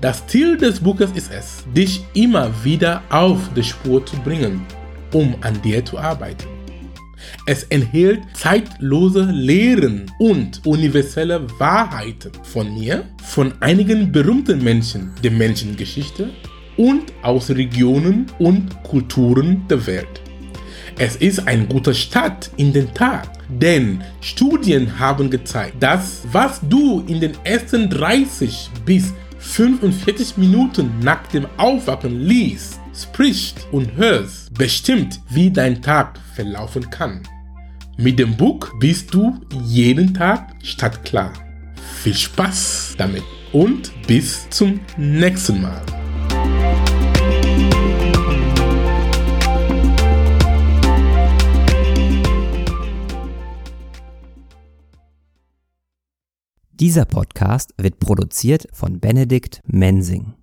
Das 0.00 0.26
Ziel 0.26 0.56
des 0.56 0.80
Buches 0.80 1.10
ist 1.14 1.30
es, 1.30 1.64
dich 1.76 2.02
immer 2.14 2.50
wieder 2.64 3.02
auf 3.10 3.38
die 3.54 3.62
Spur 3.62 4.06
zu 4.06 4.16
bringen, 4.16 4.64
um 5.12 5.34
an 5.42 5.60
dir 5.60 5.84
zu 5.84 5.98
arbeiten. 5.98 6.59
Es 7.46 7.64
enthält 7.64 8.20
zeitlose 8.34 9.24
Lehren 9.24 10.10
und 10.18 10.60
universelle 10.66 11.46
Wahrheiten 11.58 12.32
von 12.42 12.72
mir, 12.74 13.04
von 13.24 13.52
einigen 13.60 14.12
berühmten 14.12 14.62
Menschen 14.62 15.12
der 15.22 15.30
Menschengeschichte 15.30 16.30
und 16.76 17.12
aus 17.22 17.50
Regionen 17.50 18.26
und 18.38 18.82
Kulturen 18.82 19.66
der 19.68 19.86
Welt. 19.86 20.20
Es 20.98 21.16
ist 21.16 21.46
ein 21.48 21.66
guter 21.66 21.94
Start 21.94 22.50
in 22.56 22.72
den 22.72 22.92
Tag, 22.92 23.30
denn 23.48 24.02
Studien 24.20 24.98
haben 24.98 25.30
gezeigt, 25.30 25.82
dass 25.82 26.22
was 26.30 26.60
du 26.68 27.02
in 27.06 27.20
den 27.20 27.32
ersten 27.44 27.88
30 27.88 28.68
bis 28.84 29.14
45 29.38 30.36
Minuten 30.36 30.90
nach 31.02 31.26
dem 31.28 31.46
Aufwachen 31.56 32.20
liest, 32.20 32.78
sprichst 32.94 33.66
und 33.72 33.96
hörst, 33.96 34.52
bestimmt, 34.52 35.20
wie 35.30 35.50
dein 35.50 35.80
Tag 35.80 36.18
verlaufen 36.40 36.88
kann. 36.88 37.22
Mit 37.98 38.18
dem 38.18 38.34
Buch 38.34 38.66
bist 38.78 39.12
du 39.12 39.38
jeden 39.62 40.14
Tag 40.14 40.54
startklar. 40.62 41.34
Viel 42.02 42.14
Spaß 42.14 42.94
damit 42.96 43.22
und 43.52 43.92
bis 44.06 44.48
zum 44.48 44.80
nächsten 44.96 45.60
Mal. 45.60 45.82
Dieser 56.72 57.04
Podcast 57.04 57.74
wird 57.76 57.98
produziert 57.98 58.66
von 58.72 58.98
Benedikt 58.98 59.60
Mensing. 59.66 60.39